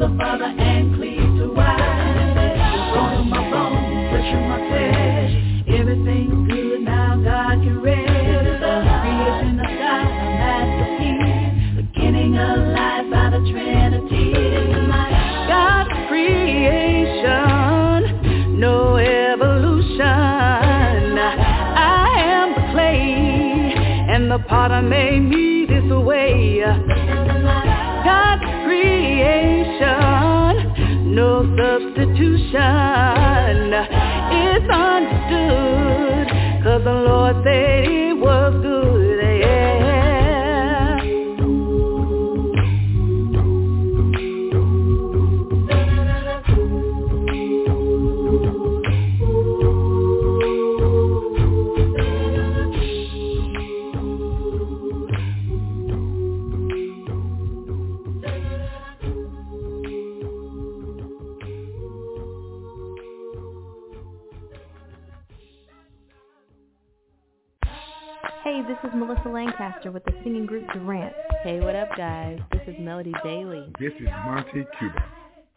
the 0.03 0.09
Father 0.17 0.43
and 0.43 0.95
cleave 0.97 1.38
to 1.39 1.45
I. 1.55 1.77
My 3.23 3.39
bone, 3.49 4.11
of 4.11 4.43
my 4.49 4.59
flesh. 4.67 5.31
Everything 5.80 6.27
good 6.49 6.81
now 6.81 7.15
God 7.23 7.63
can 7.63 7.80
rest. 7.81 8.09
Creation 8.99 9.59
of 9.61 9.71
God, 9.80 10.03
a 10.03 10.27
masterpiece. 10.43 11.88
Beginning 11.93 12.34
of 12.38 12.57
life 12.75 13.07
by 13.11 13.30
the 13.31 13.39
Trinity. 13.49 14.27
God's 15.47 15.95
creation, 16.09 17.39
no 18.59 18.97
evolution. 18.97 20.03
I 21.80 22.11
am 22.17 22.49
the 22.55 22.63
clay, 22.73 23.73
and 24.13 24.30
the 24.30 24.39
potter 24.49 24.81
made 24.81 25.21
me. 25.21 25.52
Substitution. 32.53 33.12
Melody 72.93 73.13
Bailey. 73.23 73.73
This 73.79 73.91
is 73.99 74.07
Monte 74.23 74.67
Cuba. 74.77 75.03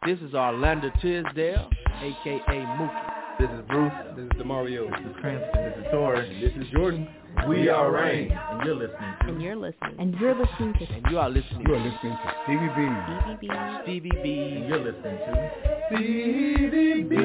This 0.07 0.17
is 0.21 0.33
Orlando 0.33 0.89
Tisdale, 0.99 1.69
aka 2.01 2.41
Mookie. 2.49 3.11
This 3.37 3.47
is 3.51 3.61
Bruce. 3.69 3.93
This 4.15 4.25
is 4.25 4.31
Demario. 4.41 4.89
This 4.89 5.05
is 5.05 5.15
Cranston. 5.21 5.63
This 5.65 5.77
is 5.77 5.85
Tori. 5.91 6.27
And 6.27 6.43
this 6.43 6.53
is 6.65 6.73
Jordan. 6.73 7.07
We 7.47 7.69
are 7.69 7.91
Rain. 7.91 8.31
And 8.31 8.65
you're 8.65 8.73
listening 8.73 9.13
to. 9.21 9.27
And 9.27 9.39
you're 9.39 9.55
listening. 9.55 9.95
And 9.99 10.15
you're 10.15 10.33
listening 10.33 10.73
to. 10.79 10.85
And 10.91 11.05
you 11.11 11.19
are 11.19 11.29
listening. 11.29 11.61
You 11.67 11.75
are 11.75 11.79
listening 11.79 12.17
to 12.17 12.33
Stevie 12.43 12.69
B. 12.75 12.89
Stevie 13.21 13.37
B. 13.39 13.53
Stevie 13.83 14.17
B. 14.23 14.27
And 14.55 14.67
you're 14.67 14.83
listening 14.83 15.17
to. 15.19 15.51
Stevie 15.91 17.03
B. 17.03 17.15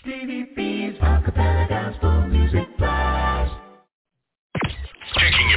Stevie 0.00 0.46
B's 0.56 0.98
acapella 1.02 1.68
gospel 1.68 2.26
music 2.28 2.66
blast. 2.78 3.05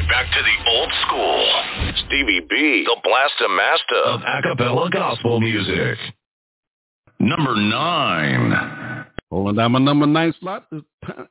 Taking 0.10 0.26
you 0.26 0.26
back 0.26 0.31
to 0.36 0.44
the 0.44 0.72
old 0.72 0.91
school. 1.06 1.49
Stevie 2.07 2.41
B, 2.49 2.84
the 2.86 2.98
blaster 3.03 3.49
master 3.49 3.95
of 4.06 4.22
acapella 4.22 4.91
gospel 4.91 5.40
music. 5.40 5.98
Number 7.19 7.56
nine. 7.56 9.06
Holding 9.30 9.57
down 9.57 9.73
my 9.73 9.80
number 9.80 10.07
nine 10.07 10.34
slot 10.40 10.65
is 10.72 10.81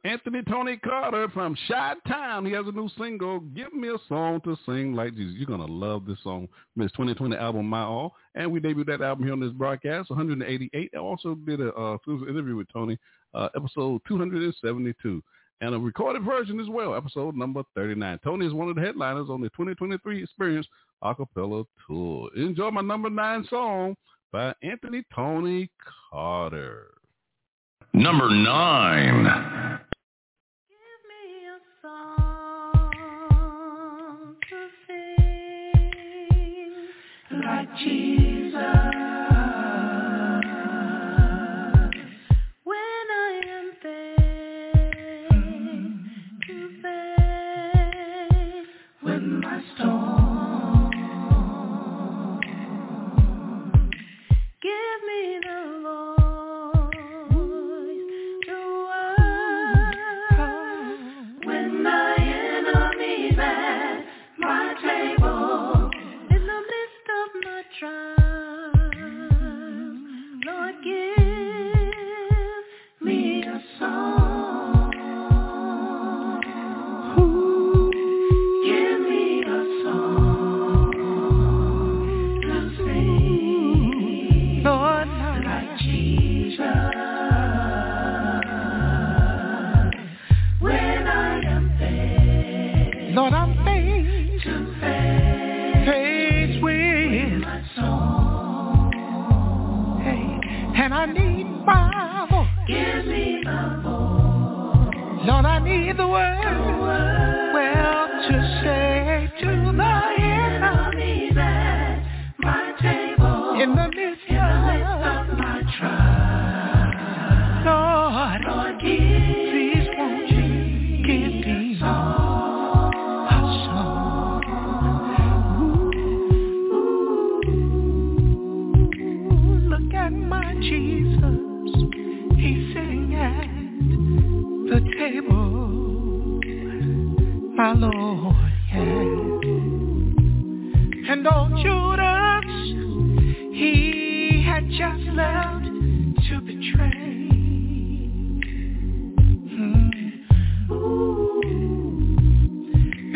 Anthony 0.05 0.43
Tony 0.49 0.77
Carter 0.77 1.29
from 1.31 1.57
Shy 1.67 1.95
Town. 2.07 2.47
He 2.47 2.53
has 2.53 2.67
a 2.67 2.73
new 2.73 2.89
single, 2.97 3.41
Give 3.41 3.73
Me 3.73 3.89
a 3.89 3.97
Song 4.09 4.41
to 4.43 4.57
Sing 4.67 4.95
Like 4.95 5.17
Jesus. 5.17 5.35
You're 5.37 5.47
going 5.47 5.67
to 5.67 5.73
love 5.73 6.07
this 6.07 6.19
song 6.23 6.49
from 6.75 6.83
his 6.83 6.93
2020 6.93 7.37
album, 7.37 7.67
My 7.67 7.83
All. 7.83 8.15
And 8.37 8.53
we 8.53 8.61
debuted 8.61 8.87
that 8.87 9.01
album 9.01 9.25
here 9.25 9.33
on 9.33 9.41
this 9.41 9.51
broadcast, 9.51 10.11
188. 10.11 10.91
I 10.95 10.99
also 10.99 11.35
did 11.35 11.61
a 11.61 11.73
uh, 11.75 11.97
interview 12.07 12.55
with 12.55 12.69
Tony, 12.73 12.97
uh, 13.35 13.49
episode 13.57 14.01
272. 14.07 15.23
And 15.61 15.75
a 15.75 15.79
recorded 15.79 16.23
version 16.23 16.61
as 16.61 16.69
well, 16.69 16.95
episode 16.95 17.35
number 17.35 17.63
39. 17.75 18.21
Tony 18.23 18.47
is 18.47 18.53
one 18.53 18.69
of 18.69 18.77
the 18.77 18.81
headliners 18.81 19.29
on 19.29 19.41
the 19.41 19.49
2023 19.51 20.23
Experience 20.23 20.67
Acapella 21.03 21.65
Tour. 21.87 22.31
Enjoy 22.37 22.71
my 22.71 22.81
number 22.81 23.11
nine 23.11 23.45
song 23.51 23.97
by 24.33 24.55
Anthony 24.63 25.03
Tony 25.15 25.69
Carter. 26.11 26.87
Number 27.93 28.31
nine. 28.31 29.81
Like 37.31 37.77
Jesus. 37.79 39.08
Storm. 49.79 50.28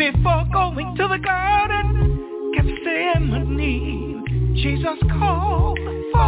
Before 0.03 0.45
going 0.53 0.97
to 0.97 1.07
the 1.07 1.19
garden, 1.19 2.53
Gethsemane, 2.57 4.25
Jesus 4.57 4.99
called 5.17 5.79
for 6.13 6.19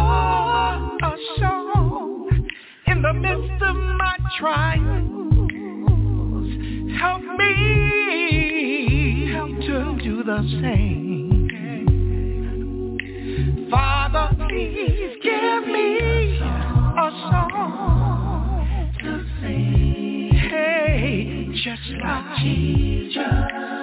a 1.03 1.17
song 1.37 2.47
in 2.87 3.01
the 3.01 3.11
midst 3.11 3.61
of 3.61 3.75
my 3.75 4.17
trials. 4.39 5.67
Help 6.97 7.21
me 7.37 7.53
to 9.67 9.97
do 10.01 10.23
the 10.23 10.41
same. 10.61 11.49
Father, 13.69 14.29
please 14.47 15.17
give 15.21 15.67
me 15.67 16.39
a 16.39 17.11
song 17.29 18.95
to 19.03 19.25
sing. 19.41 20.29
Hey, 20.49 21.49
just 21.61 21.89
like 22.01 22.37
Jesus. 22.37 23.54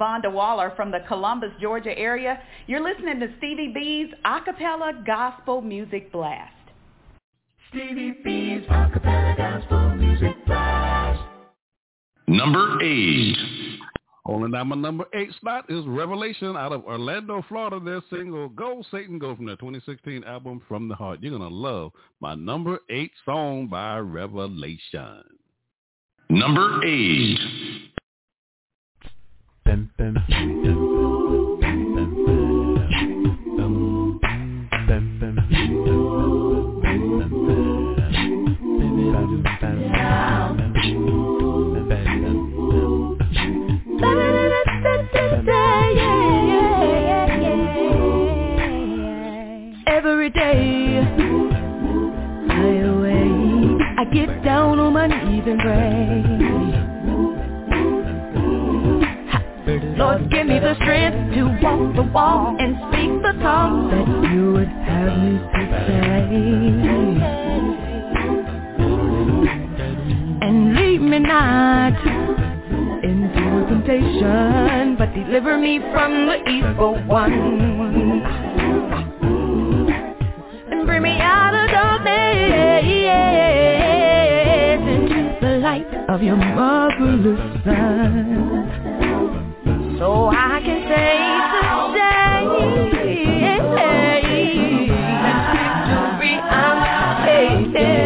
Vonda 0.00 0.32
Waller 0.32 0.72
from 0.74 0.90
the 0.90 1.00
Columbus, 1.06 1.50
Georgia 1.60 1.96
area. 1.98 2.40
You're 2.66 2.82
listening 2.82 3.20
to 3.20 3.28
Stevie 3.38 3.72
B's 3.74 4.08
Acapella 4.24 5.04
Gospel 5.04 5.60
Music 5.60 6.10
Blast. 6.10 6.54
Stevie 7.68 8.16
B's 8.24 8.62
Acapella 8.68 9.36
Gospel 9.36 9.96
Music 9.96 10.34
Blast. 10.46 11.20
Number 12.26 12.82
eight. 12.82 13.36
Only 14.24 14.52
down 14.52 14.68
my 14.68 14.76
number 14.76 15.04
eight 15.12 15.32
spot 15.34 15.64
is 15.68 15.84
Revelation 15.86 16.56
out 16.56 16.72
of 16.72 16.84
Orlando, 16.84 17.44
Florida. 17.48 17.80
Their 17.80 18.00
single 18.10 18.48
Go 18.48 18.82
Satan 18.90 19.18
Go 19.18 19.34
from 19.34 19.46
their 19.46 19.56
2016 19.56 20.24
album 20.24 20.62
From 20.68 20.88
the 20.88 20.94
Heart. 20.94 21.20
You're 21.20 21.36
going 21.36 21.48
to 21.48 21.54
love 21.54 21.92
my 22.20 22.34
number 22.34 22.78
eight 22.88 23.12
song 23.24 23.66
by 23.66 23.98
Revelation. 23.98 25.24
Number 26.28 26.84
eight. 26.86 27.38
Every 27.40 27.88
day 27.88 27.88
I 27.88 27.88
awake, 27.90 29.49
I 29.49 29.49
get 54.12 54.42
down 54.42 54.78
on 54.78 54.92
my 54.92 55.06
knees 55.06 55.44
and 55.46 55.60
pray. 55.60 56.69
Lord, 60.00 60.30
give 60.30 60.46
me 60.46 60.58
the 60.58 60.74
strength 60.76 61.34
to 61.34 61.44
walk 61.62 61.94
the 61.94 62.02
walk 62.02 62.56
and 62.58 62.74
speak 62.88 63.20
the 63.20 63.32
talk 63.42 63.90
that 63.90 64.08
you 64.32 64.52
would 64.54 64.66
have 64.66 65.12
me 65.18 65.36
to 65.36 65.62
say. 65.84 66.00
And 70.40 70.74
lead 70.74 71.02
me 71.02 71.18
not 71.18 71.92
into 73.04 73.66
temptation, 73.68 74.96
but 74.96 75.12
deliver 75.12 75.58
me 75.58 75.80
from 75.92 76.24
the 76.24 76.48
evil 76.48 76.94
one. 77.04 78.22
And 80.70 80.86
bring 80.86 81.02
me 81.02 81.20
out 81.20 81.54
of 81.54 81.70
darkness 81.70 82.86
into 84.88 85.36
the 85.42 85.58
light 85.58 85.92
of 86.08 86.22
your 86.22 86.36
marvelous 86.36 87.64
sun. 87.64 88.79
So 90.00 90.08
I 90.32 90.62
can 90.64 90.80
say 90.88 91.20
today, 91.92 92.48
I'm 96.48 96.80
taking. 97.36 98.00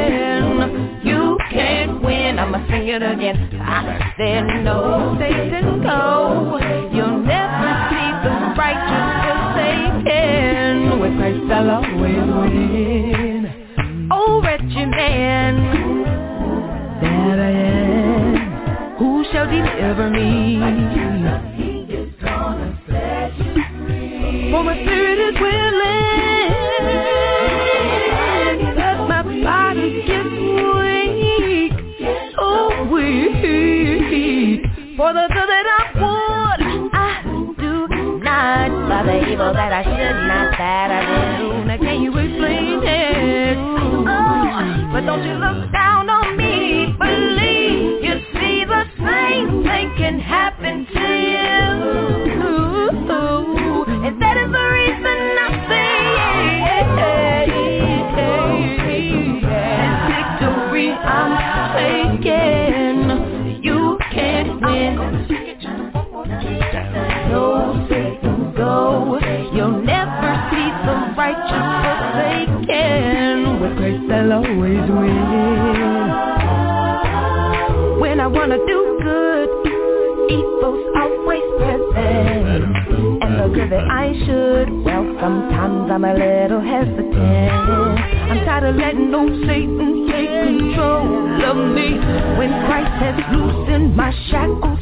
You 1.04 1.38
can't 1.52 2.02
win, 2.02 2.40
I'ma 2.40 2.66
sing 2.68 2.88
it 2.88 3.00
again. 3.00 3.60
I 3.62 4.12
said 4.16 4.42
no, 4.64 5.14
Satan, 5.20 5.82
go. 5.84 6.58
You'll 6.92 7.20
never 7.22 7.70
see 7.88 8.10
the 8.24 8.30
righteous 8.58 9.10
forsaken. 10.02 10.98
With 10.98 11.14
Christ 11.16 11.46
I'll 11.52 11.70
always 11.70 12.26
win. 12.50 14.08
Oh, 14.10 14.42
wretched 14.42 14.88
man 14.88 15.54
that 17.02 17.38
I 17.38 17.52
am, 17.52 18.34
who 18.98 19.24
shall 19.30 19.46
deliver 19.46 20.10
me? 20.10 20.93
Don't 45.06 45.22
you 45.22 45.35
look 45.35 45.70
down 45.70 45.93
With 74.24 74.32
grace 74.32 74.32
I'll 74.32 74.32
always 74.32 74.90
win. 74.90 76.01
When 78.01 78.20
I 78.20 78.26
wanna 78.26 78.56
do 78.56 78.98
good, 79.02 79.48
evil's 80.30 80.86
always 80.96 81.42
present. 81.59 82.64
And 83.22 83.32
the 83.38 83.48
good 83.55 83.70
that 83.70 83.84
I 83.84 84.12
should, 84.24 84.70
well, 84.84 85.05
sometimes 85.20 85.90
I'm 85.90 86.05
a 86.05 86.14
little 86.14 86.60
hesitant. 86.60 87.14
I'm 87.14 88.44
tired 88.46 88.64
of 88.64 88.76
letting 88.76 89.14
old 89.14 89.46
Satan 89.46 90.09
take 90.09 90.30
control 90.30 91.42
of 91.44 91.56
me. 91.74 91.98
When 92.38 92.51
Christ 92.64 92.94
has 93.05 93.16
loosened 93.36 93.94
my 93.94 94.12
shackles, 94.30 94.73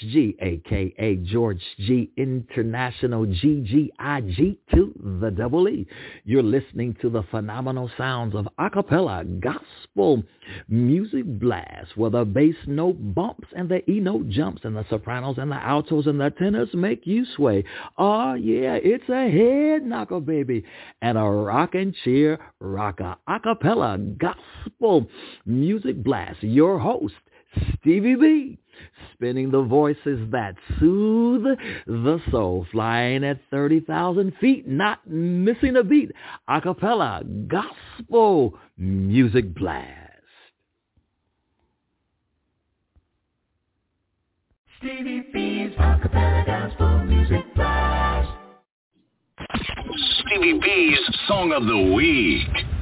G, 0.00 0.36
aka 0.40 1.16
George 1.16 1.62
G 1.78 2.10
International 2.16 3.26
GGIG 3.26 4.58
to 4.74 5.18
the 5.20 5.30
double 5.30 5.68
E. 5.68 5.86
You're 6.24 6.42
listening 6.42 6.96
to 7.00 7.10
the 7.10 7.22
phenomenal 7.30 7.90
sounds 7.96 8.34
of 8.34 8.48
acapella 8.58 9.40
gospel 9.40 10.22
music 10.68 11.24
blast, 11.26 11.96
where 11.96 12.10
the 12.10 12.24
bass 12.24 12.54
note 12.66 12.96
bumps 13.14 13.48
and 13.56 13.68
the 13.68 13.88
E 13.90 14.00
note 14.00 14.28
jumps, 14.28 14.62
and 14.64 14.76
the 14.76 14.86
sopranos 14.88 15.38
and 15.38 15.50
the 15.50 15.56
altos 15.56 16.06
and 16.06 16.20
the 16.20 16.30
tenors 16.30 16.70
make 16.74 17.06
you 17.06 17.24
sway. 17.36 17.64
Oh 17.96 18.34
yeah, 18.34 18.78
it's 18.82 19.08
a 19.08 19.30
head 19.30 19.84
knocker, 19.84 20.20
baby, 20.20 20.64
and 21.02 21.18
a 21.18 21.22
rock 21.22 21.74
and 21.74 21.94
cheer 22.04 22.38
rocker 22.60 23.16
acapella 23.28 24.16
gospel 24.18 25.06
music 25.44 26.02
blast. 26.02 26.42
Your 26.42 26.78
host. 26.78 27.14
Stevie 27.80 28.14
B, 28.14 28.58
spinning 29.12 29.50
the 29.50 29.62
voices 29.62 30.20
that 30.30 30.54
soothe 30.78 31.44
the 31.86 32.20
soul, 32.30 32.66
flying 32.72 33.24
at 33.24 33.40
30,000 33.50 34.32
feet, 34.40 34.66
not 34.68 35.06
missing 35.06 35.76
a 35.76 35.82
beat. 35.84 36.12
Acapella 36.48 37.48
gospel 37.48 38.58
music 38.76 39.54
blast. 39.54 40.08
Stevie 44.78 45.26
B's 45.32 45.72
acapella 45.72 46.46
gospel 46.46 46.98
music 47.04 47.44
blast. 47.56 48.30
Stevie 50.20 50.60
B's 50.60 50.98
Song 51.26 51.52
of 51.52 51.66
the 51.66 51.92
Week. 51.94 52.77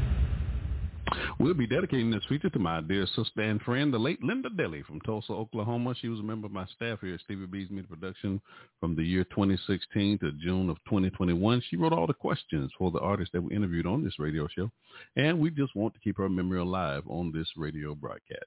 We'll 1.38 1.54
be 1.54 1.66
dedicating 1.66 2.10
this 2.10 2.24
feature 2.28 2.50
to 2.50 2.58
my 2.58 2.80
dear 2.80 3.06
sister 3.14 3.42
and 3.42 3.60
friend, 3.62 3.92
the 3.92 3.98
late 3.98 4.22
Linda 4.22 4.50
Daly 4.50 4.82
from 4.82 5.00
Tulsa, 5.00 5.32
Oklahoma. 5.32 5.94
She 6.00 6.08
was 6.08 6.20
a 6.20 6.22
member 6.22 6.46
of 6.46 6.52
my 6.52 6.66
staff 6.74 7.00
here 7.00 7.14
at 7.14 7.20
Stevie 7.20 7.46
B's 7.46 7.70
Media 7.70 7.88
Production 7.88 8.40
from 8.80 8.96
the 8.96 9.02
year 9.02 9.24
2016 9.24 10.18
to 10.18 10.32
June 10.32 10.70
of 10.70 10.76
2021. 10.88 11.62
She 11.68 11.76
wrote 11.76 11.92
all 11.92 12.06
the 12.06 12.14
questions 12.14 12.70
for 12.78 12.90
the 12.90 13.00
artists 13.00 13.32
that 13.32 13.42
we 13.42 13.54
interviewed 13.54 13.86
on 13.86 14.02
this 14.04 14.18
radio 14.18 14.48
show, 14.48 14.70
and 15.16 15.38
we 15.38 15.50
just 15.50 15.74
want 15.76 15.94
to 15.94 16.00
keep 16.00 16.16
her 16.18 16.28
memory 16.28 16.58
alive 16.58 17.02
on 17.08 17.32
this 17.32 17.48
radio 17.56 17.94
broadcast. 17.94 18.44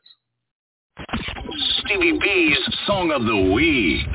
Stevie 1.80 2.20
B's 2.20 2.58
Song 2.86 3.12
of 3.12 3.24
the 3.26 3.52
Week. 3.54 4.06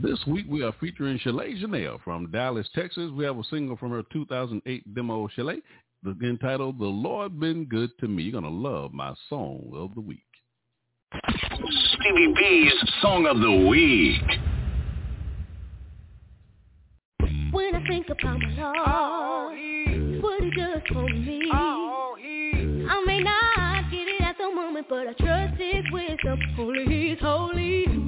This 0.00 0.18
week 0.28 0.46
we 0.48 0.62
are 0.62 0.72
featuring 0.80 1.18
Chalay 1.18 1.60
Jenelle 1.60 2.00
from 2.04 2.30
Dallas, 2.30 2.68
Texas. 2.72 3.10
We 3.10 3.24
have 3.24 3.36
a 3.36 3.44
single 3.44 3.76
from 3.76 3.90
her 3.90 4.04
2008 4.12 4.94
demo, 4.94 5.28
Chalay, 5.36 5.60
entitled 6.06 6.78
The 6.78 6.86
Lord 6.86 7.38
Been 7.40 7.64
Good 7.64 7.90
to 8.00 8.08
Me. 8.08 8.24
You're 8.24 8.40
going 8.40 8.44
to 8.44 8.50
love 8.50 8.92
my 8.92 9.14
song 9.28 9.70
of 9.74 9.94
the 9.94 10.00
week. 10.00 10.22
Stevie 11.12 12.34
B's 12.34 12.72
Song 13.02 13.26
of 13.26 13.40
the 13.40 13.66
Week. 13.68 14.22
When 17.50 17.74
I 17.74 17.86
think 17.88 18.08
about 18.08 18.38
my 18.38 18.48
Lord, 18.56 20.22
what 20.22 20.42
he 20.42 20.50
does 20.50 20.82
for 20.92 21.08
me, 21.08 21.50
I 21.50 23.02
may 23.06 23.20
not 23.20 23.90
get 23.90 24.06
it 24.06 24.22
at 24.22 24.36
the 24.38 24.54
moment, 24.54 24.86
but 24.88 25.08
I 25.08 25.12
trust 25.14 25.60
his 25.60 25.84
wisdom. 25.90 26.38
Holy, 26.56 26.84
he's 26.84 27.18
holy. 27.20 28.07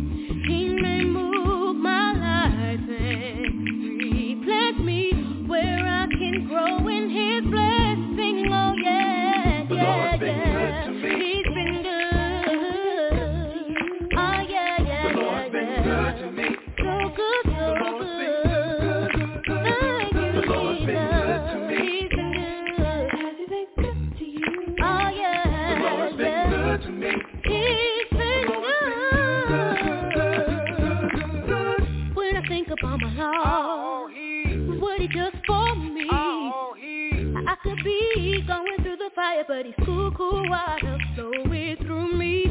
Be 37.85 38.45
going 38.47 38.77
through 38.83 38.97
the 38.97 39.11
fire, 39.15 39.45
but 39.47 39.65
he's 39.67 39.75
cool, 39.85 40.11
cool 40.13 40.49
water 40.49 40.99
flowing 41.15 41.77
through 41.79 42.13
me. 42.17 42.43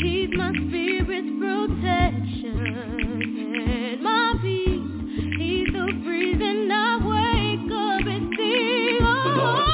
He's 0.00 0.30
my 0.36 0.50
spirit's 0.52 1.28
protection 1.40 2.58
and 3.68 4.02
my 4.02 4.34
peace. 4.40 5.38
He's 5.38 5.72
the 5.72 5.84
reason 6.06 6.70
I 6.70 6.96
wake 6.98 7.70
up 7.72 8.06
and 8.06 8.34
sing. 8.36 8.98
Oh, 9.02 9.67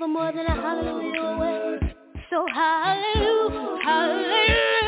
never 0.00 0.12
more 0.12 0.32
than 0.32 0.46
a 0.46 0.54
hallelujah 0.54 1.20
away. 1.20 1.78
So 2.30 2.46
hallelujah, 2.54 3.78
hallelujah. 3.84 4.79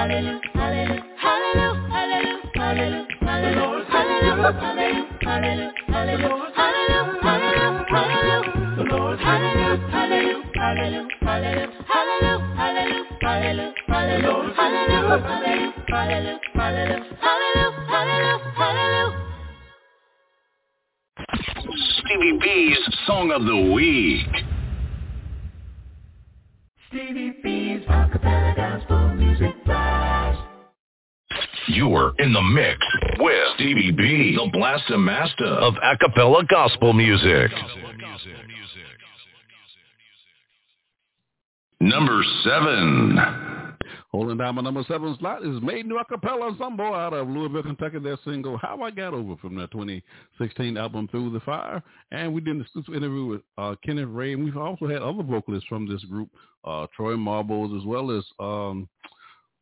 Hallelujah, 0.00 0.40
mix 32.54 32.78
with 33.18 33.48
Stevie 33.54 33.92
B, 33.92 34.36
the 34.36 34.50
blaster 34.52 34.98
master 34.98 35.46
of 35.46 35.74
acapella 35.74 36.46
gospel 36.48 36.92
music. 36.92 37.50
Number 41.80 42.22
seven. 42.44 43.18
Holding 44.12 44.38
down 44.38 44.56
my 44.56 44.62
number 44.62 44.84
seven 44.88 45.16
slot 45.20 45.44
is 45.44 45.62
made 45.62 45.86
new 45.86 45.96
acapella 45.98 46.50
Ensemble 46.50 46.92
out 46.94 47.12
of 47.12 47.28
Louisville, 47.28 47.62
Kentucky. 47.62 48.00
Their 48.00 48.18
single 48.24 48.58
"How 48.58 48.82
I 48.82 48.90
Got 48.90 49.14
Over" 49.14 49.36
from 49.36 49.54
their 49.54 49.68
2016 49.68 50.76
album 50.76 51.06
"Through 51.08 51.30
the 51.30 51.40
Fire," 51.40 51.80
and 52.10 52.34
we 52.34 52.40
did 52.40 52.56
an 52.56 52.62
exclusive 52.62 52.94
interview 52.94 53.26
with 53.26 53.42
uh, 53.56 53.76
Kenneth 53.84 54.08
Ray. 54.10 54.32
And 54.32 54.44
we've 54.44 54.56
also 54.56 54.88
had 54.88 55.00
other 55.00 55.22
vocalists 55.22 55.68
from 55.68 55.88
this 55.88 56.02
group, 56.04 56.28
uh, 56.64 56.88
Troy 56.96 57.16
Marbles, 57.16 57.80
as 57.80 57.86
well 57.86 58.10
as 58.10 58.24
um, 58.40 58.88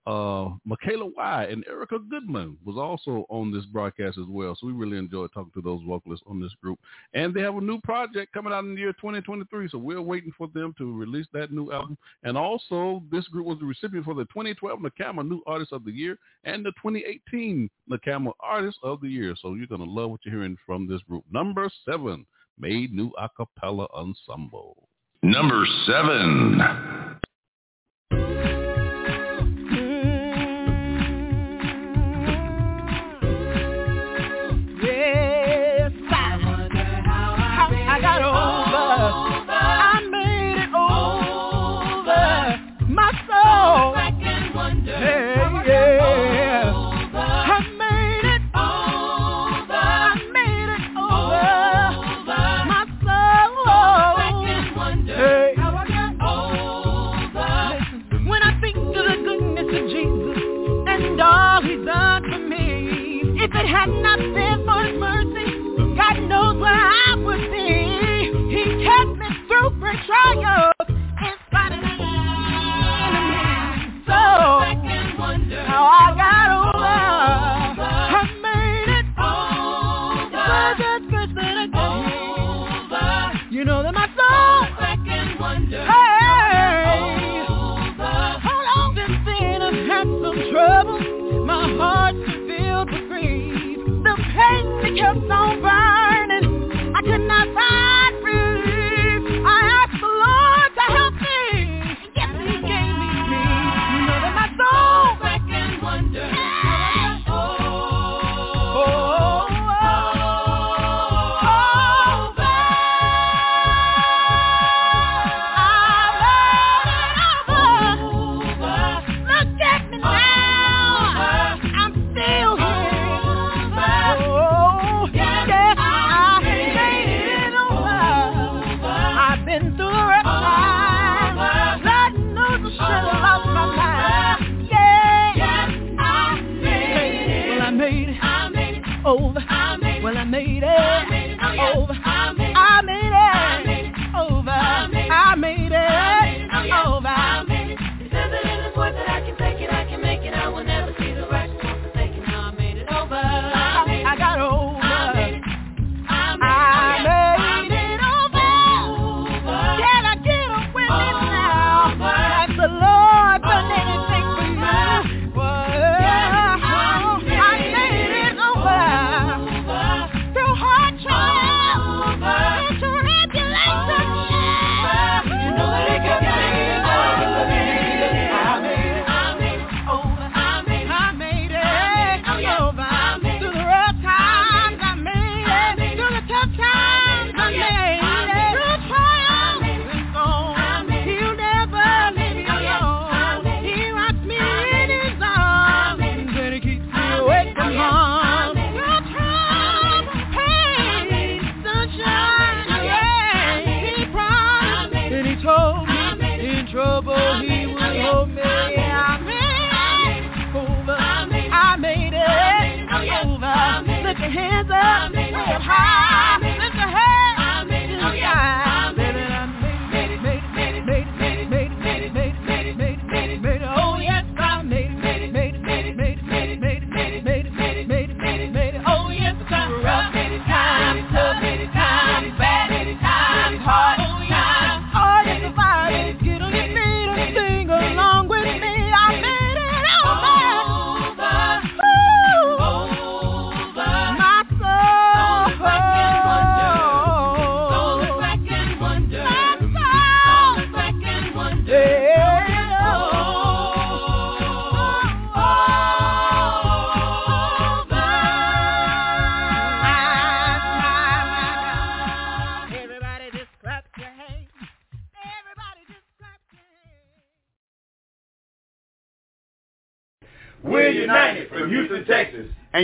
uh, 0.09 0.48
Michaela 0.64 1.05
Y 1.05 1.48
and 1.51 1.66
Erica 1.68 1.98
Goodman 1.98 2.56
was 2.64 2.76
also 2.78 3.26
on 3.28 3.52
this 3.52 3.66
broadcast 3.66 4.16
as 4.16 4.24
well. 4.26 4.56
So 4.59 4.66
we 4.66 4.72
really 4.72 4.97
enjoyed 4.97 5.30
talking 5.35 5.52
to 5.52 5.60
those 5.60 5.82
vocalists 5.86 6.24
on 6.26 6.40
this 6.40 6.52
group. 6.62 6.78
And 7.12 7.35
they 7.35 7.43
have 7.43 7.56
a 7.56 7.60
new 7.60 7.78
project 7.82 8.32
coming 8.32 8.51
out 8.51 8.64
in 8.64 8.74
the 8.74 8.80
year 8.80 8.94
2023. 8.94 9.68
So 9.68 9.76
we're 9.76 10.01
waiting 10.01 10.32
for 10.39 10.48
them 10.55 10.74
to 10.78 10.97
release 10.97 11.26
that 11.35 11.52
new 11.52 11.70
album. 11.72 11.98
And 12.22 12.39
also, 12.39 13.02
this 13.12 13.28
group 13.28 13.44
was 13.44 13.59
the 13.59 13.66
recipient 13.66 14.06
for 14.06 14.14
the 14.14 14.24
2012 14.24 14.78
NACAMA 14.78 15.28
New 15.28 15.43
Artist 15.47 15.72
of 15.72 15.85
the 15.85 15.93
Year 15.93 16.16
and 16.44 16.64
the 16.64 16.72
2018 16.82 17.68
NACAMA 17.90 18.32
Artist 18.40 18.78
of 18.82 19.02
the 19.02 19.09
Year. 19.09 19.35
So 19.43 19.55
you're 19.55 19.66
going 19.66 19.85
to 19.85 19.90
love 19.90 20.10
what 20.10 20.20
you're 20.24 20.35
hearing 20.35 20.56
from 20.64 20.89
this 20.89 21.02
group. 21.02 21.24
Number 21.30 21.68
seven, 21.85 22.24
Made 22.59 22.94
New 22.94 23.12
Acapella 23.20 23.86
Ensemble. 23.94 24.89
Number 25.22 25.66
seven. 25.86 27.18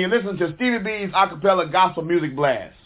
You 0.04 0.10
listen 0.10 0.36
to 0.36 0.54
Stevie 0.56 0.80
B's 0.80 1.14
acapella 1.14 1.72
gospel 1.72 2.04
music 2.04 2.36
blast. 2.36 2.83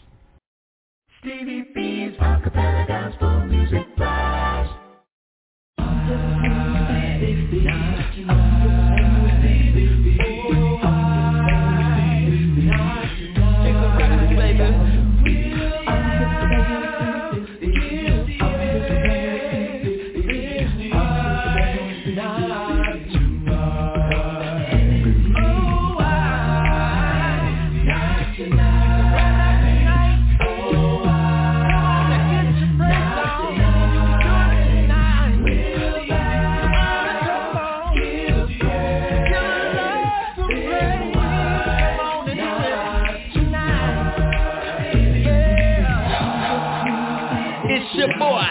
Your 47.98 48.16
boy, 48.16 48.46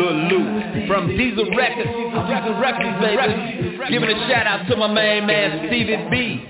Lil 0.00 0.16
Lou, 0.32 0.86
from 0.88 1.08
Diesel 1.08 1.54
Records, 1.54 1.92
Diesel 1.92 2.56
Records, 2.56 2.96
baby. 3.04 3.68
Giving 3.90 4.08
a 4.08 4.28
shout 4.28 4.46
out 4.46 4.66
to 4.68 4.76
my 4.76 4.88
main 4.88 5.26
man, 5.26 5.68
Stevie 5.68 6.08
B. 6.10 6.40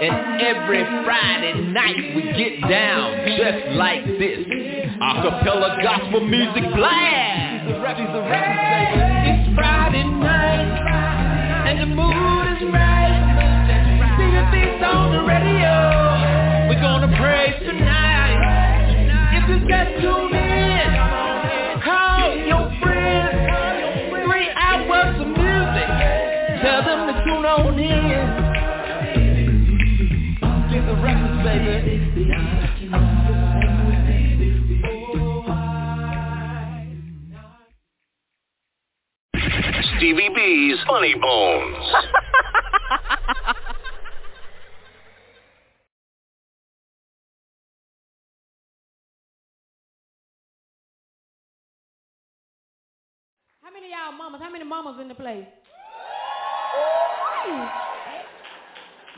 And 0.00 0.42
every 0.42 0.82
Friday 1.04 1.54
night 1.70 2.14
we 2.14 2.22
get 2.34 2.68
down 2.68 3.26
just 3.38 3.76
like 3.76 4.04
this. 4.04 4.46
Acapella 4.98 5.82
gospel 5.82 6.20
music 6.26 6.64
blast. 6.74 7.80
Records, 7.80 8.10
Stevie 40.38 40.74
Funny 40.86 41.14
Bones. 41.20 41.74
How 53.62 53.72
many 53.72 53.90
y'all 53.90 54.12
mamas? 54.16 54.40
How 54.40 54.48
many 54.52 54.64
mamas 54.64 55.00
in 55.00 55.08
the 55.08 55.14
place? 55.14 55.44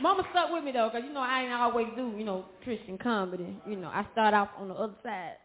Mama 0.01 0.23
stuck 0.31 0.51
with 0.51 0.63
me 0.63 0.71
though, 0.71 0.89
cause 0.89 1.03
you 1.05 1.13
know 1.13 1.19
I 1.19 1.43
ain't 1.43 1.53
always 1.53 1.85
do, 1.95 2.15
you 2.17 2.23
know, 2.23 2.45
Christian 2.63 2.97
comedy. 2.97 3.55
You 3.69 3.75
know, 3.75 3.89
I 3.89 4.07
start 4.13 4.33
off 4.33 4.49
on 4.57 4.69
the 4.69 4.73
other 4.73 4.95
side. 5.03 5.35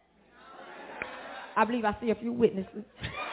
I 1.55 1.65
believe 1.65 1.85
I 1.85 1.95
see 2.01 2.09
a 2.09 2.15
few 2.15 2.33
witnesses. 2.33 2.83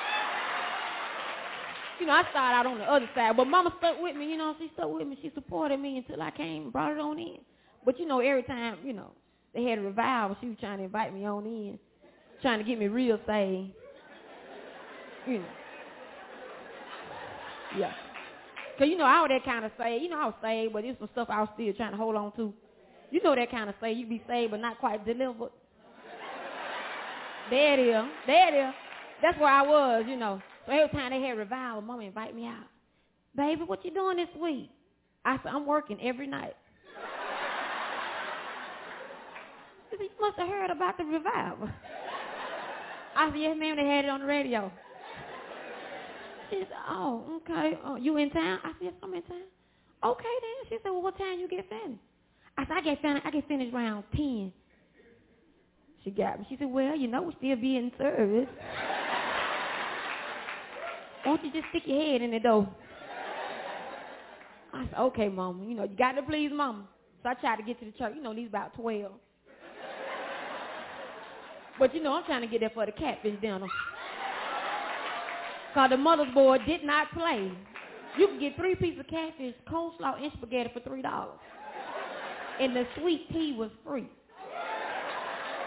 you 2.01 2.07
know, 2.07 2.13
I 2.13 2.23
started 2.31 2.57
out 2.57 2.67
on 2.67 2.79
the 2.79 2.85
other 2.85 3.09
side, 3.15 3.37
but 3.37 3.47
Mama 3.47 3.75
stuck 3.79 4.01
with 4.01 4.17
me. 4.17 4.31
You 4.31 4.39
know, 4.39 4.55
she 4.59 4.71
stuck 4.75 4.91
with 4.91 5.07
me. 5.07 5.19
She 5.23 5.31
supported 5.35 5.79
me 5.79 5.99
until 5.99 6.21
I 6.23 6.31
came 6.31 6.65
and 6.65 6.73
brought 6.73 6.93
it 6.93 6.99
on 6.99 7.19
in. 7.19 7.39
But 7.85 7.99
you 7.99 8.07
know, 8.07 8.21
every 8.21 8.43
time, 8.43 8.79
you 8.85 8.93
know, 8.93 9.13
they 9.55 9.65
had 9.65 9.79
a 9.79 9.83
revival, 9.83 10.37
she 10.41 10.49
was 10.49 10.57
trying 10.59 10.79
to 10.79 10.85
invite 10.85 11.15
me 11.15 11.25
on 11.27 11.45
in, 11.47 11.79
trying 12.43 12.59
to 12.59 12.65
get 12.65 12.79
me 12.79 12.89
real 12.89 13.19
saved. 13.27 13.73
You 15.27 15.39
know. 15.39 15.45
Yeah. 17.79 17.93
Cause 18.79 18.89
you 18.89 18.97
know 18.97 19.05
was 19.05 19.29
that 19.29 19.45
kind 19.45 19.65
of 19.65 19.71
saved. 19.79 20.03
You 20.03 20.11
know 20.11 20.19
I 20.19 20.27
was 20.27 20.35
saved, 20.43 20.73
but 20.73 20.83
there's 20.83 20.99
some 20.99 21.09
stuff 21.13 21.29
I 21.31 21.41
was 21.41 21.49
still 21.55 21.73
trying 21.75 21.93
to 21.93 21.97
hold 21.97 22.17
on 22.17 22.33
to. 22.37 22.53
You 23.11 23.23
know 23.23 23.35
that 23.35 23.51
kind 23.51 23.69
of 23.69 23.77
saved. 23.81 23.99
You 24.01 24.07
be 24.07 24.23
saved 24.29 24.51
but 24.51 24.61
not 24.61 24.79
quite 24.79 25.05
delivered. 25.07 25.51
there 27.51 27.79
it 27.79 27.83
is. 27.83 28.11
There 28.27 28.55
it 28.55 28.69
is. 28.69 28.75
That's 29.23 29.39
where 29.39 29.49
I 29.49 29.63
was, 29.63 30.05
you 30.09 30.17
know. 30.17 30.43
So 30.67 30.73
every 30.73 30.89
time 30.89 31.11
they 31.11 31.21
had 31.27 31.37
revival, 31.37 31.83
Mama 31.83 32.05
invite 32.05 32.35
me 32.35 32.47
out. 32.47 32.67
Baby, 33.37 33.63
what 33.67 33.85
you 33.85 33.93
doing 33.93 34.17
this 34.17 34.29
week? 34.41 34.71
I 35.25 35.37
said, 35.43 35.53
I'm 35.53 35.67
working 35.67 35.99
every 36.03 36.27
night. 36.27 36.55
She 39.91 39.97
said, 39.99 40.05
you 40.05 40.11
must 40.21 40.39
have 40.39 40.49
heard 40.49 40.71
about 40.71 40.97
the 40.99 41.05
revival. 41.05 41.69
I 43.17 43.31
said, 43.31 43.39
yes, 43.39 43.57
ma'am, 43.59 43.77
they 43.77 43.87
had 43.87 44.05
it 44.05 44.09
on 44.09 44.21
the 44.21 44.27
radio. 44.27 44.71
She 46.51 46.59
said, 46.59 46.69
oh, 46.89 47.41
okay. 47.41 47.79
Oh, 47.85 47.97
you 47.97 48.19
in 48.19 48.31
town? 48.31 48.59
I 48.63 48.69
said, 48.73 48.83
yes, 48.83 48.93
I'm 49.03 49.15
in 49.15 49.23
town. 49.23 49.41
Okay, 50.05 50.23
then. 50.23 50.69
She 50.69 50.77
said, 50.83 50.91
well, 50.91 51.03
what 51.03 51.17
time 51.17 51.41
you 51.41 51.49
get 51.49 51.67
finished? 51.69 52.03
I 52.59 52.67
said, 52.67 52.77
I 52.77 52.81
get 52.83 53.01
finished, 53.01 53.27
I 53.27 53.31
get 53.31 53.49
finished 53.49 53.75
around 53.75 54.05
10. 54.15 54.53
She 56.05 56.11
got 56.11 56.39
me. 56.39 56.47
She 56.51 56.57
said, 56.59 56.69
well, 56.71 56.95
you 56.95 57.09
know, 57.09 57.23
we 57.23 57.35
still 57.39 57.57
be 57.57 57.79
in 57.79 57.91
service. 57.97 58.49
Won't 61.27 61.45
you 61.45 61.53
just 61.53 61.67
stick 61.71 61.83
your 61.87 62.01
head 62.01 62.23
in 62.23 62.31
the 62.33 62.41
door? 62.41 62.69
I 64.73 64.87
said, 64.87 64.99
okay, 64.99 65.29
mama. 65.29 65.65
You 65.65 65.75
know, 65.75 65.85
you 65.85 65.97
got 65.97 66.13
to 66.13 66.23
please 66.23 66.51
mama. 66.53 66.85
So 67.23 67.31
I 67.31 67.35
tried 67.35 67.57
to 67.57 67.63
get 67.63 67.79
to 67.81 67.87
the 67.87 67.93
church. 67.93 68.13
You 68.17 68.23
know, 68.23 68.35
these 68.35 68.49
about 68.49 68.75
12. 68.75 69.13
But, 71.79 71.95
you 71.95 72.03
know, 72.03 72.13
I'm 72.15 72.25
trying 72.25 72.43
to 72.43 72.47
get 72.47 72.61
there 72.61 72.71
for 72.71 72.87
the 72.87 72.93
catfish 72.93 73.41
dinner. 73.41 73.67
Because 75.71 75.91
the 75.91 75.97
mother's 75.97 76.33
board 76.33 76.61
did 76.67 76.85
not 76.85 77.11
play. 77.13 77.51
You 78.17 78.29
can 78.29 78.39
get 78.39 78.57
three 78.57 78.77
pieces 78.77 79.01
of 79.01 79.09
catfish, 79.09 79.55
coleslaw, 79.69 80.23
and 80.23 80.31
spaghetti 80.37 80.71
for 80.73 80.81
$3. 80.81 81.27
And 82.61 82.77
the 82.77 82.85
sweet 83.01 83.29
tea 83.33 83.57
was 83.59 83.71
free. 83.85 84.09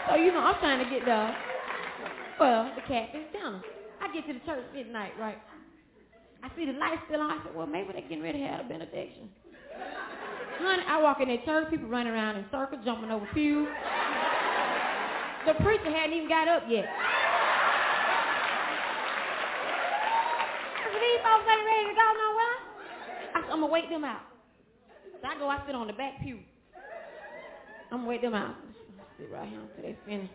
So, 0.08 0.14
you 0.14 0.32
know, 0.32 0.38
I'm 0.38 0.58
trying 0.60 0.82
to 0.82 0.90
get 0.90 1.04
the, 1.04 1.30
well, 2.40 2.72
the 2.74 2.80
catfish 2.82 3.26
dinner. 3.32 3.62
I 4.08 4.12
get 4.14 4.26
to 4.26 4.32
the 4.32 4.40
church 4.46 4.64
midnight, 4.72 5.12
right? 5.20 5.36
I 6.42 6.48
see 6.56 6.64
the 6.64 6.72
lights 6.72 7.02
still 7.08 7.20
on. 7.20 7.30
I 7.30 7.44
said, 7.44 7.54
well, 7.54 7.66
maybe 7.66 7.92
they're 7.92 8.00
getting 8.02 8.22
ready 8.22 8.38
to 8.40 8.46
have 8.46 8.64
a 8.64 8.68
benediction. 8.68 9.28
Honey, 10.58 10.82
I 10.88 11.02
walk 11.02 11.20
in 11.20 11.28
that 11.28 11.44
church, 11.44 11.68
people 11.68 11.88
running 11.88 12.12
around 12.12 12.36
in 12.36 12.46
circles, 12.50 12.80
jumping 12.84 13.10
over 13.10 13.28
pews. 13.34 13.68
The 15.46 15.52
preacher 15.60 15.92
hadn't 15.92 16.16
even 16.16 16.28
got 16.28 16.48
up 16.48 16.62
yet. 16.68 16.86
I 16.88 16.96
said, 20.88 21.02
these 21.04 21.20
folks 21.20 21.44
ain't 21.44 21.68
ready 21.68 21.92
to 21.92 21.94
go 21.94 22.08
nowhere. 22.16 22.56
I 23.34 23.40
said, 23.44 23.52
I'm 23.52 23.60
going 23.60 23.68
to 23.68 23.72
wait 23.72 23.90
them 23.90 24.04
out. 24.04 24.24
So 25.20 25.28
I 25.28 25.38
go, 25.38 25.48
I 25.48 25.60
sit 25.66 25.74
on 25.74 25.86
the 25.86 25.92
back 25.92 26.20
pew. 26.22 26.38
I'm 27.92 28.04
going 28.04 28.04
to 28.04 28.08
wait 28.08 28.22
them 28.22 28.34
out. 28.34 28.56
Sit 29.18 29.30
right 29.30 29.48
here 29.48 29.60
until 29.60 29.82
they 29.82 29.96
finish. 30.06 30.30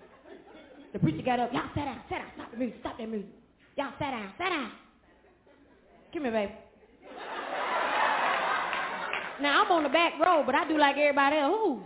The 0.94 1.00
preacher 1.00 1.24
got 1.24 1.40
up. 1.40 1.52
Y'all 1.54 1.70
sit 1.74 1.86
down, 1.86 2.02
sit 2.08 2.20
down, 2.20 2.28
stop 2.36 2.52
the 2.52 2.58
music, 2.58 2.78
stop 2.82 2.98
that 3.00 3.10
music. 3.10 3.30
Y'all 3.76 3.92
sit 3.98 4.06
down, 4.06 4.32
sit 4.38 4.50
down. 4.50 4.72
Come 6.14 6.24
here, 6.24 6.32
baby. 6.32 6.52
Now 9.42 9.64
I'm 9.66 9.72
on 9.72 9.84
the 9.84 9.90
back 9.90 10.14
row, 10.20 10.44
but 10.46 10.54
I 10.54 10.68
do 10.68 10.78
like 10.78 10.96
everybody 10.96 11.38
else. 11.38 11.52
Who? 11.52 11.80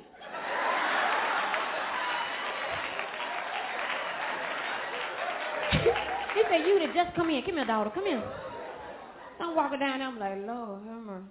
he 6.35 6.43
said, 6.49 6.67
you 6.67 6.79
to 6.79 6.87
just 6.93 7.15
come 7.15 7.29
in. 7.29 7.41
Come 7.43 7.55
here, 7.55 7.65
daughter. 7.65 7.89
Come 7.93 8.05
here. 8.05 8.21
I'm 9.39 9.55
walking 9.55 9.79
down 9.79 9.99
there. 9.99 10.07
I'm 10.09 10.19
like, 10.19 10.39
Lord, 10.45 10.83
have 10.85 11.01
mercy. 11.03 11.25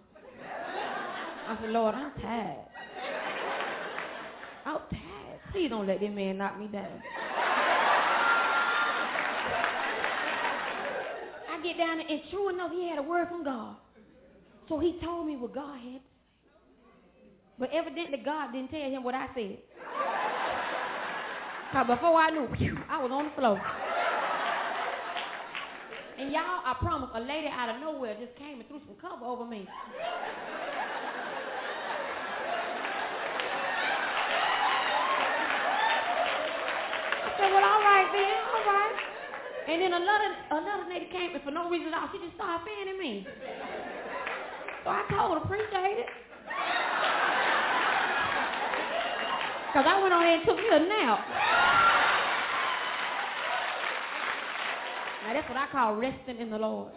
I 1.48 1.56
said, 1.60 1.70
Lord, 1.70 1.94
I'm 1.94 2.12
tired. 2.20 2.64
I'm 4.64 4.78
tired. 4.90 5.40
Please 5.52 5.68
don't 5.68 5.86
let 5.86 6.00
this 6.00 6.10
man 6.10 6.38
knock 6.38 6.58
me 6.58 6.66
down. 6.68 7.02
I 11.56 11.62
get 11.62 11.78
down 11.78 11.98
there, 11.98 12.06
and 12.08 12.20
true 12.30 12.50
enough, 12.50 12.70
he 12.70 12.88
had 12.88 12.98
a 12.98 13.02
word 13.02 13.28
from 13.28 13.44
God. 13.44 13.76
So 14.68 14.78
he 14.78 14.98
told 15.02 15.26
me 15.26 15.36
what 15.36 15.54
God 15.54 15.78
had. 15.80 16.00
But 17.58 17.70
evidently, 17.72 18.18
God 18.22 18.52
didn't 18.52 18.70
tell 18.70 18.80
him 18.80 19.02
what 19.02 19.14
I 19.14 19.28
said. 19.34 19.58
Because 21.66 21.88
before 21.88 22.14
I 22.14 22.30
knew, 22.30 22.46
whew, 22.46 22.78
I 22.88 23.02
was 23.02 23.10
on 23.10 23.24
the 23.24 23.30
floor. 23.34 23.60
And 26.16 26.30
y'all, 26.30 26.62
I 26.64 26.76
promise, 26.78 27.10
a 27.12 27.20
lady 27.20 27.48
out 27.48 27.74
of 27.74 27.80
nowhere 27.80 28.16
just 28.20 28.36
came 28.38 28.60
and 28.60 28.68
threw 28.68 28.80
some 28.86 28.94
cover 29.02 29.26
over 29.26 29.44
me. 29.44 29.66
I 37.26 37.30
said, 37.36 37.50
well, 37.52 37.64
all 37.64 37.82
right 37.82 38.08
then, 38.14 38.46
all 38.54 38.64
right. 38.64 39.05
And 39.68 39.82
then 39.82 39.92
another 39.92 40.30
another 40.50 40.86
lady 40.88 41.06
came 41.10 41.34
and 41.34 41.42
for 41.42 41.50
no 41.50 41.68
reason 41.68 41.88
at 41.92 41.98
all, 41.98 42.08
she 42.12 42.18
just 42.22 42.38
started 42.38 42.62
fanning 42.62 42.98
me. 43.02 43.26
So 44.84 44.90
I 44.90 45.02
told 45.10 45.38
her, 45.38 45.42
appreciate 45.42 46.06
it. 46.06 46.10
Because 49.74 49.86
I 49.90 50.00
went 50.00 50.14
on 50.14 50.24
and 50.24 50.46
took 50.46 50.56
me 50.56 50.70
a 50.70 50.78
nap. 50.78 51.18
Now 55.26 55.32
that's 55.34 55.48
what 55.50 55.58
I 55.58 55.66
call 55.72 55.96
resting 55.96 56.38
in 56.38 56.50
the 56.50 56.58
Lord. 56.58 56.92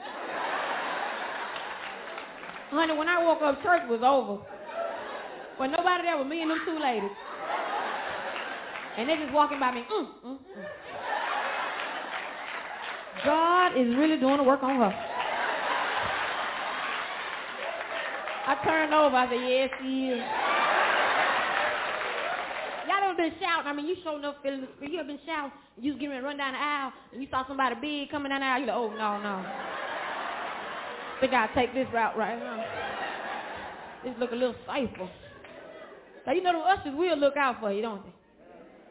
Honey, 2.69 2.93
when 2.93 3.09
I 3.09 3.25
woke 3.25 3.41
up, 3.41 3.63
church 3.63 3.81
was 3.89 4.01
over. 4.05 4.45
But 5.57 5.73
nobody 5.73 6.03
there 6.03 6.17
but 6.17 6.27
me 6.29 6.43
and 6.43 6.51
them 6.51 6.61
two 6.65 6.77
ladies. 6.77 7.09
And 8.97 9.09
they 9.09 9.15
just 9.15 9.33
walking 9.33 9.59
by 9.59 9.73
me. 9.73 9.81
Mm, 9.91 10.07
mm, 10.23 10.37
mm. 10.37 10.89
God 13.25 13.77
is 13.77 13.95
really 13.95 14.17
doing 14.17 14.37
the 14.37 14.43
work 14.43 14.63
on 14.63 14.77
her. 14.77 14.93
I 18.47 18.55
turned 18.63 18.93
over. 18.93 19.15
I 19.15 19.29
said, 19.29 19.41
yes, 19.47 19.69
he 19.83 20.09
is. 20.09 20.23
Y'all 22.87 23.03
ever 23.09 23.17
been 23.17 23.33
shouting? 23.39 23.67
I 23.67 23.73
mean, 23.73 23.85
you 23.85 23.95
showing 24.03 24.25
up 24.25 24.41
feeling 24.41 24.61
the 24.61 24.67
spirit. 24.75 24.93
You 24.93 24.99
ever 24.99 25.07
been 25.07 25.19
shouting? 25.25 25.51
You 25.77 25.93
was 25.93 25.99
getting 25.99 26.09
ready 26.09 26.21
to 26.21 26.27
run 26.27 26.37
down 26.37 26.53
the 26.53 26.59
aisle, 26.59 26.93
and 27.13 27.21
you 27.21 27.27
saw 27.29 27.47
somebody 27.47 27.75
big 27.79 28.09
coming 28.09 28.29
down 28.29 28.41
the 28.41 28.47
aisle. 28.47 28.59
You're 28.59 28.67
like, 28.67 28.77
oh, 28.77 28.89
no, 28.97 29.21
no. 29.21 29.45
Think 31.19 31.33
I'll 31.33 31.53
take 31.53 31.73
this 31.73 31.87
route 31.93 32.17
right 32.17 32.39
now. 32.39 32.63
This 34.03 34.15
look 34.19 34.31
a 34.31 34.35
little 34.35 34.55
safer. 34.65 35.09
Now, 36.25 36.33
you 36.33 36.41
know 36.41 36.53
the 36.53 36.59
ushers 36.59 36.95
will 36.97 37.17
look 37.17 37.37
out 37.37 37.59
for 37.59 37.71
you, 37.71 37.81
don't 37.81 38.03
they? 38.03 38.13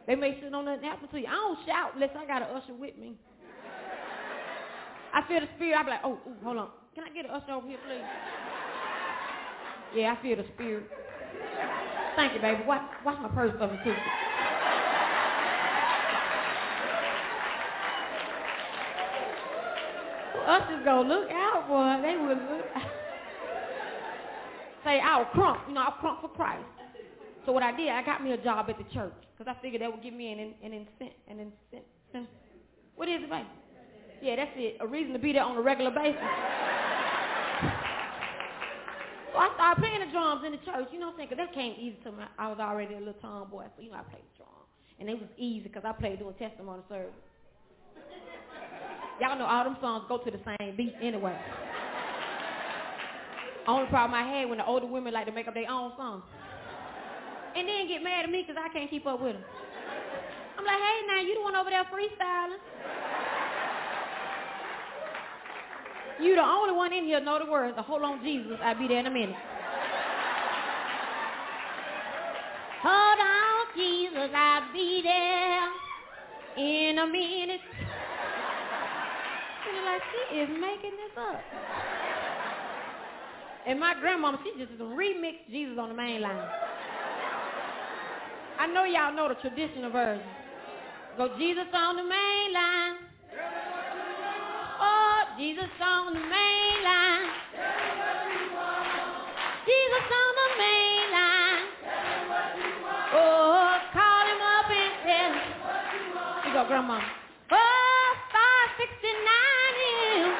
They 0.06 0.14
may 0.14 0.38
sit 0.40 0.52
on 0.54 0.64
nothing 0.64 0.84
happen 0.84 1.08
to 1.08 1.18
you. 1.18 1.26
I 1.26 1.32
don't 1.32 1.58
shout 1.66 1.94
unless 1.94 2.10
I 2.16 2.26
got 2.26 2.42
an 2.42 2.48
usher 2.54 2.74
with 2.74 2.96
me. 2.96 3.14
I 5.18 5.26
feel 5.26 5.40
the 5.40 5.48
spirit. 5.56 5.74
I 5.74 5.82
be 5.82 5.90
like, 5.90 6.00
oh, 6.04 6.12
ooh, 6.12 6.44
hold 6.44 6.58
on. 6.58 6.68
Can 6.94 7.02
I 7.02 7.10
get 7.10 7.24
an 7.24 7.32
usher 7.32 7.50
over 7.50 7.66
here, 7.66 7.78
please? 7.82 8.06
Yeah, 9.98 10.14
I 10.14 10.22
feel 10.22 10.36
the 10.36 10.44
spirit. 10.54 10.86
Thank 12.14 12.34
you, 12.34 12.40
baby. 12.40 12.62
Watch, 12.64 12.82
watch 13.04 13.18
my 13.20 13.28
purse 13.28 13.50
for 13.58 13.66
me, 13.66 13.78
too. 13.82 13.94
Ushers 20.46 20.84
go, 20.84 21.02
look 21.02 21.30
out, 21.32 21.66
boy. 21.66 21.98
They 22.00 22.16
will 22.16 22.38
look. 22.54 22.66
Say, 24.84 25.00
I'll 25.02 25.26
crunk. 25.34 25.66
You 25.66 25.74
know, 25.74 25.82
I'll 25.82 25.98
crunk 25.98 26.20
for 26.20 26.28
Christ. 26.28 26.62
So 27.44 27.50
what 27.50 27.64
I 27.64 27.76
did, 27.76 27.88
I 27.88 28.04
got 28.04 28.22
me 28.22 28.32
a 28.32 28.38
job 28.38 28.70
at 28.70 28.78
the 28.78 28.84
church 28.94 29.12
because 29.36 29.52
I 29.52 29.60
figured 29.60 29.82
that 29.82 29.90
would 29.90 30.02
give 30.02 30.14
me 30.14 30.32
an, 30.32 30.54
an 30.62 30.72
incent, 30.72 31.12
an 31.28 31.38
incent. 31.38 32.26
What 32.94 33.08
is 33.08 33.22
it, 33.22 33.30
baby? 33.30 33.48
Yeah, 34.22 34.36
that's 34.36 34.50
it. 34.56 34.76
A 34.80 34.86
reason 34.86 35.12
to 35.12 35.18
be 35.18 35.32
there 35.32 35.44
on 35.44 35.56
a 35.56 35.62
regular 35.62 35.90
basis. 35.90 36.20
So 39.32 39.38
I 39.38 39.52
started 39.54 39.80
playing 39.80 40.00
the 40.00 40.10
drums 40.10 40.42
in 40.44 40.52
the 40.52 40.58
church, 40.64 40.88
you 40.90 40.98
know 40.98 41.14
what 41.14 41.20
I'm 41.20 41.28
saying? 41.28 41.28
Because 41.30 41.46
that 41.46 41.54
came 41.54 41.74
easy 41.78 41.98
to 42.04 42.12
me. 42.12 42.24
I 42.38 42.48
was 42.48 42.58
already 42.58 42.94
a 42.94 42.98
little 42.98 43.14
tomboy, 43.22 43.64
so 43.76 43.82
you 43.82 43.90
know 43.90 43.98
I 43.98 44.02
played 44.02 44.24
the 44.34 44.42
drum. 44.42 44.66
And 44.98 45.08
it 45.08 45.14
was 45.14 45.28
easy 45.36 45.68
because 45.68 45.84
I 45.84 45.92
played 45.92 46.18
doing 46.18 46.34
testimony 46.34 46.82
service. 46.88 47.14
Y'all 49.20 49.38
know 49.38 49.46
all 49.46 49.64
them 49.64 49.76
songs 49.80 50.04
go 50.08 50.18
to 50.18 50.30
the 50.30 50.40
same 50.42 50.76
beat 50.76 50.94
anyway. 51.02 51.38
Only 53.66 53.86
problem 53.90 54.14
I 54.14 54.26
had 54.26 54.48
when 54.48 54.58
the 54.58 54.66
older 54.66 54.86
women 54.86 55.12
like 55.12 55.26
to 55.26 55.32
make 55.32 55.46
up 55.46 55.54
their 55.54 55.70
own 55.70 55.92
songs. 55.96 56.22
And 57.54 57.68
then 57.68 57.86
get 57.86 58.02
mad 58.02 58.24
at 58.24 58.30
me 58.30 58.42
because 58.46 58.56
I 58.58 58.72
can't 58.72 58.88
keep 58.88 59.06
up 59.06 59.20
with 59.20 59.34
them. 59.34 59.44
I'm 60.56 60.64
like, 60.64 60.78
hey, 60.78 61.06
now, 61.06 61.20
you 61.20 61.34
the 61.34 61.42
one 61.42 61.54
over 61.54 61.70
there 61.70 61.84
freestyling. 61.92 62.58
You 66.20 66.34
the 66.34 66.42
only 66.42 66.74
one 66.74 66.92
in 66.92 67.04
here 67.04 67.20
know 67.20 67.38
the 67.44 67.50
words. 67.50 67.76
Hold 67.78 68.02
on, 68.02 68.22
Jesus. 68.24 68.58
I'll 68.62 68.78
be 68.78 68.88
there 68.88 68.98
in 68.98 69.06
a 69.06 69.10
minute. 69.10 69.36
Hold 72.82 73.18
on, 73.20 73.66
Jesus. 73.76 74.30
I'll 74.34 74.72
be 74.72 75.00
there 75.02 75.68
in 76.56 76.98
a 76.98 77.06
minute. 77.06 77.60
And 79.68 79.84
like, 79.84 80.02
she 80.10 80.36
is 80.38 80.48
making 80.60 80.96
this 80.96 81.16
up. 81.16 81.40
And 83.66 83.78
my 83.78 83.94
grandmama, 84.00 84.38
she 84.42 84.58
just 84.58 84.72
remixed 84.80 85.50
Jesus 85.50 85.78
on 85.78 85.90
the 85.90 85.94
main 85.94 86.22
line. 86.22 86.48
I 88.58 88.66
know 88.66 88.84
y'all 88.84 89.14
know 89.14 89.28
the 89.28 89.34
traditional 89.36 89.90
version. 89.90 90.26
Go 91.16 91.28
Jesus 91.38 91.66
on 91.74 91.96
the 91.96 92.02
main 92.02 92.52
line. 92.54 93.07
Jesus 95.38 95.70
on 95.80 96.14
the 96.14 96.18
main 96.18 96.82
line. 96.82 97.30
Jesus 99.62 100.06
on 100.10 100.34
the 100.34 100.50
main 100.58 101.12
line. 101.14 101.62
Oh, 103.14 103.78
call 103.94 104.26
him 104.26 104.42
up 104.42 104.66
and 104.66 104.98
tell 105.06 105.30
him. 105.38 105.46
You 106.44 106.52
go, 106.54 106.66
Grandma. 106.66 106.98
Oh, 107.52 108.14
569 108.34 109.14
is. 110.26 110.34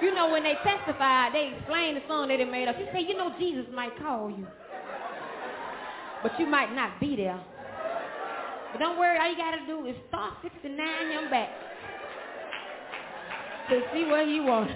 You 0.00 0.14
know, 0.14 0.30
when 0.30 0.42
they 0.42 0.54
testified, 0.62 1.32
they 1.34 1.54
explained 1.56 1.96
the 1.96 2.02
song 2.06 2.28
they 2.28 2.36
done 2.36 2.50
made 2.50 2.68
up. 2.68 2.76
You 2.78 2.86
say, 2.92 3.00
you 3.00 3.16
know, 3.16 3.32
Jesus 3.38 3.66
might 3.74 3.96
call 3.98 4.30
you 4.30 4.46
but 6.22 6.38
you 6.38 6.46
might 6.46 6.74
not 6.74 7.00
be 7.00 7.16
there. 7.16 7.40
But 8.72 8.78
don't 8.78 8.98
worry, 8.98 9.18
all 9.18 9.30
you 9.30 9.36
got 9.36 9.52
to 9.52 9.66
do 9.66 9.86
is 9.86 9.96
start 10.08 10.34
69 10.42 11.10
him 11.10 11.30
back 11.30 11.50
to 13.68 13.82
see 13.92 14.04
what 14.06 14.26
he 14.26 14.40
wants. 14.40 14.74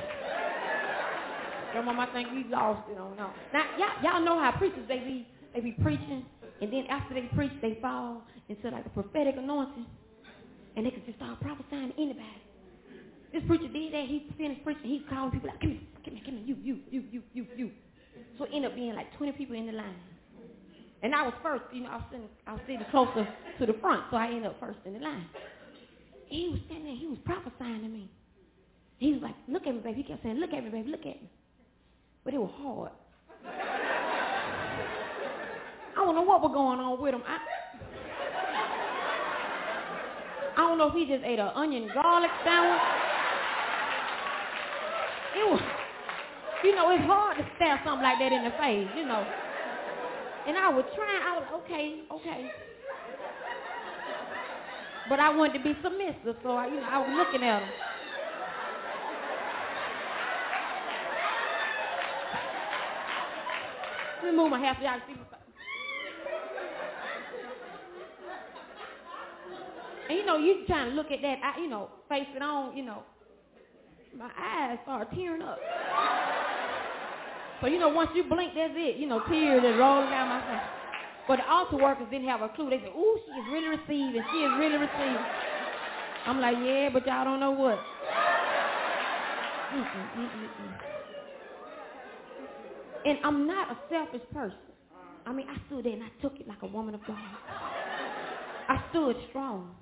Your 1.75 1.83
mama 1.83 2.09
think 2.13 2.29
we 2.33 2.45
lost 2.45 2.89
it 2.91 2.99
on 2.99 3.17
no. 3.17 3.31
Now 3.53 3.65
y'all, 3.79 4.03
y'all 4.03 4.25
know 4.25 4.41
how 4.41 4.53
preachers 4.53 4.87
they 4.89 4.99
be 4.99 5.27
they 5.55 5.61
be 5.61 5.73
preaching 5.73 6.25
and 6.61 6.73
then 6.73 6.87
after 6.89 7.15
they 7.15 7.29
preach 7.35 7.53
they 7.61 7.79
fall 7.83 8.23
into 8.49 8.71
like 8.71 8.87
a 8.87 8.91
prophetic 8.91 9.35
anointing 9.37 9.87
and 10.77 10.87
they 10.87 10.91
can 10.91 11.05
just 11.05 11.19
start 11.19 11.41
prophesying 11.41 11.93
to 11.93 11.97
anybody. 12.01 12.43
This 13.33 13.43
preacher 13.47 13.69
did 13.69 13.93
that, 13.93 14.07
he 14.07 14.33
finished 14.39 14.63
preaching, 14.65 14.85
he's 14.85 15.03
calling 15.11 15.33
people 15.33 15.49
like, 15.51 15.61
come 15.61 15.71
here, 15.73 15.81
come 16.05 16.15
here, 16.15 16.25
come 16.25 16.37
here, 16.37 16.47
you, 16.47 16.57
you, 16.63 16.79
you, 16.91 17.05
you, 17.11 17.23
you, 17.35 17.47
you. 17.57 17.71
So 18.39 18.45
it 18.45 18.51
ended 18.55 18.71
up 18.71 18.77
being 18.77 18.95
like 18.95 19.15
20 19.19 19.33
people 19.33 19.57
in 19.57 19.67
the 19.67 19.73
line. 19.73 19.97
And 21.03 21.15
I 21.15 21.23
was 21.23 21.35
first, 21.43 21.63
you 21.73 21.83
know, 21.83 21.91
I 21.91 21.97
was 21.97 22.05
sitting, 22.11 22.29
I 22.47 22.53
was 22.53 22.61
sitting 22.67 22.85
closer 22.91 23.29
to 23.59 23.67
the 23.67 23.75
front, 23.81 24.05
so 24.11 24.17
I 24.17 24.29
ended 24.29 24.47
up 24.47 24.59
first 24.59 24.79
in 24.85 24.95
the 24.95 25.01
line. 25.01 25.27
He 26.27 26.49
was 26.49 26.61
standing 26.67 26.87
there, 26.87 26.97
he 26.97 27.07
was 27.07 27.19
prophesying 27.25 27.83
to 27.83 27.89
me. 27.89 28.11
He 28.99 29.13
was 29.13 29.23
like, 29.23 29.35
look 29.47 29.67
at 29.67 29.75
me, 29.75 29.81
baby. 29.81 30.03
He 30.03 30.09
kept 30.09 30.23
saying, 30.23 30.39
look 30.39 30.53
at 30.53 30.65
me, 30.65 30.71
baby, 30.71 30.91
look 30.91 31.01
at 31.01 31.21
me. 31.21 31.31
But 32.25 32.35
it 32.35 32.39
was 32.39 32.51
hard. 32.57 32.93
I 35.97 36.05
don't 36.05 36.15
know 36.15 36.23
what 36.23 36.43
was 36.43 36.53
going 36.53 36.81
on 36.81 37.01
with 37.01 37.15
him. 37.15 37.23
I, 37.27 37.39
I 40.57 40.61
don't 40.61 40.79
know 40.79 40.89
if 40.89 40.95
he 40.95 41.07
just 41.07 41.25
ate 41.25 41.39
an 41.39 41.51
onion 41.55 41.89
garlic 41.93 42.31
sandwich. 42.45 42.81
It 45.37 45.45
was, 45.53 45.61
you 46.65 46.75
know, 46.75 46.91
it's 46.91 47.05
hard 47.05 47.37
to 47.37 47.45
stare 47.57 47.81
something 47.85 48.03
like 48.03 48.19
that 48.19 48.33
in 48.33 48.45
the 48.45 48.51
face, 48.57 48.89
you 48.97 49.07
know. 49.07 49.25
And 50.47 50.57
I 50.57 50.69
was 50.71 50.85
trying, 50.95 51.23
I 51.27 51.39
was 51.39 51.63
okay, 51.65 52.01
okay. 52.13 52.47
But 55.09 55.19
I 55.19 55.31
wanted 55.35 55.59
to 55.59 55.65
be 55.65 55.75
submissive, 55.83 56.37
so 56.43 56.51
I, 56.51 56.67
you 56.67 56.79
know, 56.79 56.87
I 56.91 56.99
was 56.99 57.11
looking 57.19 57.47
at 57.47 57.63
him. 57.63 57.69
Let 64.23 64.31
me 64.33 64.37
move 64.37 64.51
my 64.51 64.61
half 64.61 64.79
see. 64.79 65.15
And 70.09 70.19
you 70.19 70.27
know, 70.27 70.37
you 70.37 70.65
trying 70.67 70.91
to 70.91 70.97
look 70.97 71.11
at 71.11 71.23
that, 71.23 71.57
you 71.61 71.69
know, 71.69 71.89
face 72.09 72.27
it 72.35 72.43
on, 72.43 72.77
you 72.77 72.85
know, 72.85 73.03
my 74.17 74.31
eyes 74.39 74.79
start 74.85 75.09
tearing 75.15 75.43
up. 75.43 75.59
So, 77.61 77.67
you 77.69 77.79
know, 77.79 77.89
once 77.89 78.11
you 78.15 78.25
blink, 78.25 78.53
that's 78.55 78.75
it. 78.77 78.97
You 78.97 79.07
know, 79.09 79.21
tears 79.29 79.65
are 79.65 79.77
rolling 79.79 80.11
down 80.11 80.29
my 80.29 80.41
face. 80.41 80.61
But 81.29 81.39
the 81.39 81.51
altar 81.51 81.77
workers 81.77 82.07
didn't 82.11 82.29
have 82.29 82.43
a 82.43 82.49
clue. 82.51 82.71
They 82.71 82.79
said, 82.79 82.93
ooh, 82.97 83.19
she 83.27 83.41
is 83.41 83.47
really 83.51 83.69
receiving. 83.69 84.25
She 84.31 84.39
is 84.45 84.53
really 84.59 84.77
receiving. 84.77 85.27
I'm 86.27 86.41
like, 86.41 86.57
yeah, 86.63 86.91
but 86.93 87.07
y'all 87.07 87.25
don't 87.25 87.41
know 87.41 87.53
what. 87.53 87.79
And 93.05 93.19
I'm 93.25 93.47
not 93.47 93.71
a 93.71 93.77
selfish 93.89 94.23
person. 94.33 94.59
I 95.27 95.33
mean, 95.33 95.47
I 95.49 95.57
stood 95.67 95.85
there 95.85 95.93
and 95.95 96.03
I 96.05 96.11
took 96.23 96.39
it 96.41 96.49
like 96.49 96.63
a 96.63 96.67
woman 96.67 96.95
of 96.95 97.07
God. 97.07 97.19
I 98.69 98.83
stood 98.91 99.17
strong. 99.31 99.75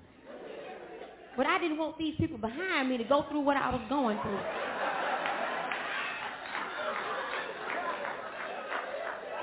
But 1.37 1.47
I 1.47 1.59
didn't 1.59 1.77
want 1.77 1.97
these 1.97 2.15
people 2.17 2.37
behind 2.37 2.89
me 2.89 2.97
to 2.97 3.03
go 3.03 3.25
through 3.29 3.41
what 3.41 3.57
I 3.57 3.69
was 3.69 3.81
going 3.89 4.19
through. 4.21 4.64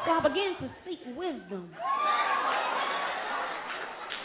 So 0.04 0.10
I 0.10 0.20
began 0.22 0.56
to 0.60 0.70
seek 0.84 0.98
wisdom. 1.16 1.70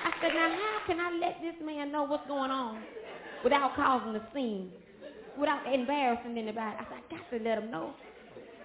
I 0.03 0.11
said, 0.21 0.33
now 0.33 0.49
how 0.49 0.79
can 0.87 0.99
I 0.99 1.11
let 1.19 1.37
this 1.41 1.55
man 1.63 1.91
know 1.91 2.03
what's 2.03 2.27
going 2.27 2.49
on 2.49 2.83
without 3.43 3.75
causing 3.75 4.15
a 4.15 4.27
scene, 4.33 4.71
without 5.37 5.71
embarrassing 5.71 6.37
anybody? 6.37 6.77
I 6.79 6.85
said, 6.89 6.97
I 6.97 7.15
got 7.15 7.29
to 7.31 7.43
let 7.43 7.59
him 7.59 7.69
know. 7.69 7.93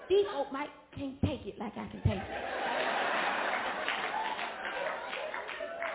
These 0.08 0.26
folk 0.32 0.52
might 0.52 0.70
can't 0.96 1.20
take 1.22 1.46
it 1.46 1.58
like 1.58 1.72
I 1.72 1.86
can 1.88 2.00
take 2.02 2.20
it. 2.20 2.52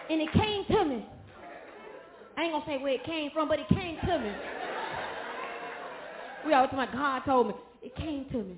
And 0.10 0.22
it 0.22 0.32
came 0.34 0.66
to 0.78 0.86
me. 0.86 1.06
I 2.38 2.44
ain't 2.44 2.54
gonna 2.54 2.66
say 2.66 2.78
where 2.78 2.94
it 2.94 3.04
came 3.04 3.32
from, 3.32 3.48
but 3.48 3.60
it 3.60 3.68
came 3.70 3.98
to 4.06 4.20
me. 4.20 4.32
We 6.46 6.54
always 6.54 6.70
talk 6.72 6.90
about 6.90 6.94
God 6.94 7.22
told 7.26 7.48
me. 7.48 7.54
It 7.84 7.96
came 7.96 8.26
to 8.32 8.38
me. 8.38 8.58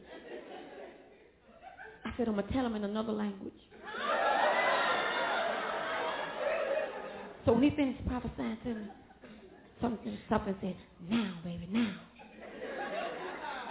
Said, 2.20 2.28
I'm 2.28 2.36
gonna 2.36 2.52
tell 2.52 2.66
him 2.66 2.76
in 2.76 2.84
another 2.84 3.14
language. 3.14 3.54
So 7.46 7.54
when 7.54 7.64
he 7.64 7.70
finished 7.70 8.06
prophesying 8.08 8.58
to 8.66 8.74
me, 8.74 8.88
something, 9.80 10.18
something 10.28 10.54
said, 10.60 10.76
now, 11.10 11.34
baby, 11.46 11.66
now. 11.72 11.94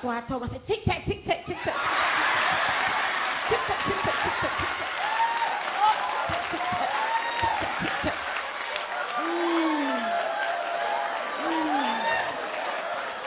So 0.01 0.09
I 0.09 0.23
told 0.23 0.45
him, 0.45 0.49
I 0.49 0.53
said, 0.55 0.66
tick 0.66 0.85
tack, 0.87 1.05
tick 1.05 1.23
tack. 1.27 1.75
Mm. 9.20 10.11
Mm. 11.45 12.07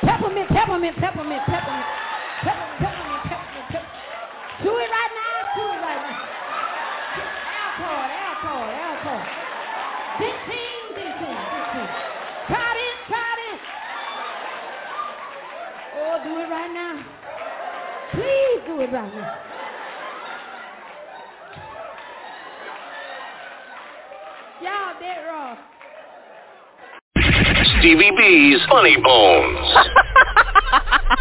Peppermint, 0.04 0.50
peppermint, 0.50 0.98
peppermint, 0.98 1.46
peppermint. 1.46 1.88
Peppermint, 2.44 2.80
peppermint, 2.80 3.24
peppermint, 3.24 3.70
peppermint. 3.70 4.02
Do 4.64 4.78
it 4.78 4.90
right 4.92 5.10
now, 5.16 5.54
do 5.56 5.72
it 5.72 5.82
right 5.82 6.02
now. 6.04 6.30
Alcohol, 7.92 8.10
alcohol, 8.16 8.72
alcohol. 8.74 9.26
Fifteen, 10.18 10.96
fifteen, 10.96 11.38
fifteen. 11.52 11.90
Try 12.48 12.74
it, 12.78 13.08
try 13.10 13.36
it. 13.52 13.60
Oh, 15.94 16.18
do 16.24 16.40
it 16.40 16.48
right 16.50 16.74
now. 16.74 17.06
Please 18.14 18.66
do 18.66 18.80
it 18.80 18.92
right 18.94 19.14
now. 19.14 19.30
Y'all 24.62 24.96
dead 25.02 25.26
wrong. 25.28 25.58
Stevie 27.80 28.12
B's 28.18 28.62
Funny 28.70 28.96
Bones. 29.04 29.76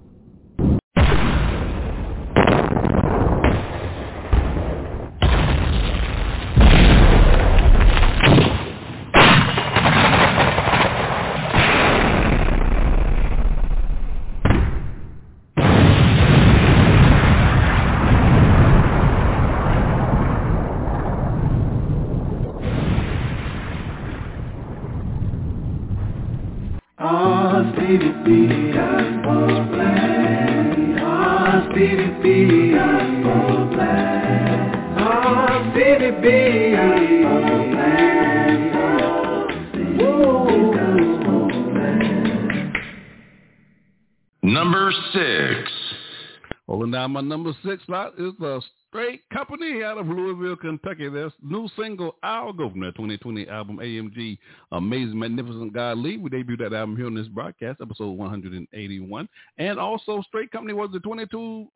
My 47.11 47.21
number 47.21 47.51
six 47.65 47.83
spot 47.83 48.13
is 48.17 48.31
the 48.39 48.61
Straight 48.87 49.21
Company 49.33 49.83
out 49.83 49.97
of 49.97 50.07
Louisville, 50.07 50.55
Kentucky. 50.55 51.09
Their 51.09 51.31
new 51.41 51.67
single, 51.77 52.15
I'll 52.23 52.53
Go, 52.53 52.69
from 52.69 52.79
their 52.79 52.91
2020 52.91 53.49
album, 53.49 53.77
AMG, 53.77 54.37
Amazing 54.71 55.19
Magnificent 55.19 55.73
God 55.73 55.97
Lead. 55.97 56.21
We 56.21 56.29
debuted 56.29 56.59
that 56.59 56.73
album 56.73 56.95
here 56.95 57.07
on 57.07 57.15
this 57.15 57.27
broadcast, 57.27 57.81
episode 57.81 58.11
181. 58.11 59.29
And 59.57 59.79
also, 59.79 60.21
Straight 60.27 60.51
Company 60.51 60.73
was 60.73 60.89
the 60.93 60.99
22, 61.01 61.67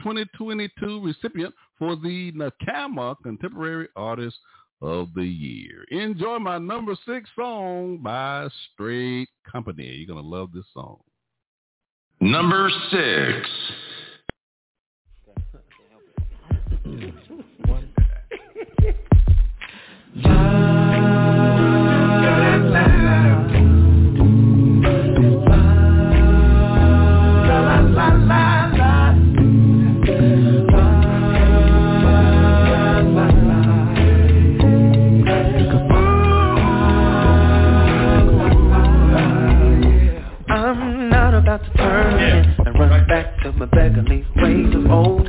2022 0.00 1.04
recipient 1.04 1.52
for 1.76 1.96
the 1.96 2.32
NACAMA 2.32 3.16
Contemporary 3.22 3.88
Artist 3.96 4.36
of 4.80 5.08
the 5.14 5.24
Year. 5.24 5.84
Enjoy 5.90 6.38
my 6.38 6.58
number 6.58 6.96
six 7.04 7.28
song 7.34 7.98
by 7.98 8.46
Straight 8.72 9.28
Company. 9.50 9.86
You're 9.86 10.14
going 10.14 10.22
to 10.22 10.28
love 10.28 10.52
this 10.52 10.66
song. 10.72 11.00
Number 12.20 12.70
six. 12.90 13.48
About 41.44 41.62
to 41.62 41.78
turn 41.78 42.56
and 42.66 42.78
run 42.78 43.06
back 43.06 43.42
to 43.42 43.52
my 43.52 43.66
beggarly 43.66 44.24
ways 44.36 44.74
of 44.74 44.90
old. 44.90 45.28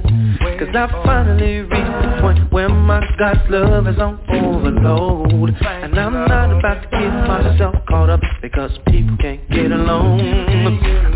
Cause 0.57 0.69
I 0.73 0.88
finally 1.03 1.60
reached 1.60 1.72
the 1.73 2.18
point 2.22 2.53
where 2.53 2.69
my 2.69 3.06
God's 3.19 3.41
love 3.49 3.88
is 3.88 3.99
on 3.99 4.19
overload. 4.30 5.53
And 5.61 5.99
I'm 5.99 6.14
not 6.14 6.57
about 6.57 6.82
to 6.84 6.90
get 6.91 7.11
myself 7.27 7.76
caught 7.90 8.10
up 8.10 8.22
because 8.41 8.72
people 8.88 9.18
can't 9.19 9.49
get 9.49 9.72
along. 9.72 10.22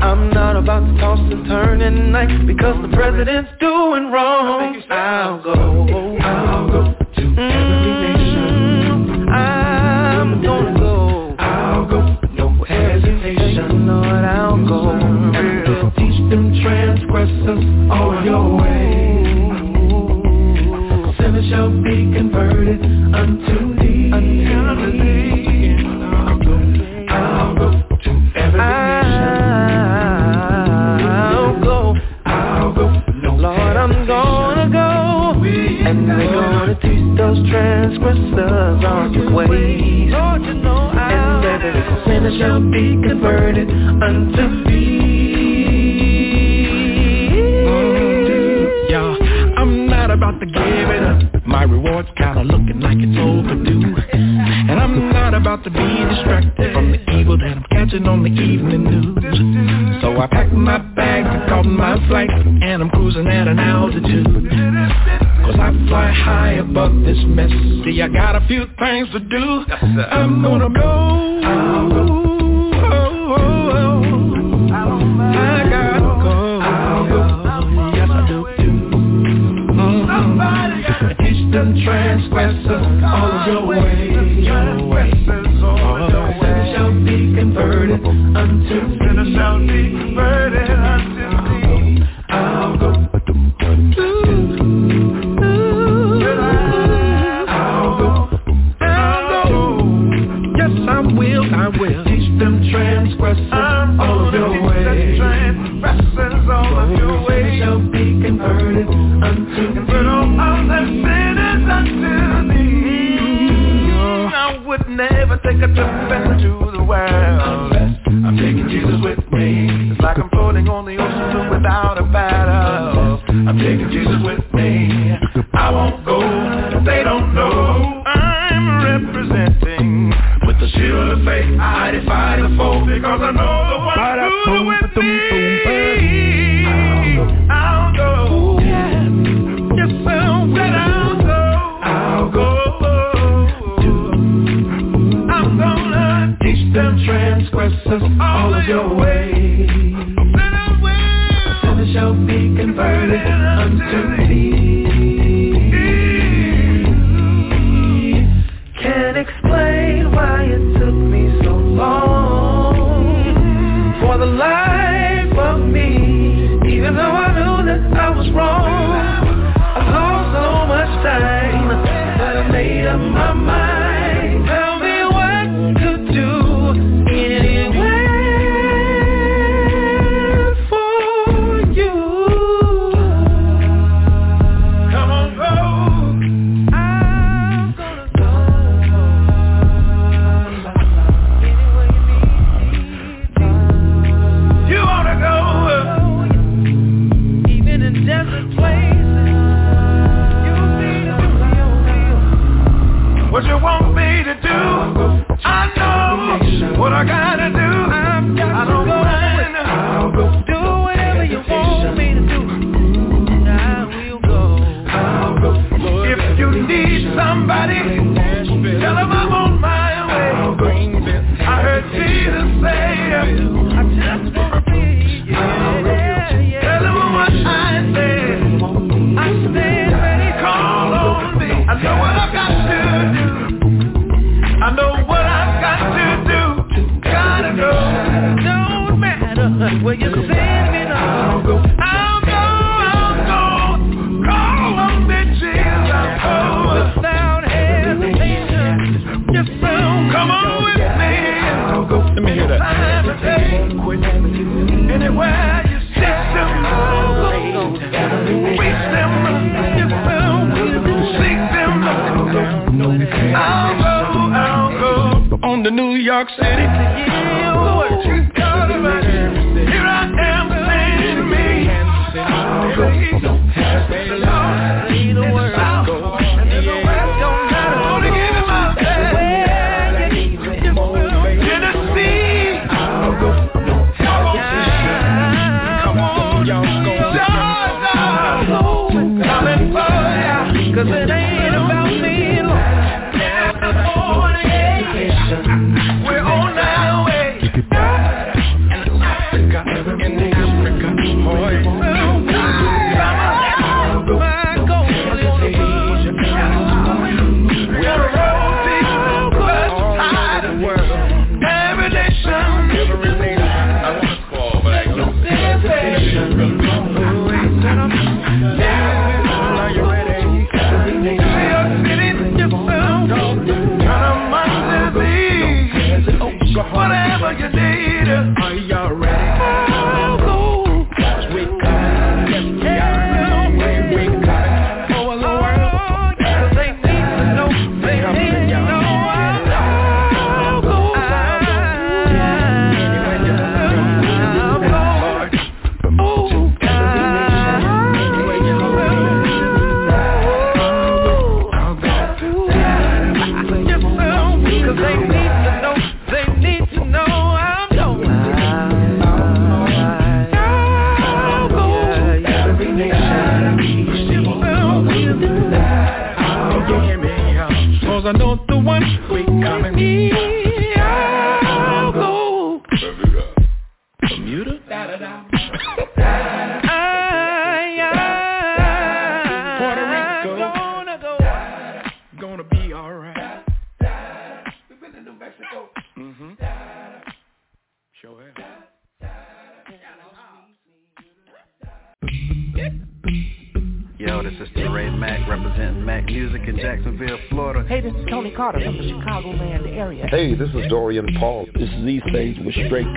I'm 0.02 0.30
not 0.32 0.58
about 0.58 0.82
to 0.82 1.00
toss 1.00 1.20
and 1.20 1.46
turn 1.46 1.82
at 1.82 1.94
night 1.94 2.48
because 2.48 2.82
the 2.82 2.96
president's 2.96 3.52
doing 3.62 4.12
wrong. 4.12 4.84
I'll 4.90 5.42
go, 5.42 6.18
I'll 6.18 6.68
go 6.70 6.94
to 7.16 7.22
every 7.22 8.16
nation. 8.18 8.59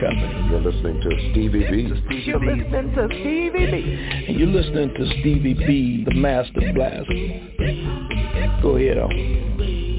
Company. 0.02 0.48
You're 0.50 0.60
listening 0.60 1.00
to 1.00 1.10
Stevie 1.30 1.64
B. 1.70 1.76
You're 2.26 2.40
listening 2.40 2.92
to 2.94 3.06
Stevie 3.06 3.70
B. 3.70 3.74
And 4.26 4.36
you're 4.36 4.48
listening 4.48 4.94
to 4.94 5.06
Stevie 5.20 5.54
B, 5.54 6.04
the 6.04 6.14
Master 6.14 6.72
Blaster. 6.74 7.06
Go 8.62 8.76
ahead, 8.76 8.98
on. 8.98 9.91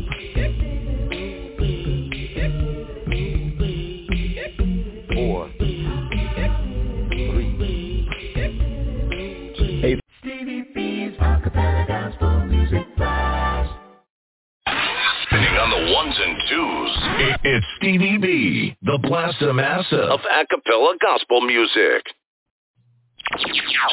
The 19.44 19.52
Blaster 19.52 19.98
Master 19.98 20.02
of 20.04 20.22
acapella 20.22 20.94
gospel 21.02 21.42
music. 21.42 22.04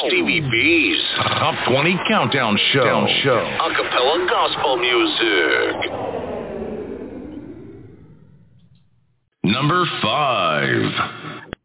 Stevie 0.07 0.39
B's 0.39 1.01
Top 1.17 1.55
20 1.67 1.99
Countdown 2.07 2.57
Show. 2.71 3.07
show. 3.23 3.57
Acapella 3.59 4.29
gospel 4.29 4.77
music. 4.77 5.91
Number 9.43 9.85
five. 10.01 10.91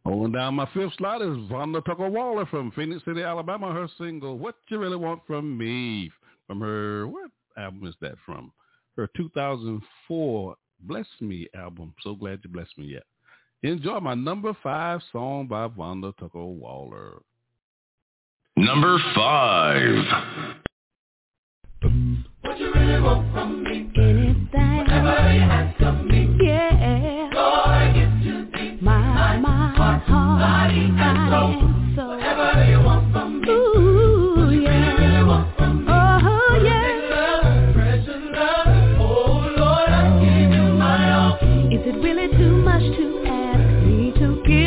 Holding 0.05 0.33
down 0.33 0.55
my 0.55 0.69
fifth 0.75 0.95
slot 0.99 1.23
is 1.23 1.37
Vonda 1.49 1.85
Tucker 1.85 2.11
Waller 2.11 2.47
from 2.47 2.73
Phenix 2.73 3.05
City, 3.05 3.23
Alabama. 3.23 3.73
Her 3.73 3.89
single, 3.99 4.37
What 4.37 4.57
You 4.69 4.79
Really 4.79 4.97
Want 4.97 5.21
From 5.29 5.57
Me, 5.57 6.11
from 6.49 6.61
her, 6.61 7.07
what 7.07 7.31
album 7.57 7.87
is 7.87 7.95
that 8.01 8.15
from? 8.25 8.51
Her 8.97 9.09
2004 9.17 10.57
Bless 10.81 11.07
Me 11.21 11.47
album. 11.55 11.95
So 12.03 12.17
glad 12.17 12.41
you 12.43 12.51
blessed 12.51 12.77
me 12.79 12.87
yet. 12.87 13.05
Enjoy 13.67 13.99
my 13.99 14.15
number 14.15 14.57
five 14.63 15.01
song 15.11 15.49
by 15.49 15.67
Vonda 15.67 16.17
Tucker 16.19 16.45
Waller. 16.45 17.15
Number 18.57 18.97
five. 19.13 20.05
What 22.43 22.61
you 22.61 22.73
really 22.73 23.03
want 23.03 23.33
from 23.33 23.65
me? 23.65 23.91
Anything. 23.99 24.77
Whatever 24.77 25.33
you 25.33 25.41
ask 25.41 25.81
of 25.81 26.05
me. 26.05 26.37
Yeah. 26.41 27.31
Lord, 27.35 27.67
I 27.67 27.93
give 27.93 28.13
to 28.23 28.47
thee. 28.57 28.79
My, 28.81 29.37
my 29.39 29.75
heart, 29.77 30.07
body, 30.07 30.87
and 30.89 31.31
soul. 31.33 31.51
soul. 31.97 32.17
Whatever 32.19 32.71
you 32.71 32.79
want 32.85 33.13
from 33.13 33.41
me. 33.41 33.51
Ooh, 33.51 34.35
What 34.37 34.53
you 34.53 34.61
yeah. 34.63 34.95
really 34.95 35.27
want 35.27 35.57
from 35.59 35.85
me? 35.86 35.86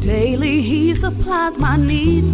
daily 0.00 0.62
he 0.62 0.94
supplies 1.00 1.52
my 1.58 1.76
needs. 1.76 2.26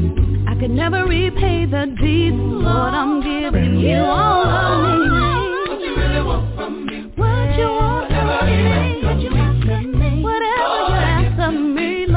I 0.48 0.54
could 0.58 0.70
never 0.70 1.04
repay 1.04 1.66
the 1.66 1.86
deeds. 2.00 2.36
Lord, 2.36 2.94
I'm 2.94 3.20
giving 3.20 3.78
you 3.80 3.98
all 3.98 4.46
of 4.46 4.98
me. 5.00 5.66
What 5.68 5.80
you 5.80 5.96
really 5.96 6.22
want 6.22 6.56
from 6.56 6.86
me? 6.86 7.12
What 7.16 7.58
you 7.58 7.66
want 7.66 8.08
from 8.08 8.46
me? 8.46 9.22
You 9.22 9.30
ask 9.36 9.66
of 9.68 9.84
me? 9.94 10.22
You. 10.22 12.12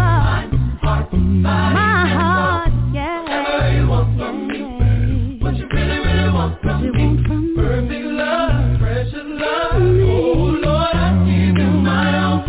My 1.41 2.07
heart, 2.07 2.71
yeah. 2.93 3.21
Whatever 3.23 3.77
you 3.77 3.87
want 3.87 4.17
from 4.17 4.47
me. 4.47 5.39
What 5.41 5.55
you 5.55 5.67
really, 5.73 5.99
really 5.99 6.29
want 6.31 6.61
from 6.61 6.81
me? 6.83 8.03
Love, 8.03 8.79
precious 8.79 9.13
love. 9.13 9.73
Oh, 9.73 10.59
Lord, 10.63 10.95
I 10.95 11.25
give 11.25 11.57
you 11.57 11.71
my 11.71 12.23
all. 12.23 12.45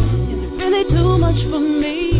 really 0.59 0.85
too 0.91 1.19
much 1.19 1.41
for 1.51 1.61
me 1.61 2.20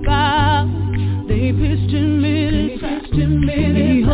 his 3.47 4.05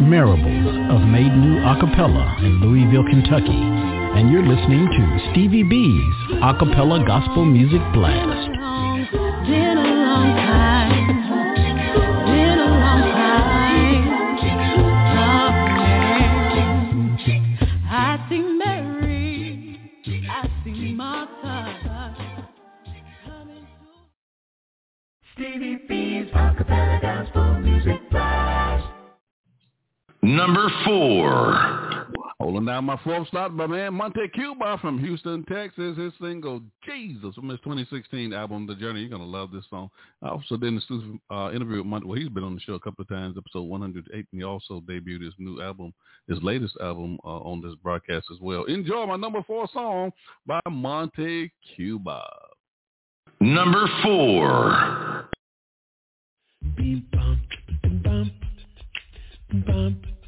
Marables 0.00 0.94
of 0.94 1.06
Made 1.08 1.34
New 1.36 1.58
Acapella 1.60 2.38
in 2.42 2.60
Louisville, 2.60 3.04
Kentucky, 3.04 3.52
and 3.52 4.30
you're 4.30 4.46
listening 4.46 4.86
to 4.86 5.30
Stevie 5.30 5.62
B's 5.62 6.14
Acapella 6.42 7.06
Gospel 7.06 7.44
Music 7.44 7.80
Blast. 7.92 10.01
Four. 30.84 31.92
Holding 32.42 32.64
down 32.64 32.86
my 32.86 32.98
fourth 33.04 33.28
slot, 33.30 33.54
my 33.54 33.68
man 33.68 33.94
Monte 33.94 34.18
Cuba 34.34 34.76
from 34.80 34.98
Houston, 34.98 35.44
Texas. 35.44 35.96
His 35.96 36.12
single 36.20 36.60
Jesus 36.84 37.36
from 37.36 37.48
his 37.48 37.60
2016 37.60 38.32
album 38.32 38.66
The 38.66 38.74
Journey. 38.74 39.02
You're 39.02 39.10
gonna 39.10 39.24
love 39.24 39.52
this 39.52 39.64
song. 39.70 39.90
I 40.22 40.30
also 40.30 40.56
did 40.56 40.70
an 40.70 40.78
exclusive 40.78 41.14
uh, 41.30 41.52
interview 41.54 41.76
with 41.76 41.86
Monte. 41.86 42.04
Well, 42.08 42.18
he's 42.18 42.28
been 42.28 42.42
on 42.42 42.56
the 42.56 42.60
show 42.60 42.74
a 42.74 42.80
couple 42.80 43.02
of 43.02 43.08
times, 43.08 43.36
episode 43.38 43.62
108, 43.62 44.12
and 44.12 44.26
he 44.32 44.42
also 44.42 44.80
debuted 44.80 45.22
his 45.22 45.34
new 45.38 45.62
album, 45.62 45.94
his 46.28 46.42
latest 46.42 46.76
album, 46.82 47.16
uh, 47.24 47.28
on 47.28 47.62
this 47.62 47.74
broadcast 47.80 48.26
as 48.32 48.40
well. 48.40 48.64
Enjoy 48.64 49.06
my 49.06 49.14
number 49.14 49.44
four 49.44 49.68
song 49.72 50.10
by 50.44 50.60
Monte 50.68 51.52
Cuba. 51.76 52.24
Number 53.40 53.86
four. 54.02 55.28
Beep, 56.76 57.08
bum, 57.12 57.40
ba-dum, 57.82 58.02
bum, 58.02 58.32
bum, 59.52 59.62
ba-da-ba-da-ba-da-ba-da. 59.62 60.21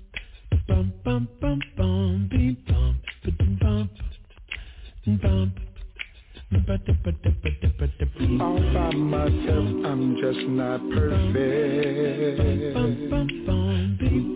All 8.41 8.59
by 8.73 8.91
myself, 8.97 9.69
I'm 9.87 10.17
just 10.21 10.47
not 10.49 10.81
perfect. 10.91 12.77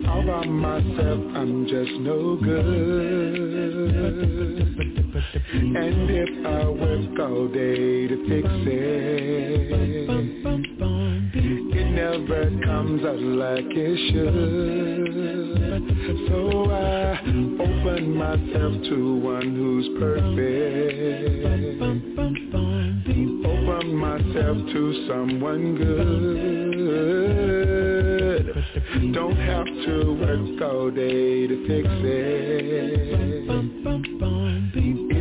All 0.09 0.23
by 0.25 0.45
myself, 0.45 1.21
I'm 1.35 1.67
just 1.67 1.91
no 2.01 2.37
good. 2.37 3.69
And 5.75 6.09
if 6.09 6.45
I 6.45 6.65
work 6.69 7.19
all 7.19 7.47
day 7.47 8.07
to 8.07 8.15
fix 8.29 8.47
it, 8.49 9.71
it 9.71 10.78
never 11.99 12.43
comes 12.63 13.03
out 13.05 13.19
like 13.19 13.65
it 13.67 13.97
should. 14.11 15.09
So 16.29 16.39
I 16.71 17.19
open 17.67 18.15
myself 18.15 18.73
to 18.89 18.97
one 19.19 19.49
who's 19.55 19.87
perfect. 19.99 21.75
Open 23.45 23.87
myself 23.95 24.57
to 24.73 25.07
someone 25.09 25.75
good. 25.75 26.09
Don't 29.13 29.35
have 29.35 29.65
to 29.65 29.95
work 30.21 30.61
all 30.61 30.89
day 30.91 31.47
to 31.47 31.67
fix 31.67 31.87
it. 31.89 33.09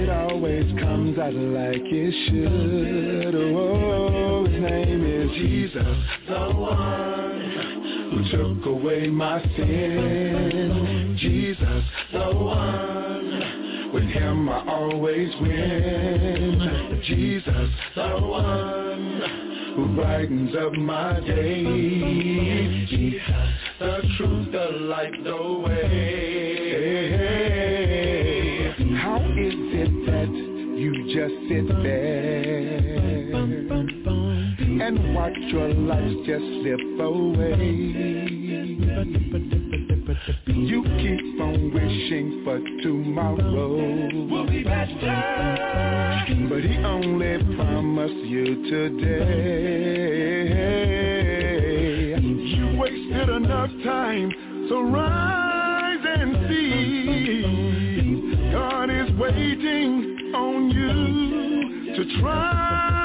It 0.09 0.33
always 0.33 0.65
comes 0.81 1.19
out 1.19 1.35
like 1.35 1.83
it 1.85 2.15
should. 2.31 3.35
Oh, 3.35 4.47
his 4.47 4.63
name 4.63 5.05
is 5.05 5.31
Jesus, 5.33 5.99
the 6.27 6.55
one 6.55 7.51
who 8.11 8.31
took 8.31 8.65
away 8.65 9.09
my 9.09 9.43
sin. 9.55 11.15
Jesus, 11.21 11.85
the 12.11 12.25
one. 12.35 13.93
With 13.93 14.05
him 14.05 14.49
I 14.49 14.67
always 14.67 15.29
win. 15.43 17.03
Jesus, 17.05 17.71
the 17.95 18.09
one 18.19 19.75
who 19.77 19.95
brightens 19.95 20.57
up 20.57 20.73
my 20.73 21.21
day. 21.21 22.87
Jesus, 22.89 23.51
the 23.79 24.01
truth, 24.17 24.53
the 24.53 24.79
light, 24.87 25.23
the 25.23 25.37
way. 25.67 26.58
Just 31.19 31.35
sit 31.49 31.67
there 31.83 33.35
and 34.87 35.15
watch 35.17 35.37
your 35.49 35.69
life 35.75 36.15
just 36.25 36.45
slip 36.61 36.79
away? 37.01 37.57
You 40.47 40.85
keep 40.85 41.41
on 41.41 41.73
wishing 41.75 42.43
for 42.45 42.61
tomorrow 42.83 44.29
will 44.31 44.47
be 44.47 44.63
better, 44.63 45.57
but 46.49 46.63
he 46.63 46.77
only 46.85 47.39
promised 47.57 48.15
you 48.15 48.71
today. 48.71 49.75
You 52.21 52.79
wasted 52.79 53.29
enough 53.29 53.73
time, 53.83 54.33
so 54.69 54.83
rise 54.83 56.05
and 56.17 56.49
see. 56.49 58.53
God 58.53 58.89
is 58.89 59.11
waiting 59.19 60.08
you 60.71 61.95
to 61.95 62.21
try. 62.21 62.98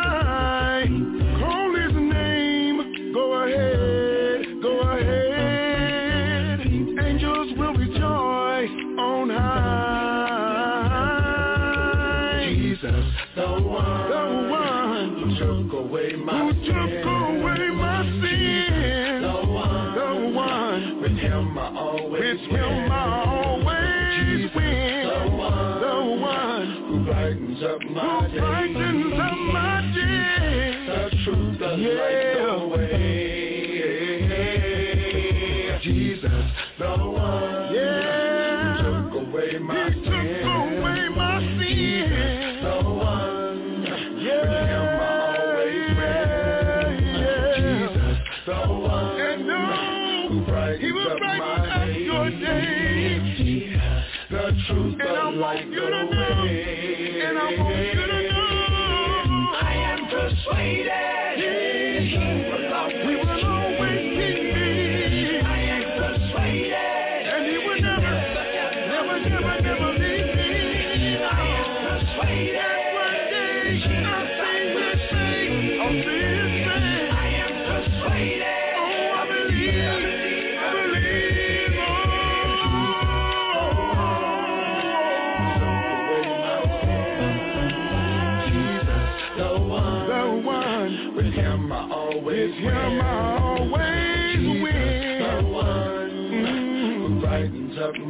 Yeah. 31.84 32.23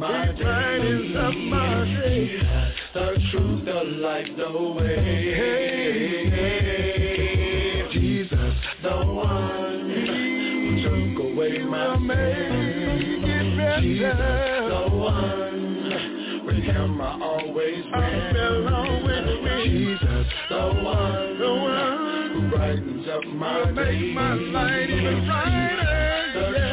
My 0.04 0.32
day. 0.32 1.14
Up 1.16 1.34
my 1.34 1.84
day. 1.84 2.36
The 2.92 3.06
truth, 3.30 3.64
the 3.64 3.84
light, 4.02 4.36
the 4.36 4.50
way. 4.76 5.14
Jesus, 7.92 8.54
the 8.82 8.96
one 9.06 9.90
who 9.90 10.82
took 10.82 11.18
away 11.24 11.58
my 11.58 11.96
sin. 11.96 13.24
Jesus, 13.80 14.18
the 14.68 14.82
one 14.94 16.44
with 16.46 16.62
him 16.62 17.00
I 17.00 17.02
always 17.22 17.84
win. 17.92 18.34
Jesus, 19.64 20.26
the 20.50 20.62
one, 20.82 21.38
the 21.38 21.52
one 21.54 22.30
who 22.32 22.40
brightens 22.50 23.08
up 23.08 23.24
my 23.32 23.64
day. 23.72 23.72
Make 23.72 24.14
my 24.14 24.34
light 24.34 24.90
even 24.90 25.26
brighter. 25.26 26.63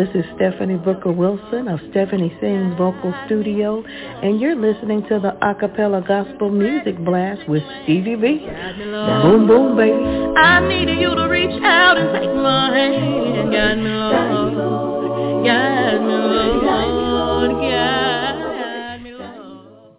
This 0.00 0.24
is 0.24 0.24
Stephanie 0.36 0.78
Booker 0.78 1.12
Wilson 1.12 1.68
of 1.68 1.78
Stephanie 1.90 2.34
Sings 2.40 2.74
Vocal 2.78 3.12
Studio, 3.26 3.84
and 3.84 4.40
you're 4.40 4.56
listening 4.56 5.02
to 5.10 5.20
the 5.20 5.36
Acapella 5.42 6.00
Gospel 6.06 6.48
Music 6.48 6.96
Blast 7.04 7.46
with 7.46 7.62
Stevie 7.82 8.16
B. 8.16 8.46
Now, 8.46 9.22
boom, 9.22 9.46
boom, 9.46 9.76
baby. 9.76 9.92
I 9.92 10.66
needed 10.66 10.98
you 11.00 11.14
to 11.14 11.28
reach 11.28 11.62
out 11.62 11.98
and 11.98 12.18
take 12.18 12.34
my 12.34 12.74
hand 12.74 13.36
and 13.36 13.52
guide 13.52 13.76
me, 13.76 13.90
Lord. 13.90 15.44
Guide 15.44 16.00
me, 16.00 16.14
Lord. 16.14 17.50
Guide 17.60 19.02
me, 19.02 19.12
Lord. 19.12 19.96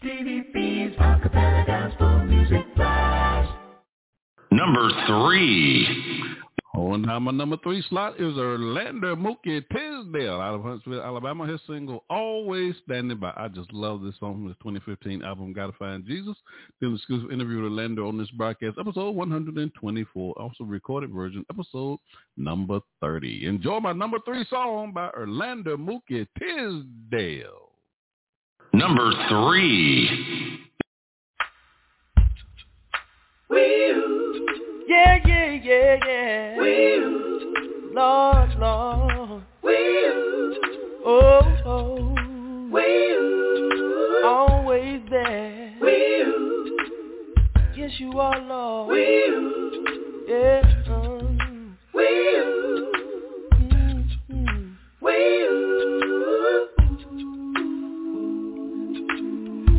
Stevie 0.00 0.44
B's 0.52 0.94
Acapella 0.98 1.66
Gospel 1.66 2.24
Music 2.26 2.74
Blast. 2.76 3.52
Number 4.52 4.90
three. 5.06 6.29
Holding 6.80 7.02
down 7.02 7.24
my 7.24 7.30
number 7.30 7.58
three 7.62 7.84
slot 7.90 8.18
is 8.18 8.38
Orlando 8.38 9.14
Mookie 9.14 9.62
Tisdale 9.68 10.40
out 10.40 10.54
of 10.54 10.62
Huntsville, 10.62 11.02
Alabama. 11.02 11.46
His 11.46 11.60
single 11.66 12.04
"Always 12.08 12.74
Standing 12.86 13.18
By." 13.18 13.34
I 13.36 13.48
just 13.48 13.70
love 13.74 14.00
this 14.00 14.14
song 14.18 14.36
from 14.36 14.46
his 14.46 14.56
2015 14.62 15.22
album 15.22 15.52
"Gotta 15.52 15.74
Find 15.74 16.06
Jesus." 16.06 16.34
Then 16.80 16.92
the 16.92 16.96
exclusive 16.96 17.32
interview 17.32 17.56
with 17.56 17.72
Orlando 17.72 18.08
on 18.08 18.16
this 18.16 18.30
broadcast, 18.30 18.78
episode 18.80 19.10
124. 19.10 20.40
Also 20.40 20.64
recorded 20.64 21.10
version, 21.10 21.44
episode 21.50 21.98
number 22.38 22.80
30. 23.02 23.44
Enjoy 23.44 23.78
my 23.78 23.92
number 23.92 24.16
three 24.24 24.46
song 24.48 24.92
by 24.94 25.10
Orlando 25.10 25.76
Mookie 25.76 26.26
Tisdale. 26.38 27.72
Number 28.72 29.12
three. 29.28 30.40
Yeah, 34.90 35.18
yeah, 35.24 35.50
yeah, 35.62 35.96
yeah. 36.04 36.56
We'll. 36.56 37.94
Lord, 37.94 38.50
Lord. 38.58 39.44
We'll. 39.62 40.54
Oh, 41.06 41.40
oh. 41.64 42.68
We'll. 42.72 44.26
Always 44.26 45.00
there. 45.08 45.76
We'll. 45.80 46.66
Yes, 47.76 47.92
you 48.00 48.18
are, 48.18 48.40
Lord. 48.40 48.88
We'll. 48.88 50.26
Yeah. 50.26 50.82
um. 50.88 51.20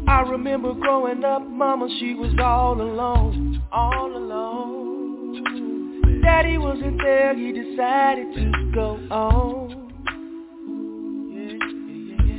I 0.08 0.22
remember 0.22 0.74
growing 0.74 1.26
up, 1.26 1.46
mama, 1.46 1.90
she 2.00 2.14
was 2.14 2.34
all 2.40 2.80
alone, 2.80 3.62
all 3.74 4.16
alone. 4.16 4.31
Daddy 6.22 6.57
wasn't 6.57 7.02
there, 7.02 7.35
he 7.35 7.52
decided 7.52 8.34
to 8.35 8.72
go 8.73 8.99
on. 9.10 9.81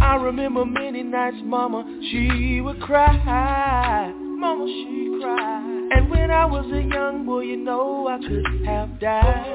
I 0.00 0.16
remember 0.16 0.64
many 0.64 1.02
nights, 1.02 1.36
mama, 1.44 1.84
she 2.10 2.60
would 2.60 2.80
cry. 2.80 4.12
Mama, 4.16 4.66
she 4.66 5.18
cried. 5.20 5.88
And 5.92 6.10
when 6.10 6.30
I 6.30 6.44
was 6.44 6.66
a 6.72 6.82
young 6.82 7.24
boy, 7.24 7.40
you 7.42 7.56
know 7.56 8.08
I 8.08 8.18
could 8.18 8.66
have 8.66 8.98
died. 9.00 9.46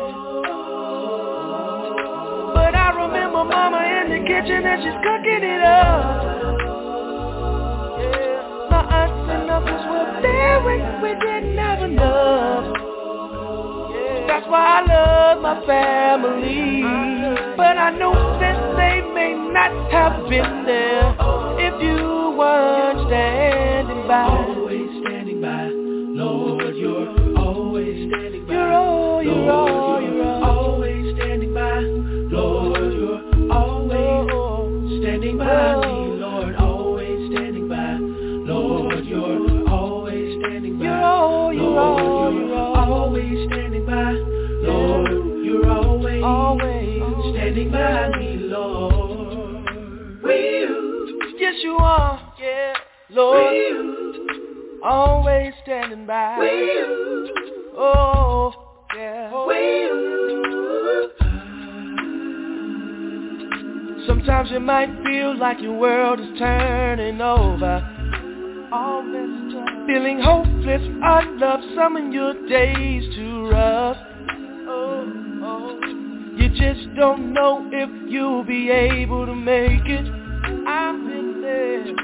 But 2.54 2.76
I 2.76 2.90
remember 2.96 3.44
mama 3.44 3.84
in 3.84 4.10
the 4.12 4.20
kitchen 4.28 4.66
and 4.66 4.82
she's 4.84 4.98
cooking 5.04 5.44
it 5.44 5.62
up. 5.62 6.24
My 8.72 8.82
aunts 8.90 9.30
and 9.32 9.52
uncles 9.52 9.86
were 9.90 10.22
there 10.22 10.62
when 10.64 11.02
we 11.02 11.10
didn't 11.20 11.58
have 11.58 11.84
enough. 11.84 12.77
Why 14.50 14.80
I 14.80 14.86
love 14.88 15.42
my 15.42 15.66
family. 15.66 16.82
But 17.58 17.78
I 17.78 17.90
know 17.92 18.14
that 18.40 18.78
they 18.78 19.02
may 19.14 19.34
not 19.52 19.92
have 19.92 20.30
been 20.30 20.66
there 20.66 21.07
like 65.48 65.62
your 65.62 65.78
world 65.80 66.20
is 66.20 66.28
turning 66.38 67.22
over. 67.22 67.82
All 68.70 69.02
messed 69.02 69.56
up. 69.56 69.88
Feeling 69.88 70.20
hopeless, 70.20 70.82
I 71.02 71.24
love 71.38 71.62
some 71.74 71.96
of 71.96 72.12
your 72.12 72.34
days 72.50 73.16
too 73.16 73.50
rough. 73.50 73.96
Oh, 74.68 75.10
oh. 75.44 75.80
You 76.36 76.50
just 76.50 76.94
don't 76.98 77.32
know 77.32 77.66
if 77.72 77.90
you'll 78.12 78.44
be 78.44 78.70
able 78.72 79.26
to 79.26 79.34
make 79.34 79.86
it. 79.86 80.06
I've 80.68 81.00
been 81.06 81.42
there 81.42 81.96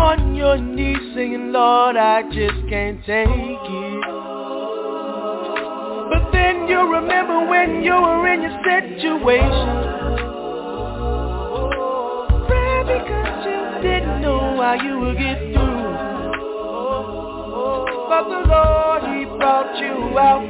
on 0.00 0.34
your 0.34 0.58
knees 0.58 1.14
singing, 1.14 1.52
Lord, 1.52 1.94
I 1.94 2.24
just 2.24 2.68
can't 2.68 2.98
take 3.06 3.28
it. 3.28 4.04
Oh. 4.08 6.08
But 6.12 6.32
then 6.32 6.66
you 6.66 6.92
remember 6.92 7.46
when 7.46 7.84
you 7.84 7.92
were 7.92 8.26
in 8.32 8.42
your 8.42 8.60
situation. 8.64 9.79
How 14.70 14.86
you 14.86 15.00
would 15.00 15.18
get 15.18 15.38
through. 15.52 15.82
But 18.08 18.24
the 18.28 18.40
Lord, 18.46 19.02
He 19.10 19.24
brought 19.36 19.76
you 19.80 20.16
out. 20.16 20.46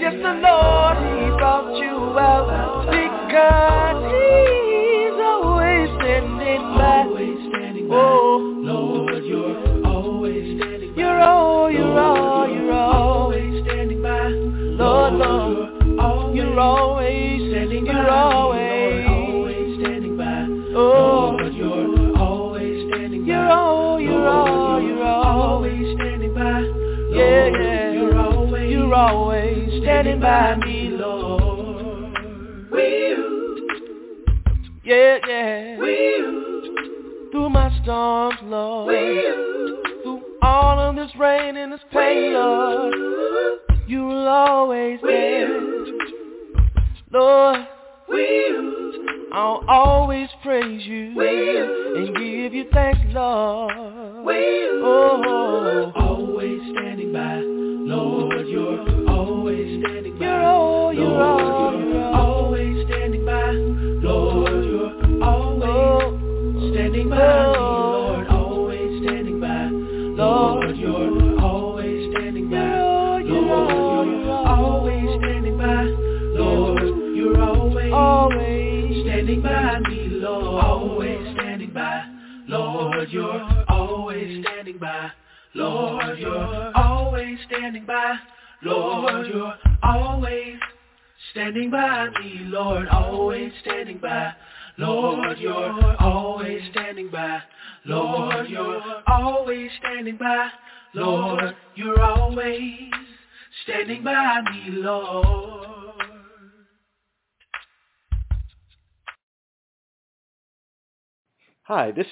Yes, 0.00 0.14
the 0.14 0.34
Lord, 0.40 0.96
He 0.96 1.28
brought 1.36 1.76
you 1.76 2.18
out. 2.18 2.86
Because 2.90 3.59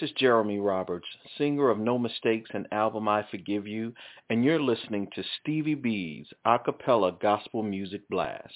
is 0.03 0.11
Jeremy 0.17 0.59
Roberts, 0.59 1.07
singer 1.37 1.71
of 1.71 1.79
No 1.79 1.99
Mistakes 1.99 2.51
and 2.53 2.67
album 2.73 3.09
I 3.09 3.25
Forgive 3.31 3.67
You, 3.67 3.93
and 4.31 4.45
you're 4.45 4.61
listening 4.61 5.09
to 5.15 5.23
Stevie 5.41 5.75
B's 5.75 6.27
acapella 6.47 7.19
gospel 7.21 7.63
music 7.63 8.09
blast. 8.09 8.53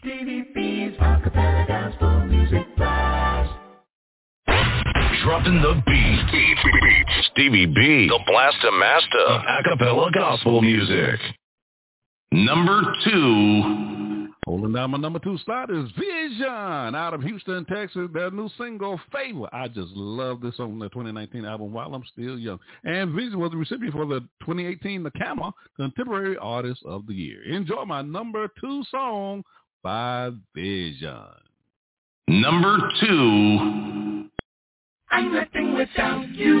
Stevie 0.00 0.44
B's 0.54 0.92
acapella 0.98 1.66
gospel 1.66 2.24
music 2.26 2.76
blast. 2.76 3.52
Dropping 5.24 5.60
the 5.60 5.82
beat. 5.86 6.32
beat, 6.32 6.56
beat, 6.64 6.80
beat. 6.82 7.24
Stevie 7.32 7.66
B, 7.66 8.08
the 8.08 8.20
blaster 8.26 8.72
master 8.72 9.18
of 9.28 9.42
acapella 9.42 10.12
gospel 10.12 10.62
music. 10.62 11.20
Number 12.32 12.80
two. 13.04 14.09
Holding 14.50 14.72
down 14.72 14.90
my 14.90 14.98
number 14.98 15.20
two 15.20 15.38
slot 15.44 15.70
is 15.70 15.88
Vision 15.92 16.44
out 16.48 17.14
of 17.14 17.22
Houston, 17.22 17.64
Texas. 17.66 18.08
Their 18.12 18.32
new 18.32 18.50
single, 18.58 19.00
Favor. 19.12 19.48
I 19.52 19.68
just 19.68 19.92
love 19.92 20.40
this 20.40 20.56
on 20.58 20.76
the 20.80 20.88
2019 20.88 21.44
album, 21.44 21.72
While 21.72 21.94
I'm 21.94 22.02
Still 22.12 22.36
Young. 22.36 22.58
And 22.82 23.14
Vision 23.14 23.38
was 23.38 23.52
the 23.52 23.56
recipient 23.56 23.94
for 23.94 24.06
the 24.06 24.22
2018 24.40 25.04
NACAMA 25.04 25.52
Contemporary 25.76 26.36
Artist 26.38 26.82
of 26.84 27.06
the 27.06 27.14
Year. 27.14 27.44
Enjoy 27.44 27.84
my 27.84 28.02
number 28.02 28.48
two 28.60 28.82
song 28.90 29.44
by 29.84 30.30
Vision. 30.52 31.14
Number 32.26 32.76
two. 33.00 34.28
I'm 35.12 35.32
nothing 35.32 35.76
without 35.76 36.28
you. 36.34 36.60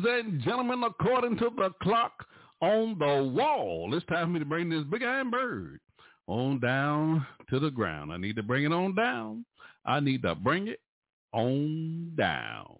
Ladies 0.00 0.24
and 0.26 0.42
gentlemen, 0.42 0.82
according 0.84 1.36
to 1.38 1.50
the 1.56 1.70
clock 1.82 2.12
on 2.60 2.96
the 2.98 3.30
wall, 3.34 3.90
it's 3.94 4.06
time 4.06 4.26
for 4.26 4.32
me 4.32 4.38
to 4.38 4.44
bring 4.44 4.70
this 4.70 4.84
big 4.90 5.02
iron 5.02 5.30
bird 5.30 5.80
on 6.26 6.60
down 6.60 7.26
to 7.50 7.58
the 7.58 7.70
ground. 7.70 8.12
I 8.12 8.16
need 8.16 8.36
to 8.36 8.42
bring 8.42 8.64
it 8.64 8.72
on 8.72 8.94
down. 8.94 9.44
I 9.84 10.00
need 10.00 10.22
to 10.22 10.34
bring 10.34 10.68
it 10.68 10.80
on 11.32 12.14
down. 12.16 12.76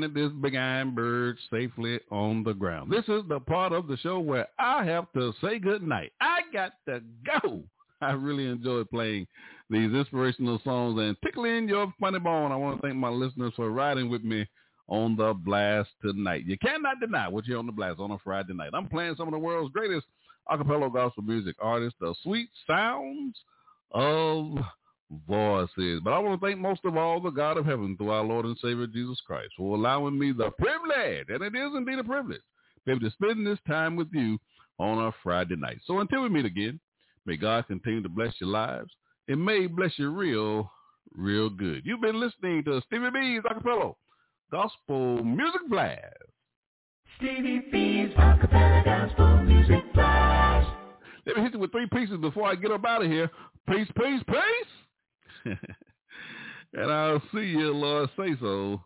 This 0.00 0.30
big 0.40 0.54
iron 0.54 0.94
bird 0.94 1.36
safely 1.50 2.00
on 2.10 2.44
the 2.44 2.52
ground. 2.52 2.90
This 2.90 3.04
is 3.08 3.22
the 3.28 3.40
part 3.40 3.72
of 3.72 3.86
the 3.88 3.96
show 3.98 4.20
where 4.20 4.48
I 4.58 4.84
have 4.84 5.12
to 5.12 5.32
say 5.42 5.58
good 5.58 5.82
night. 5.82 6.12
I 6.20 6.40
got 6.52 6.72
to 6.86 7.00
go. 7.24 7.62
I 8.00 8.12
really 8.12 8.46
enjoy 8.46 8.84
playing 8.84 9.26
these 9.70 9.92
inspirational 9.92 10.60
songs 10.64 11.00
and 11.00 11.16
tickling 11.24 11.68
your 11.68 11.92
funny 11.98 12.18
bone. 12.18 12.52
I 12.52 12.56
want 12.56 12.80
to 12.80 12.86
thank 12.86 12.96
my 12.96 13.08
listeners 13.08 13.52
for 13.56 13.70
riding 13.70 14.08
with 14.08 14.22
me 14.22 14.46
on 14.88 15.16
the 15.16 15.34
blast 15.34 15.90
tonight. 16.02 16.44
You 16.46 16.56
cannot 16.58 17.00
deny 17.00 17.28
what 17.28 17.46
you're 17.46 17.58
on 17.58 17.66
the 17.66 17.72
blast 17.72 18.00
on 18.00 18.10
a 18.12 18.18
Friday 18.18 18.54
night. 18.54 18.70
I'm 18.72 18.88
playing 18.88 19.16
some 19.16 19.28
of 19.28 19.32
the 19.32 19.38
world's 19.38 19.72
greatest 19.72 20.06
acapella 20.50 20.92
gospel 20.92 21.22
music 21.22 21.56
artists, 21.60 21.98
the 22.00 22.14
sweet 22.22 22.48
sounds 22.66 23.36
of 23.90 24.58
voices. 25.26 26.00
But 26.04 26.12
I 26.12 26.18
want 26.18 26.40
to 26.40 26.46
thank 26.46 26.58
most 26.58 26.80
of 26.84 26.96
all 26.96 27.20
the 27.20 27.30
God 27.30 27.56
of 27.56 27.66
heaven 27.66 27.96
through 27.96 28.10
our 28.10 28.24
Lord 28.24 28.44
and 28.44 28.56
Savior 28.62 28.86
Jesus 28.86 29.20
Christ 29.26 29.52
for 29.56 29.74
allowing 29.76 30.18
me 30.18 30.32
the 30.32 30.50
privilege, 30.50 31.26
and 31.28 31.42
it 31.42 31.54
is 31.58 31.72
indeed 31.74 31.98
a 31.98 32.04
privilege, 32.04 32.40
to 32.40 32.80
be 32.86 32.92
able 32.92 33.00
to 33.00 33.10
spend 33.12 33.46
this 33.46 33.58
time 33.66 33.96
with 33.96 34.08
you 34.12 34.38
on 34.78 35.06
a 35.06 35.12
Friday 35.22 35.56
night. 35.56 35.78
So 35.86 36.00
until 36.00 36.22
we 36.22 36.28
meet 36.28 36.44
again, 36.44 36.78
may 37.26 37.36
God 37.36 37.66
continue 37.66 38.02
to 38.02 38.08
bless 38.08 38.34
your 38.40 38.50
lives. 38.50 38.90
and 39.28 39.44
may 39.44 39.66
bless 39.66 39.92
you 39.98 40.10
real, 40.10 40.70
real 41.14 41.50
good. 41.50 41.82
You've 41.84 42.00
been 42.00 42.18
listening 42.18 42.64
to 42.64 42.80
Stevie 42.86 43.10
B's 43.10 43.42
Acapella 43.42 43.94
Gospel 44.50 45.22
Music 45.22 45.60
Blast. 45.68 46.02
Stevie 47.18 47.62
B's 47.70 48.10
Acapella 48.16 48.84
Gospel 48.84 49.42
Music 49.42 49.92
Blast. 49.92 50.68
Let 51.26 51.36
me 51.36 51.42
hit 51.42 51.52
you 51.52 51.58
with 51.58 51.72
three 51.72 51.86
pieces 51.92 52.16
before 52.20 52.48
I 52.48 52.54
get 52.54 52.70
up 52.70 52.84
out 52.86 53.04
of 53.04 53.10
here. 53.10 53.30
Peace, 53.68 53.88
peace, 53.96 54.22
peace. 54.26 54.72
and 56.74 56.92
I'll 56.92 57.22
see 57.32 57.46
you, 57.46 57.72
Lord 57.72 58.10
say 58.18 58.34
so, 58.40 58.80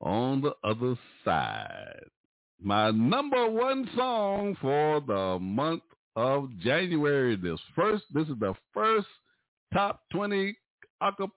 on 0.00 0.42
the 0.42 0.54
other 0.64 0.96
side. 1.24 2.04
My 2.62 2.90
number 2.90 3.50
one 3.50 3.88
song 3.96 4.56
for 4.60 5.00
the 5.00 5.38
month 5.40 5.82
of 6.16 6.48
January. 6.60 7.36
This 7.36 7.60
first, 7.76 8.04
this 8.12 8.28
is 8.28 8.38
the 8.40 8.54
first 8.72 9.06
top 9.72 10.02
20 10.12 10.56
acapella 11.02 11.30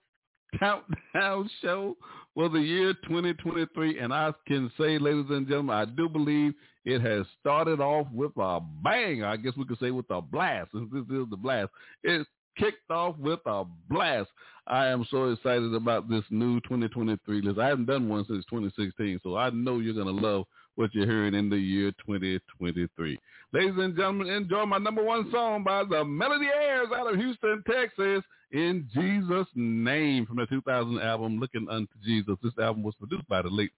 countdown 0.59 1.49
show 1.61 1.95
for 2.33 2.49
the 2.49 2.59
year 2.59 2.93
2023. 3.07 3.99
And 3.99 4.13
I 4.13 4.33
can 4.47 4.71
say, 4.79 4.97
ladies 4.97 5.25
and 5.29 5.47
gentlemen, 5.47 5.75
I 5.75 5.85
do 5.85 6.07
believe 6.07 6.53
it 6.85 7.01
has 7.01 7.25
started 7.39 7.79
off 7.81 8.07
with 8.13 8.31
a 8.37 8.59
bang. 8.83 9.23
I 9.23 9.37
guess 9.37 9.53
we 9.57 9.65
could 9.65 9.79
say 9.79 9.91
with 9.91 10.09
a 10.09 10.21
blast, 10.21 10.71
this 10.73 11.01
is 11.01 11.29
the 11.29 11.37
blast. 11.37 11.69
It 12.03 12.25
kicked 12.57 12.89
off 12.89 13.17
with 13.17 13.39
a 13.45 13.63
blast. 13.89 14.29
I 14.67 14.87
am 14.87 15.05
so 15.09 15.31
excited 15.31 15.73
about 15.73 16.09
this 16.09 16.23
new 16.29 16.59
2023 16.61 17.41
list. 17.41 17.59
I 17.59 17.67
haven't 17.67 17.85
done 17.85 18.09
one 18.09 18.25
since 18.27 18.43
2016, 18.49 19.21
so 19.23 19.37
I 19.37 19.49
know 19.51 19.79
you're 19.79 19.93
going 19.93 20.13
to 20.13 20.27
love 20.27 20.45
what 20.75 20.93
you're 20.93 21.05
hearing 21.05 21.33
in 21.33 21.49
the 21.49 21.57
year 21.57 21.91
2023. 22.05 23.19
Ladies 23.53 23.73
and 23.77 23.95
gentlemen, 23.95 24.27
enjoy 24.27 24.65
my 24.65 24.77
number 24.77 25.03
one 25.03 25.31
song 25.31 25.63
by 25.63 25.83
the 25.83 26.03
Melody 26.03 26.47
Airs 26.47 26.89
out 26.95 27.11
of 27.11 27.19
Houston, 27.19 27.63
Texas, 27.69 28.23
in 28.51 28.87
Jesus' 28.93 29.47
name 29.55 30.25
from 30.25 30.37
the 30.37 30.45
2000 30.47 30.99
album, 30.99 31.39
Looking 31.39 31.67
Unto 31.69 31.93
Jesus. 32.03 32.35
This 32.43 32.53
album 32.61 32.83
was 32.83 32.95
produced 32.95 33.27
by 33.27 33.41
the 33.41 33.49
late 33.49 33.71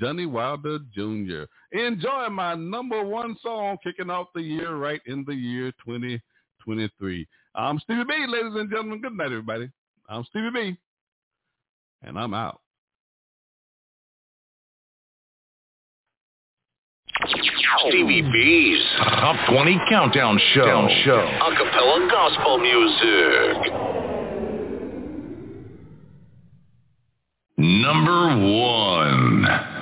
Johnny 0.00 0.26
Wilder 0.26 0.78
Jr. 0.94 1.44
Enjoy 1.72 2.28
my 2.30 2.54
number 2.54 3.04
one 3.04 3.36
song 3.42 3.78
kicking 3.82 4.10
off 4.10 4.28
the 4.34 4.42
year 4.42 4.76
right 4.76 5.00
in 5.06 5.24
the 5.26 5.34
year 5.34 5.72
2023. 5.84 7.26
I'm 7.56 7.78
Stevie 7.78 8.04
B, 8.04 8.12
ladies 8.28 8.52
and 8.54 8.68
gentlemen. 8.68 9.00
Good 9.00 9.14
night, 9.14 9.26
everybody. 9.26 9.70
I'm 10.10 10.24
Stevie 10.24 10.50
B, 10.52 10.76
and 12.02 12.18
I'm 12.18 12.34
out. 12.34 12.60
Stevie 17.88 18.22
B's 18.22 18.84
Top 18.98 19.36
20 19.48 19.80
Countdown 19.88 20.38
Show. 20.54 20.88
show. 21.04 21.26
Acapella 21.40 22.10
Gospel 22.10 22.58
Music. 22.58 23.72
Number 27.56 28.36
one. 28.60 29.75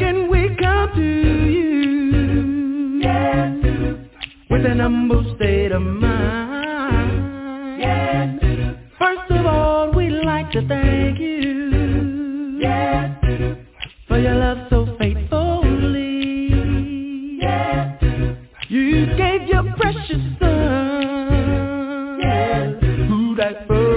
Again 0.00 0.30
we 0.30 0.56
come 0.56 0.94
to 0.94 1.02
you 1.02 2.56
with 4.48 4.64
an 4.64 4.80
humble 4.80 5.36
state 5.36 5.72
of 5.72 5.82
mind. 5.82 7.20
First 8.98 9.30
of 9.30 9.44
all, 9.44 9.92
we'd 9.92 10.24
like 10.24 10.50
to 10.52 10.66
thank 10.66 11.20
you 11.20 12.60
for 14.08 14.18
your 14.18 14.36
love 14.36 14.68
so 14.70 14.96
faithfully. 14.98 16.48
You 18.70 19.06
gave 19.18 19.42
your 19.48 19.64
precious 19.76 20.22
son 20.38 21.60
who 23.10 23.36
died 23.36 23.66
for 23.66 23.89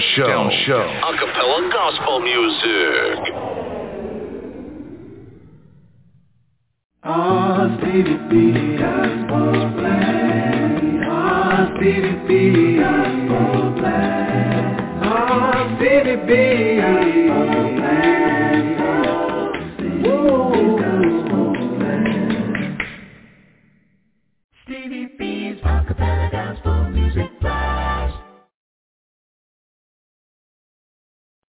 show. 0.00 0.26